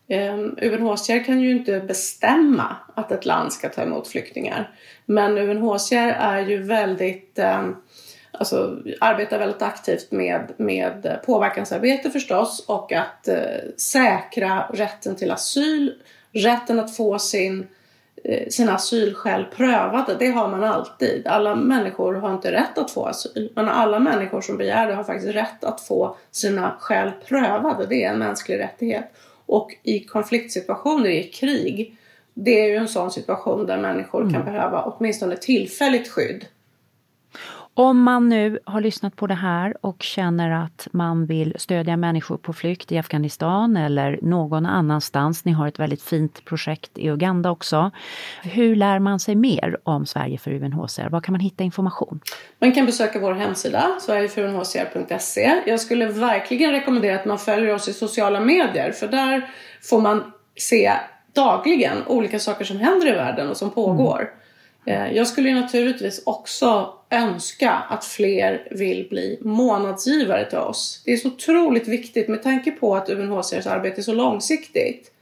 Ehm, 0.09 0.59
UNHCR 0.63 1.25
kan 1.25 1.41
ju 1.41 1.51
inte 1.51 1.81
bestämma 1.81 2.77
att 2.95 3.13
ett 3.13 3.27
land 3.27 3.53
ska 3.53 3.69
ta 3.69 3.83
emot 3.83 4.09
flyktingar. 4.09 4.71
Men 5.07 5.39
UNHCR 5.39 6.17
är 6.19 6.41
ju 6.41 6.63
väldigt, 6.63 7.39
ehm, 7.39 7.77
alltså 8.31 8.79
arbetar 9.01 9.39
väldigt 9.39 9.63
aktivt 9.63 10.13
med, 10.13 10.53
med 10.57 11.21
påverkansarbete 11.27 12.11
förstås 12.11 12.65
och 12.69 12.93
att 12.93 13.29
eh, 13.29 13.37
säkra 13.77 14.67
rätten 14.73 15.17
till 15.17 15.31
asyl, 15.31 15.95
rätten 16.33 16.81
att 16.81 16.97
få 16.97 17.19
sin 17.19 17.67
eh, 18.25 18.49
sina 18.49 18.75
asylskäl 18.75 19.45
prövade. 19.57 20.17
Det 20.19 20.31
har 20.31 20.49
man 20.49 20.65
alltid. 20.65 21.27
Alla 21.27 21.55
människor 21.55 22.15
har 22.15 22.33
inte 22.33 22.53
rätt 22.53 22.79
att 22.79 22.91
få 22.91 23.07
asyl. 23.07 23.53
Men 23.55 23.69
alla 23.69 23.99
människor 23.99 24.41
som 24.41 24.57
begär 24.57 24.87
det 24.87 24.95
har 24.95 25.05
faktiskt 25.05 25.35
rätt 25.35 25.65
att 25.65 25.81
få 25.81 26.17
sina 26.31 26.77
skäl 26.79 27.11
prövade. 27.29 27.87
Det 27.87 28.05
är 28.05 28.13
en 28.13 28.19
mänsklig 28.19 28.59
rättighet. 28.59 29.13
Och 29.47 29.75
i 29.83 30.01
konfliktsituationer, 30.01 31.11
i 31.11 31.23
krig, 31.23 31.97
det 32.35 32.61
är 32.61 32.69
ju 32.69 32.77
en 32.77 32.89
sån 32.89 33.11
situation 33.11 33.67
där 33.67 33.79
människor 33.79 34.21
mm. 34.21 34.33
kan 34.33 34.45
behöva 34.45 34.83
åtminstone 34.83 35.37
tillfälligt 35.37 36.09
skydd. 36.09 36.47
Om 37.79 38.03
man 38.03 38.29
nu 38.29 38.59
har 38.64 38.81
lyssnat 38.81 39.16
på 39.16 39.27
det 39.27 39.35
här 39.35 39.77
och 39.81 40.03
känner 40.03 40.51
att 40.51 40.89
man 40.93 41.27
vill 41.27 41.55
stödja 41.59 41.97
människor 41.97 42.37
på 42.37 42.53
flykt 42.53 42.93
i 42.93 42.99
Afghanistan 42.99 43.77
eller 43.77 44.18
någon 44.22 44.66
annanstans. 44.66 45.45
Ni 45.45 45.53
har 45.53 45.68
ett 45.68 45.79
väldigt 45.79 46.03
fint 46.03 46.45
projekt 46.45 46.99
i 46.99 47.09
Uganda 47.09 47.51
också. 47.51 47.91
Hur 48.43 48.77
lär 48.77 48.99
man 48.99 49.20
sig 49.20 49.35
mer 49.35 49.79
om 49.83 50.07
Sverige 50.07 50.39
för 50.39 50.51
UNHCR? 50.51 51.09
Var 51.09 51.20
kan 51.20 51.33
man 51.33 51.41
hitta 51.41 51.64
information? 51.64 52.20
Man 52.59 52.72
kan 52.72 52.87
besöka 52.87 53.18
vår 53.20 53.35
hemsida, 53.35 53.99
sverigeforunhcr.se. 54.01 55.62
Jag 55.66 55.81
skulle 55.81 56.07
verkligen 56.07 56.70
rekommendera 56.70 57.20
att 57.20 57.27
man 57.27 57.39
följer 57.39 57.74
oss 57.74 57.89
i 57.89 57.93
sociala 57.93 58.41
medier 58.41 58.93
för 58.93 59.09
där 59.09 59.51
får 59.83 60.01
man 60.01 60.33
se 60.57 60.93
dagligen 61.33 62.07
olika 62.07 62.39
saker 62.39 62.64
som 62.64 62.77
händer 62.77 63.09
i 63.09 63.12
världen 63.12 63.49
och 63.49 63.57
som 63.57 63.70
pågår. 63.70 64.20
Mm. 64.20 64.46
Eh, 64.87 65.12
jag 65.12 65.26
skulle 65.26 65.55
naturligtvis 65.55 66.22
också 66.26 66.95
önska 67.11 67.70
att 67.70 68.05
fler 68.05 68.68
vill 68.70 69.07
bli 69.11 69.39
månadsgivare 69.43 70.45
till 70.45 70.59
oss. 70.59 71.03
Det 71.05 71.12
är 71.12 71.16
så 71.16 71.28
otroligt 71.28 71.89
viktigt 71.89 72.28
med 72.28 72.43
tanke 72.43 72.70
på 72.70 72.97
att 72.97 73.09
UNHCRs 73.09 73.66
arbete 73.66 74.01
är 74.01 74.03
så 74.03 74.12
långsiktigt. 74.12 75.12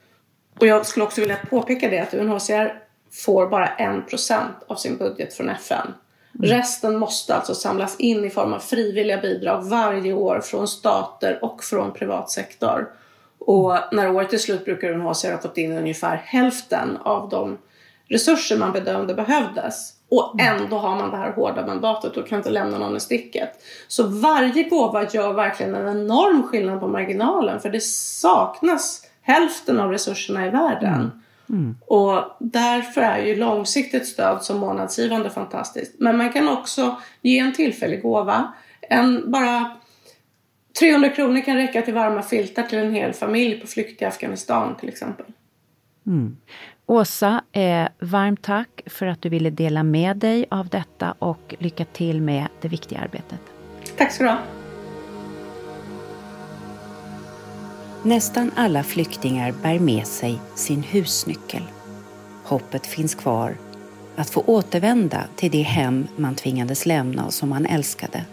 Och 0.61 0.67
jag 0.67 0.87
skulle 0.87 1.05
också 1.05 1.21
vilja 1.21 1.37
påpeka 1.51 1.91
det 1.91 1.99
att 1.99 2.15
UNHCR 2.15 2.83
får 3.13 3.47
bara 3.47 3.69
en 3.69 4.07
procent 4.07 4.57
av 4.67 4.77
sin 4.77 4.97
budget 4.97 5.35
från 5.35 5.49
FN. 5.49 5.95
Mm. 6.39 6.51
Resten 6.51 6.99
måste 6.99 7.35
alltså 7.35 7.55
samlas 7.55 8.01
in 8.01 8.25
i 8.25 8.31
form 8.31 8.53
av 8.53 8.59
frivilliga 8.59 9.21
bidrag 9.21 9.63
varje 9.63 10.13
år 10.13 10.41
från 10.41 10.69
stater 10.69 11.45
och 11.45 11.65
från 11.65 11.93
privat 11.93 12.31
sektor. 12.31 12.91
Och 13.39 13.79
när 13.93 14.11
året 14.11 14.33
är 14.33 14.39
slut 14.39 14.65
brukar 14.65 14.91
UNHCR 14.91 15.33
ha 15.33 15.39
fått 15.39 15.59
in 15.59 15.73
ungefär 15.73 16.17
hälften 16.17 16.97
av 16.97 17.29
de 17.29 17.59
resurser 18.09 18.59
man 18.59 18.73
bedömde 18.73 19.15
behövdes. 19.15 19.93
Och 20.09 20.41
mm. 20.41 20.63
ändå 20.63 20.79
har 20.79 20.97
man 20.97 21.11
det 21.11 21.17
här 21.17 21.33
hårda 21.33 21.67
mandatet 21.67 22.17
och 22.17 22.29
kan 22.29 22.39
inte 22.39 22.51
lämna 22.51 22.79
någon 22.79 22.97
i 22.97 23.01
sticket. 23.01 23.51
Så 23.89 24.07
varje 24.07 24.63
gåva 24.63 25.11
gör 25.11 25.33
verkligen 25.33 25.75
en 25.75 25.89
enorm 25.89 26.43
skillnad 26.43 26.81
på 26.81 26.89
marginalen 26.89 27.61
för 27.61 27.71
det 27.71 27.83
saknas 27.83 29.07
hälften 29.23 29.81
av 29.81 29.91
resurserna 29.91 30.47
i 30.47 30.51
världen. 30.51 30.95
Mm. 30.95 31.11
Mm. 31.49 31.77
Och 31.87 32.37
därför 32.39 33.01
är 33.01 33.27
ju 33.27 33.35
långsiktigt 33.35 34.07
stöd 34.07 34.43
som 34.43 34.59
månadsgivande 34.59 35.31
fantastiskt. 35.31 35.95
Men 35.99 36.17
man 36.17 36.33
kan 36.33 36.49
också 36.49 36.97
ge 37.23 37.39
en 37.39 37.53
tillfällig 37.53 38.03
gåva. 38.03 38.53
En 38.81 39.31
bara 39.31 39.77
300 40.81 41.09
kronor 41.09 41.41
kan 41.41 41.57
räcka 41.57 41.83
till 41.83 41.95
varma 41.95 42.23
filtar 42.23 42.63
till 42.63 42.79
en 42.79 42.95
hel 42.95 43.13
familj 43.13 43.61
på 43.61 43.67
flykt 43.67 44.03
i 44.03 44.05
Afghanistan 44.05 44.77
till 44.77 44.89
exempel. 44.89 45.27
Mm. 46.07 46.37
Åsa, 46.87 47.43
eh, 47.53 47.89
varmt 47.99 48.43
tack 48.43 48.83
för 48.87 49.07
att 49.07 49.23
du 49.23 49.29
ville 49.29 49.51
dela 49.51 49.83
med 49.83 50.17
dig 50.17 50.47
av 50.51 50.69
detta 50.69 51.15
och 51.19 51.55
lycka 51.59 51.85
till 51.85 52.21
med 52.21 52.47
det 52.61 52.69
viktiga 52.69 52.99
arbetet. 52.99 53.41
Tack 53.97 54.13
ska 54.13 54.25
du 54.25 54.31
ha. 54.31 54.39
Nästan 58.03 58.51
alla 58.57 58.83
flyktingar 58.83 59.53
bär 59.63 59.79
med 59.79 60.07
sig 60.07 60.41
sin 60.55 60.83
husnyckel. 60.83 61.63
Hoppet 62.45 62.87
finns 62.87 63.15
kvar 63.15 63.57
att 64.17 64.31
få 64.31 64.41
återvända 64.47 65.25
till 65.37 65.51
det 65.51 65.63
hem 65.63 66.07
man 66.17 66.35
tvingades 66.35 66.87
lämna 66.87 67.27
och 67.27 67.35
som 67.35 67.49
man 67.49 67.67
älskade. 67.67 68.25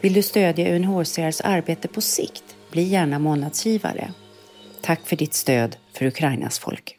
Vill 0.00 0.12
du 0.12 0.22
stödja 0.22 0.76
UNHCRs 0.76 1.40
arbete 1.40 1.88
på 1.88 2.00
sikt? 2.00 2.44
Bli 2.70 2.82
gärna 2.82 3.18
månadsgivare. 3.18 4.12
Tack 4.80 5.00
för 5.04 5.16
ditt 5.16 5.34
stöd 5.34 5.76
för 5.92 6.06
Ukrainas 6.06 6.58
folk. 6.58 6.98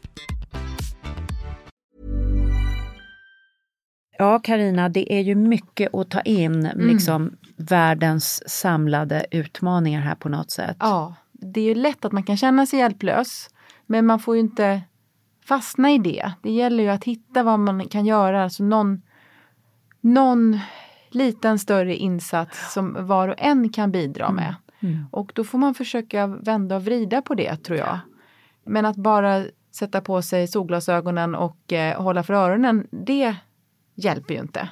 Ja, 4.21 4.39
Karina, 4.39 4.89
det 4.89 5.13
är 5.13 5.21
ju 5.21 5.35
mycket 5.35 5.95
att 5.95 6.09
ta 6.09 6.21
in, 6.21 6.65
mm. 6.65 6.87
liksom 6.87 7.37
världens 7.55 8.49
samlade 8.49 9.25
utmaningar 9.31 10.01
här 10.01 10.15
på 10.15 10.29
något 10.29 10.51
sätt. 10.51 10.77
Ja, 10.79 11.15
det 11.31 11.61
är 11.61 11.65
ju 11.65 11.75
lätt 11.75 12.05
att 12.05 12.11
man 12.11 12.23
kan 12.23 12.37
känna 12.37 12.65
sig 12.65 12.79
hjälplös, 12.79 13.49
men 13.85 14.05
man 14.05 14.19
får 14.19 14.35
ju 14.35 14.41
inte 14.41 14.81
fastna 15.45 15.91
i 15.91 15.97
det. 15.97 16.31
Det 16.41 16.51
gäller 16.51 16.83
ju 16.83 16.89
att 16.89 17.03
hitta 17.03 17.43
vad 17.43 17.59
man 17.59 17.87
kan 17.87 18.05
göra, 18.05 18.43
alltså 18.43 18.63
någon, 18.63 19.01
någon 20.01 20.59
liten 21.09 21.59
större 21.59 21.95
insats 21.95 22.73
som 22.73 23.07
var 23.07 23.27
och 23.27 23.35
en 23.37 23.69
kan 23.69 23.91
bidra 23.91 24.25
mm. 24.25 24.35
med. 24.35 24.55
Mm. 24.79 25.05
Och 25.11 25.31
då 25.35 25.43
får 25.43 25.57
man 25.57 25.73
försöka 25.73 26.27
vända 26.27 26.75
och 26.75 26.85
vrida 26.85 27.21
på 27.21 27.35
det, 27.35 27.55
tror 27.55 27.77
jag. 27.79 27.99
Men 28.65 28.85
att 28.85 28.97
bara 28.97 29.45
sätta 29.71 30.01
på 30.01 30.21
sig 30.21 30.47
solglasögonen 30.47 31.35
och 31.35 31.73
eh, 31.73 32.01
hålla 32.01 32.23
för 32.23 32.33
öronen, 32.33 32.87
det 32.91 33.35
hjälper 33.95 34.33
ju 34.33 34.39
inte. 34.39 34.69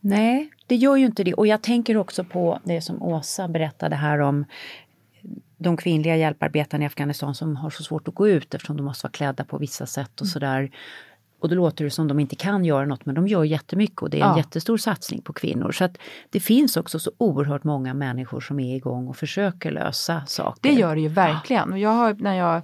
Nej, 0.00 0.50
det 0.66 0.76
gör 0.76 0.96
ju 0.96 1.06
inte 1.06 1.24
det. 1.24 1.34
Och 1.34 1.46
jag 1.46 1.62
tänker 1.62 1.96
också 1.96 2.24
på 2.24 2.60
det 2.64 2.80
som 2.80 3.02
Åsa 3.02 3.48
berättade 3.48 3.96
här 3.96 4.18
om 4.18 4.44
de 5.58 5.76
kvinnliga 5.76 6.16
hjälparbetarna 6.16 6.84
i 6.84 6.86
Afghanistan 6.86 7.34
som 7.34 7.56
har 7.56 7.70
så 7.70 7.82
svårt 7.82 8.08
att 8.08 8.14
gå 8.14 8.28
ut 8.28 8.54
eftersom 8.54 8.76
de 8.76 8.82
måste 8.82 9.06
vara 9.06 9.12
klädda 9.12 9.44
på 9.44 9.58
vissa 9.58 9.86
sätt 9.86 10.20
och 10.20 10.26
mm. 10.26 10.30
sådär. 10.30 10.70
Och 11.40 11.48
då 11.48 11.54
låter 11.54 11.84
det 11.84 11.90
som 11.90 12.08
de 12.08 12.20
inte 12.20 12.36
kan 12.36 12.64
göra 12.64 12.86
något 12.86 13.06
men 13.06 13.14
de 13.14 13.28
gör 13.28 13.44
jättemycket 13.44 14.02
och 14.02 14.10
det 14.10 14.20
är 14.20 14.24
en 14.24 14.30
ja. 14.30 14.36
jättestor 14.36 14.76
satsning 14.76 15.22
på 15.22 15.32
kvinnor. 15.32 15.72
Så 15.72 15.84
att 15.84 15.98
det 16.30 16.40
finns 16.40 16.76
också 16.76 16.98
så 16.98 17.10
oerhört 17.18 17.64
många 17.64 17.94
människor 17.94 18.40
som 18.40 18.60
är 18.60 18.76
igång 18.76 19.08
och 19.08 19.16
försöker 19.16 19.70
lösa 19.70 20.26
saker. 20.26 20.60
Det 20.62 20.74
gör 20.74 20.94
det 20.94 21.00
ju 21.00 21.08
verkligen. 21.08 21.72
Och 21.72 21.78
jag 21.78 21.90
har, 21.90 22.14
när 22.14 22.34
jag 22.34 22.62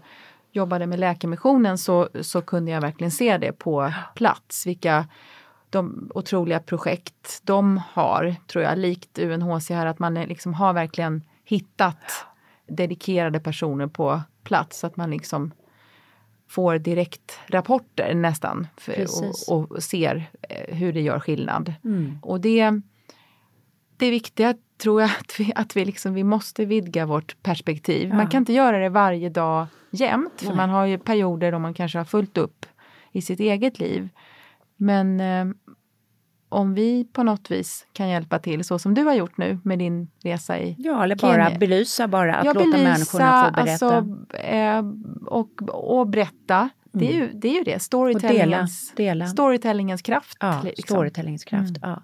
jobbade 0.52 0.86
med 0.86 0.98
Läkarmissionen 0.98 1.78
så, 1.78 2.08
så 2.20 2.42
kunde 2.42 2.70
jag 2.70 2.80
verkligen 2.80 3.10
se 3.10 3.38
det 3.38 3.52
på 3.52 3.92
plats. 4.14 4.66
Vilka 4.66 5.06
de 5.72 6.10
otroliga 6.14 6.60
projekt 6.60 7.40
de 7.42 7.80
har, 7.92 8.34
tror 8.46 8.64
jag, 8.64 8.78
likt 8.78 9.18
UNHCR, 9.18 9.86
att 9.86 9.98
man 9.98 10.14
liksom 10.14 10.54
har 10.54 10.72
verkligen 10.72 11.22
hittat 11.44 12.26
dedikerade 12.66 13.40
personer 13.40 13.86
på 13.86 14.20
plats. 14.42 14.84
Att 14.84 14.96
man 14.96 15.10
liksom 15.10 15.52
får 16.48 16.78
direktrapporter 16.78 18.14
nästan 18.14 18.66
för, 18.76 18.92
Precis. 18.92 19.48
och, 19.48 19.72
och 19.72 19.82
ser 19.82 20.30
eh, 20.48 20.76
hur 20.76 20.92
det 20.92 21.00
gör 21.00 21.20
skillnad. 21.20 21.74
Mm. 21.84 22.18
Och 22.22 22.40
det, 22.40 22.80
det 23.96 24.10
viktiga 24.10 24.54
tror 24.82 25.00
jag 25.00 25.10
att 25.10 25.40
vi, 25.40 25.52
att 25.54 25.76
vi, 25.76 25.84
liksom, 25.84 26.14
vi 26.14 26.24
måste 26.24 26.64
vidga 26.64 27.06
vårt 27.06 27.42
perspektiv. 27.42 28.08
Ja. 28.08 28.14
Man 28.14 28.26
kan 28.26 28.42
inte 28.42 28.52
göra 28.52 28.78
det 28.78 28.88
varje 28.88 29.28
dag 29.28 29.66
jämt 29.90 30.32
för 30.36 30.46
Nej. 30.46 30.56
man 30.56 30.70
har 30.70 30.86
ju 30.86 30.98
perioder 30.98 31.52
då 31.52 31.58
man 31.58 31.74
kanske 31.74 31.98
har 31.98 32.04
fullt 32.04 32.38
upp 32.38 32.66
i 33.12 33.22
sitt 33.22 33.40
eget 33.40 33.78
liv. 33.78 34.08
Men 34.76 35.20
eh, 35.20 35.46
om 36.52 36.74
vi 36.74 37.04
på 37.12 37.22
något 37.22 37.50
vis 37.50 37.86
kan 37.92 38.08
hjälpa 38.08 38.38
till 38.38 38.64
så 38.64 38.78
som 38.78 38.94
du 38.94 39.02
har 39.02 39.14
gjort 39.14 39.36
nu 39.36 39.58
med 39.64 39.78
din 39.78 40.10
resa 40.22 40.58
i 40.58 40.76
Ja, 40.78 41.04
eller 41.04 41.16
bara 41.16 41.44
Kenya. 41.44 41.58
belysa 41.58 42.08
bara, 42.08 42.34
att 42.34 42.44
Ja, 42.44 42.52
låta 42.52 42.66
belysa, 42.66 42.88
människorna 42.88 43.44
få 43.44 43.62
berätta. 43.62 43.96
Alltså, 43.96 44.36
eh, 44.36 44.84
och, 45.26 45.62
och 45.68 46.06
berätta. 46.08 46.70
Det, 46.92 47.08
är 47.08 47.12
ju, 47.12 47.30
det 47.32 47.48
är 47.48 47.54
ju 47.54 47.62
det, 47.64 47.82
storytellingens, 47.82 48.92
dela. 48.96 49.26
storytellingens 49.26 50.02
kraft. 50.02 50.36
Ja, 50.40 50.60
liksom. 50.64 50.94
storytellingskraft. 50.94 51.76
Mm. 51.76 51.90
Ja. 51.90 52.02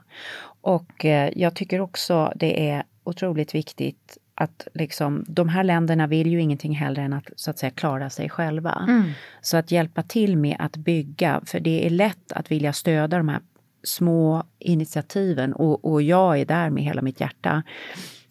Och 0.61 1.05
eh, 1.05 1.30
jag 1.36 1.55
tycker 1.55 1.80
också 1.80 2.32
det 2.36 2.70
är 2.70 2.82
otroligt 3.05 3.55
viktigt 3.55 4.18
att 4.34 4.68
liksom, 4.74 5.24
de 5.28 5.49
här 5.49 5.64
länderna 5.64 6.07
vill 6.07 6.32
ju 6.32 6.40
ingenting 6.40 6.74
hellre 6.74 7.03
än 7.03 7.12
att 7.12 7.30
så 7.36 7.51
att 7.51 7.59
säga 7.59 7.70
klara 7.70 8.11
sig 8.11 8.28
själva. 8.28 8.84
Mm. 8.88 9.11
Så 9.40 9.57
att 9.57 9.70
hjälpa 9.70 10.03
till 10.03 10.36
med 10.36 10.57
att 10.59 10.76
bygga, 10.76 11.40
för 11.44 11.61
det 11.61 11.86
är 11.86 11.90
lätt 11.90 12.32
att 12.32 12.51
vilja 12.51 12.72
stödja 12.72 13.18
de 13.18 13.28
här 13.28 13.40
små 13.83 14.43
initiativen 14.59 15.53
och, 15.53 15.85
och 15.93 16.03
jag 16.03 16.41
är 16.41 16.45
där 16.47 16.70
med 16.70 16.85
hela 16.85 17.03
mitt 17.03 17.20
hjärta. 17.20 17.62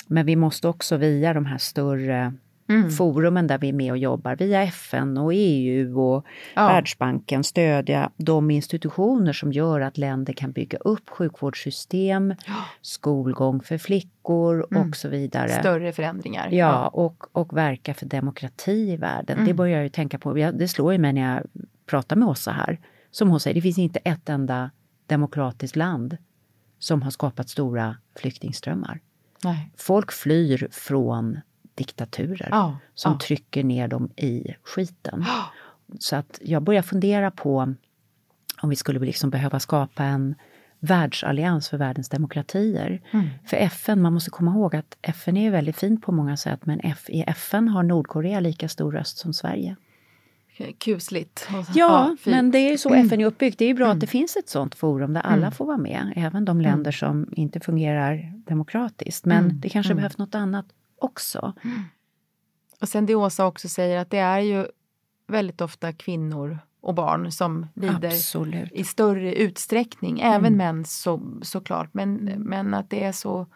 Men 0.07 0.25
vi 0.25 0.35
måste 0.35 0.67
också 0.67 0.97
via 0.97 1.33
de 1.33 1.45
här 1.45 1.57
större 1.57 2.33
Mm. 2.69 2.89
forumen 2.91 3.47
där 3.47 3.57
vi 3.57 3.69
är 3.69 3.73
med 3.73 3.91
och 3.91 3.97
jobbar, 3.97 4.35
via 4.35 4.63
FN 4.63 5.17
och 5.17 5.31
EU 5.33 5.99
och 6.01 6.25
Ja. 6.55 6.67
Världsbanken, 6.67 7.43
stödja 7.43 8.09
de 8.17 8.51
institutioner 8.51 9.33
som 9.33 9.51
gör 9.53 9.81
att 9.81 9.97
länder 9.97 10.33
kan 10.33 10.51
bygga 10.51 10.77
upp 10.77 11.09
sjukvårdssystem, 11.09 12.35
skolgång 12.81 13.61
för 13.61 13.77
flickor 13.77 14.67
Mm. 14.71 14.89
och 14.89 14.95
så 14.95 15.09
vidare. 15.09 15.49
Större 15.49 15.91
förändringar. 15.93 16.49
Ja, 16.51 16.87
och, 16.87 17.25
och 17.31 17.57
verka 17.57 17.93
för 17.93 18.05
demokrati 18.05 18.91
i 18.91 18.97
världen. 18.97 19.35
Mm. 19.35 19.47
Det 19.47 19.53
börjar 19.53 19.75
jag 19.75 19.83
ju 19.83 19.89
tänka 19.89 20.17
på. 20.19 20.33
Det 20.33 20.67
slår 20.67 20.93
ju 20.93 20.99
mig 20.99 21.13
när 21.13 21.33
jag 21.33 21.43
pratar 21.85 22.15
med 22.15 22.27
Åsa 22.27 22.51
här. 22.51 22.79
Som 23.11 23.29
hon 23.29 23.39
säger, 23.39 23.55
det 23.55 23.61
finns 23.61 23.77
inte 23.77 23.99
ett 23.99 24.29
enda 24.29 24.71
demokratiskt 25.07 25.75
land 25.75 26.17
som 26.79 27.01
har 27.01 27.11
skapat 27.11 27.49
stora 27.49 27.97
flyktingströmmar. 28.19 28.99
Nej. 29.43 29.71
Folk 29.77 30.11
flyr 30.11 30.67
från 30.71 31.39
diktaturer 31.75 32.47
Ja, 32.51 32.77
som 32.93 33.11
ja. 33.11 33.19
trycker 33.19 33.63
ner 33.63 33.87
dem 33.87 34.09
i 34.15 34.55
skiten. 34.63 35.25
Så 35.99 36.15
att 36.15 36.39
jag 36.43 36.63
börjar 36.63 36.81
fundera 36.81 37.31
på 37.31 37.75
om 38.61 38.69
vi 38.69 38.75
skulle 38.75 38.99
liksom 38.99 39.29
behöva 39.29 39.59
skapa 39.59 40.03
en 40.03 40.35
världsallians 40.79 41.69
för 41.69 41.77
världens 41.77 42.09
demokratier. 42.09 43.01
Mm. 43.11 43.27
För 43.45 43.57
FN, 43.57 44.01
man 44.01 44.13
måste 44.13 44.29
komma 44.29 44.51
ihåg 44.51 44.75
att 44.75 44.97
FN 45.01 45.37
är 45.37 45.51
väldigt 45.51 45.77
fint 45.77 46.01
på 46.01 46.11
många 46.11 46.37
sätt 46.37 46.65
men 46.65 46.85
i 47.07 47.23
FN 47.27 47.67
har 47.67 47.83
Nordkorea 47.83 48.39
lika 48.39 48.69
stor 48.69 48.91
röst 48.91 49.17
som 49.17 49.33
Sverige. 49.33 49.75
Kusligt. 50.77 51.47
Och- 51.59 51.65
Ja, 51.75 52.15
fy. 52.19 52.31
men 52.31 52.51
det 52.51 52.57
är 52.57 52.71
ju 52.71 52.77
så 52.77 52.89
Mm. 52.93 53.05
FN 53.05 53.21
är 53.21 53.25
uppbyggt. 53.25 53.59
Det 53.59 53.65
är 53.65 53.69
ju 53.69 53.73
bra 53.73 53.91
att 53.91 53.99
det 53.99 54.07
finns 54.07 54.35
ett 54.35 54.49
sånt 54.49 54.75
forum 54.75 55.13
där 55.13 55.21
alla 55.21 55.37
Mm. 55.37 55.51
får 55.51 55.65
vara 55.65 55.77
med, 55.77 56.13
även 56.15 56.45
de 56.45 56.61
länder 56.61 56.91
som 56.91 57.27
inte 57.31 57.59
fungerar 57.59 58.33
demokratiskt. 58.47 59.25
Men 59.25 59.43
Mm. 59.45 59.59
det 59.61 59.69
kanske 59.69 59.91
Mm. 59.91 59.97
behövs 59.97 60.17
något 60.17 60.35
annat 60.35 60.65
också. 60.99 61.53
Och 62.81 62.89
sen 62.89 63.05
det 63.05 63.15
Åsa 63.15 63.45
också 63.45 63.69
säger 63.69 63.97
att 63.99 64.09
det 64.09 64.17
är 64.17 64.39
ju 64.39 64.65
väldigt 65.27 65.61
ofta 65.61 65.93
kvinnor 65.93 66.59
och 66.81 66.93
barn 66.95 67.31
som 67.31 67.65
lider 67.73 68.07
Absolut. 68.07 68.71
i 68.71 68.83
större 68.83 69.35
utsträckning. 69.35 70.19
Även 70.19 70.53
Mm. 70.53 70.57
män 70.57 70.85
så, 70.85 71.21
såklart. 71.41 71.89
Men, 71.93 72.13
men 72.37 72.73
att 72.73 72.89
det 72.89 73.03
är 73.03 73.11
så... 73.11 73.47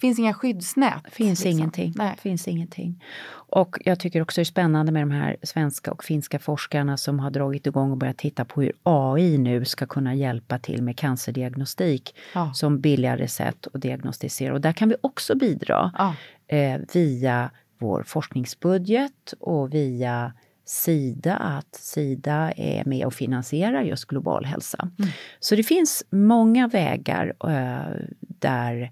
Finns 0.00 0.18
inga 0.18 0.34
skyddsnät. 0.34 1.02
finns 1.12 1.44
liksom. 1.44 1.50
ingenting. 1.58 1.92
Nej. 1.96 2.16
finns 2.22 2.48
ingenting. 2.48 3.04
Och 3.52 3.76
jag 3.84 4.00
tycker 4.00 4.22
också 4.22 4.38
det 4.40 4.42
är 4.42 4.44
spännande 4.44 4.92
med 4.92 5.02
de 5.02 5.10
här 5.10 5.36
svenska 5.42 5.92
och 5.92 6.04
finska 6.04 6.38
forskarna 6.38 6.96
som 6.96 7.18
har 7.18 7.30
dragit 7.30 7.66
igång 7.66 7.90
och 7.90 7.96
börjat 7.96 8.18
titta 8.18 8.44
på 8.44 8.60
hur 8.62 8.72
AI 8.82 9.38
nu 9.38 9.64
ska 9.64 9.86
kunna 9.86 10.14
hjälpa 10.14 10.58
till 10.58 10.82
med 10.82 10.96
cancerdiagnostik 10.98 12.14
Ja. 12.34 12.52
som 12.54 12.80
billigare 12.80 13.28
sätt 13.28 13.66
att 13.74 13.80
diagnostisera. 13.82 14.52
Och 14.54 14.60
där 14.60 14.72
kan 14.72 14.88
vi 14.88 14.96
också 15.00 15.34
bidra 15.36 15.92
Ja. 15.98 16.14
eh, 16.56 16.80
via 16.94 17.50
vår 17.78 18.02
forskningsbudget 18.06 19.34
och 19.40 19.74
via 19.74 20.32
Sida, 20.64 21.36
att 21.36 21.74
Sida 21.74 22.52
är 22.56 22.84
med 22.84 23.06
och 23.06 23.14
finansierar 23.14 23.82
just 23.82 24.04
global 24.04 24.44
hälsa. 24.44 24.88
Mm. 24.98 25.10
Så 25.40 25.54
det 25.54 25.62
finns 25.62 26.04
många 26.10 26.68
vägar 26.68 27.32
eh, 27.48 27.96
där 28.20 28.90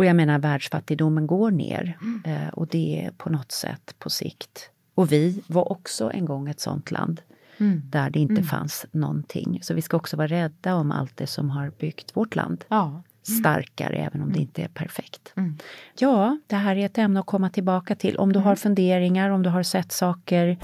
och 0.00 0.04
jag 0.06 0.16
menar 0.16 0.38
världsfattigdomen 0.38 1.26
går 1.26 1.50
ner 1.50 1.98
eh, 2.24 2.48
och 2.48 2.66
det 2.66 3.04
är 3.06 3.10
på 3.10 3.30
något 3.30 3.52
sätt 3.52 3.94
på 3.98 4.10
sikt. 4.10 4.70
Och 4.94 5.12
vi 5.12 5.42
var 5.46 5.72
också 5.72 6.10
en 6.14 6.24
gång 6.24 6.48
ett 6.48 6.60
sånt 6.60 6.90
land 6.90 7.20
Mm. 7.58 7.82
där 7.84 8.10
det 8.10 8.18
inte 8.18 8.32
Mm. 8.32 8.44
fanns 8.44 8.86
någonting. 8.92 9.58
Så 9.62 9.74
vi 9.74 9.82
ska 9.82 9.96
också 9.96 10.16
vara 10.16 10.26
rädda 10.26 10.74
om 10.74 10.92
allt 10.92 11.16
det 11.16 11.26
som 11.26 11.50
har 11.50 11.70
byggt 11.78 12.16
vårt 12.16 12.34
land 12.36 12.64
Ja. 12.68 13.02
starkare, 13.42 13.96
även 13.96 14.22
om 14.22 14.32
det 14.32 14.38
inte 14.38 14.62
är 14.62 14.68
perfekt. 14.68 15.32
Mm. 15.36 15.58
Ja, 15.98 16.38
det 16.46 16.56
här 16.56 16.76
är 16.76 16.86
ett 16.86 16.98
ämne 16.98 17.20
att 17.20 17.26
komma 17.26 17.50
tillbaka 17.50 17.94
till. 17.96 18.16
Om 18.16 18.32
du 18.32 18.38
har 18.38 18.56
funderingar, 18.56 19.30
om 19.30 19.42
du 19.42 19.48
har 19.50 19.62
sett 19.62 19.92
saker, 19.92 20.58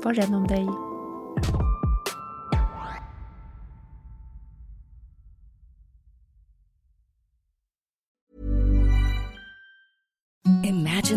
Var 0.03 0.14
rädd 0.14 0.36
om 0.36 0.47
dig. 0.47 0.70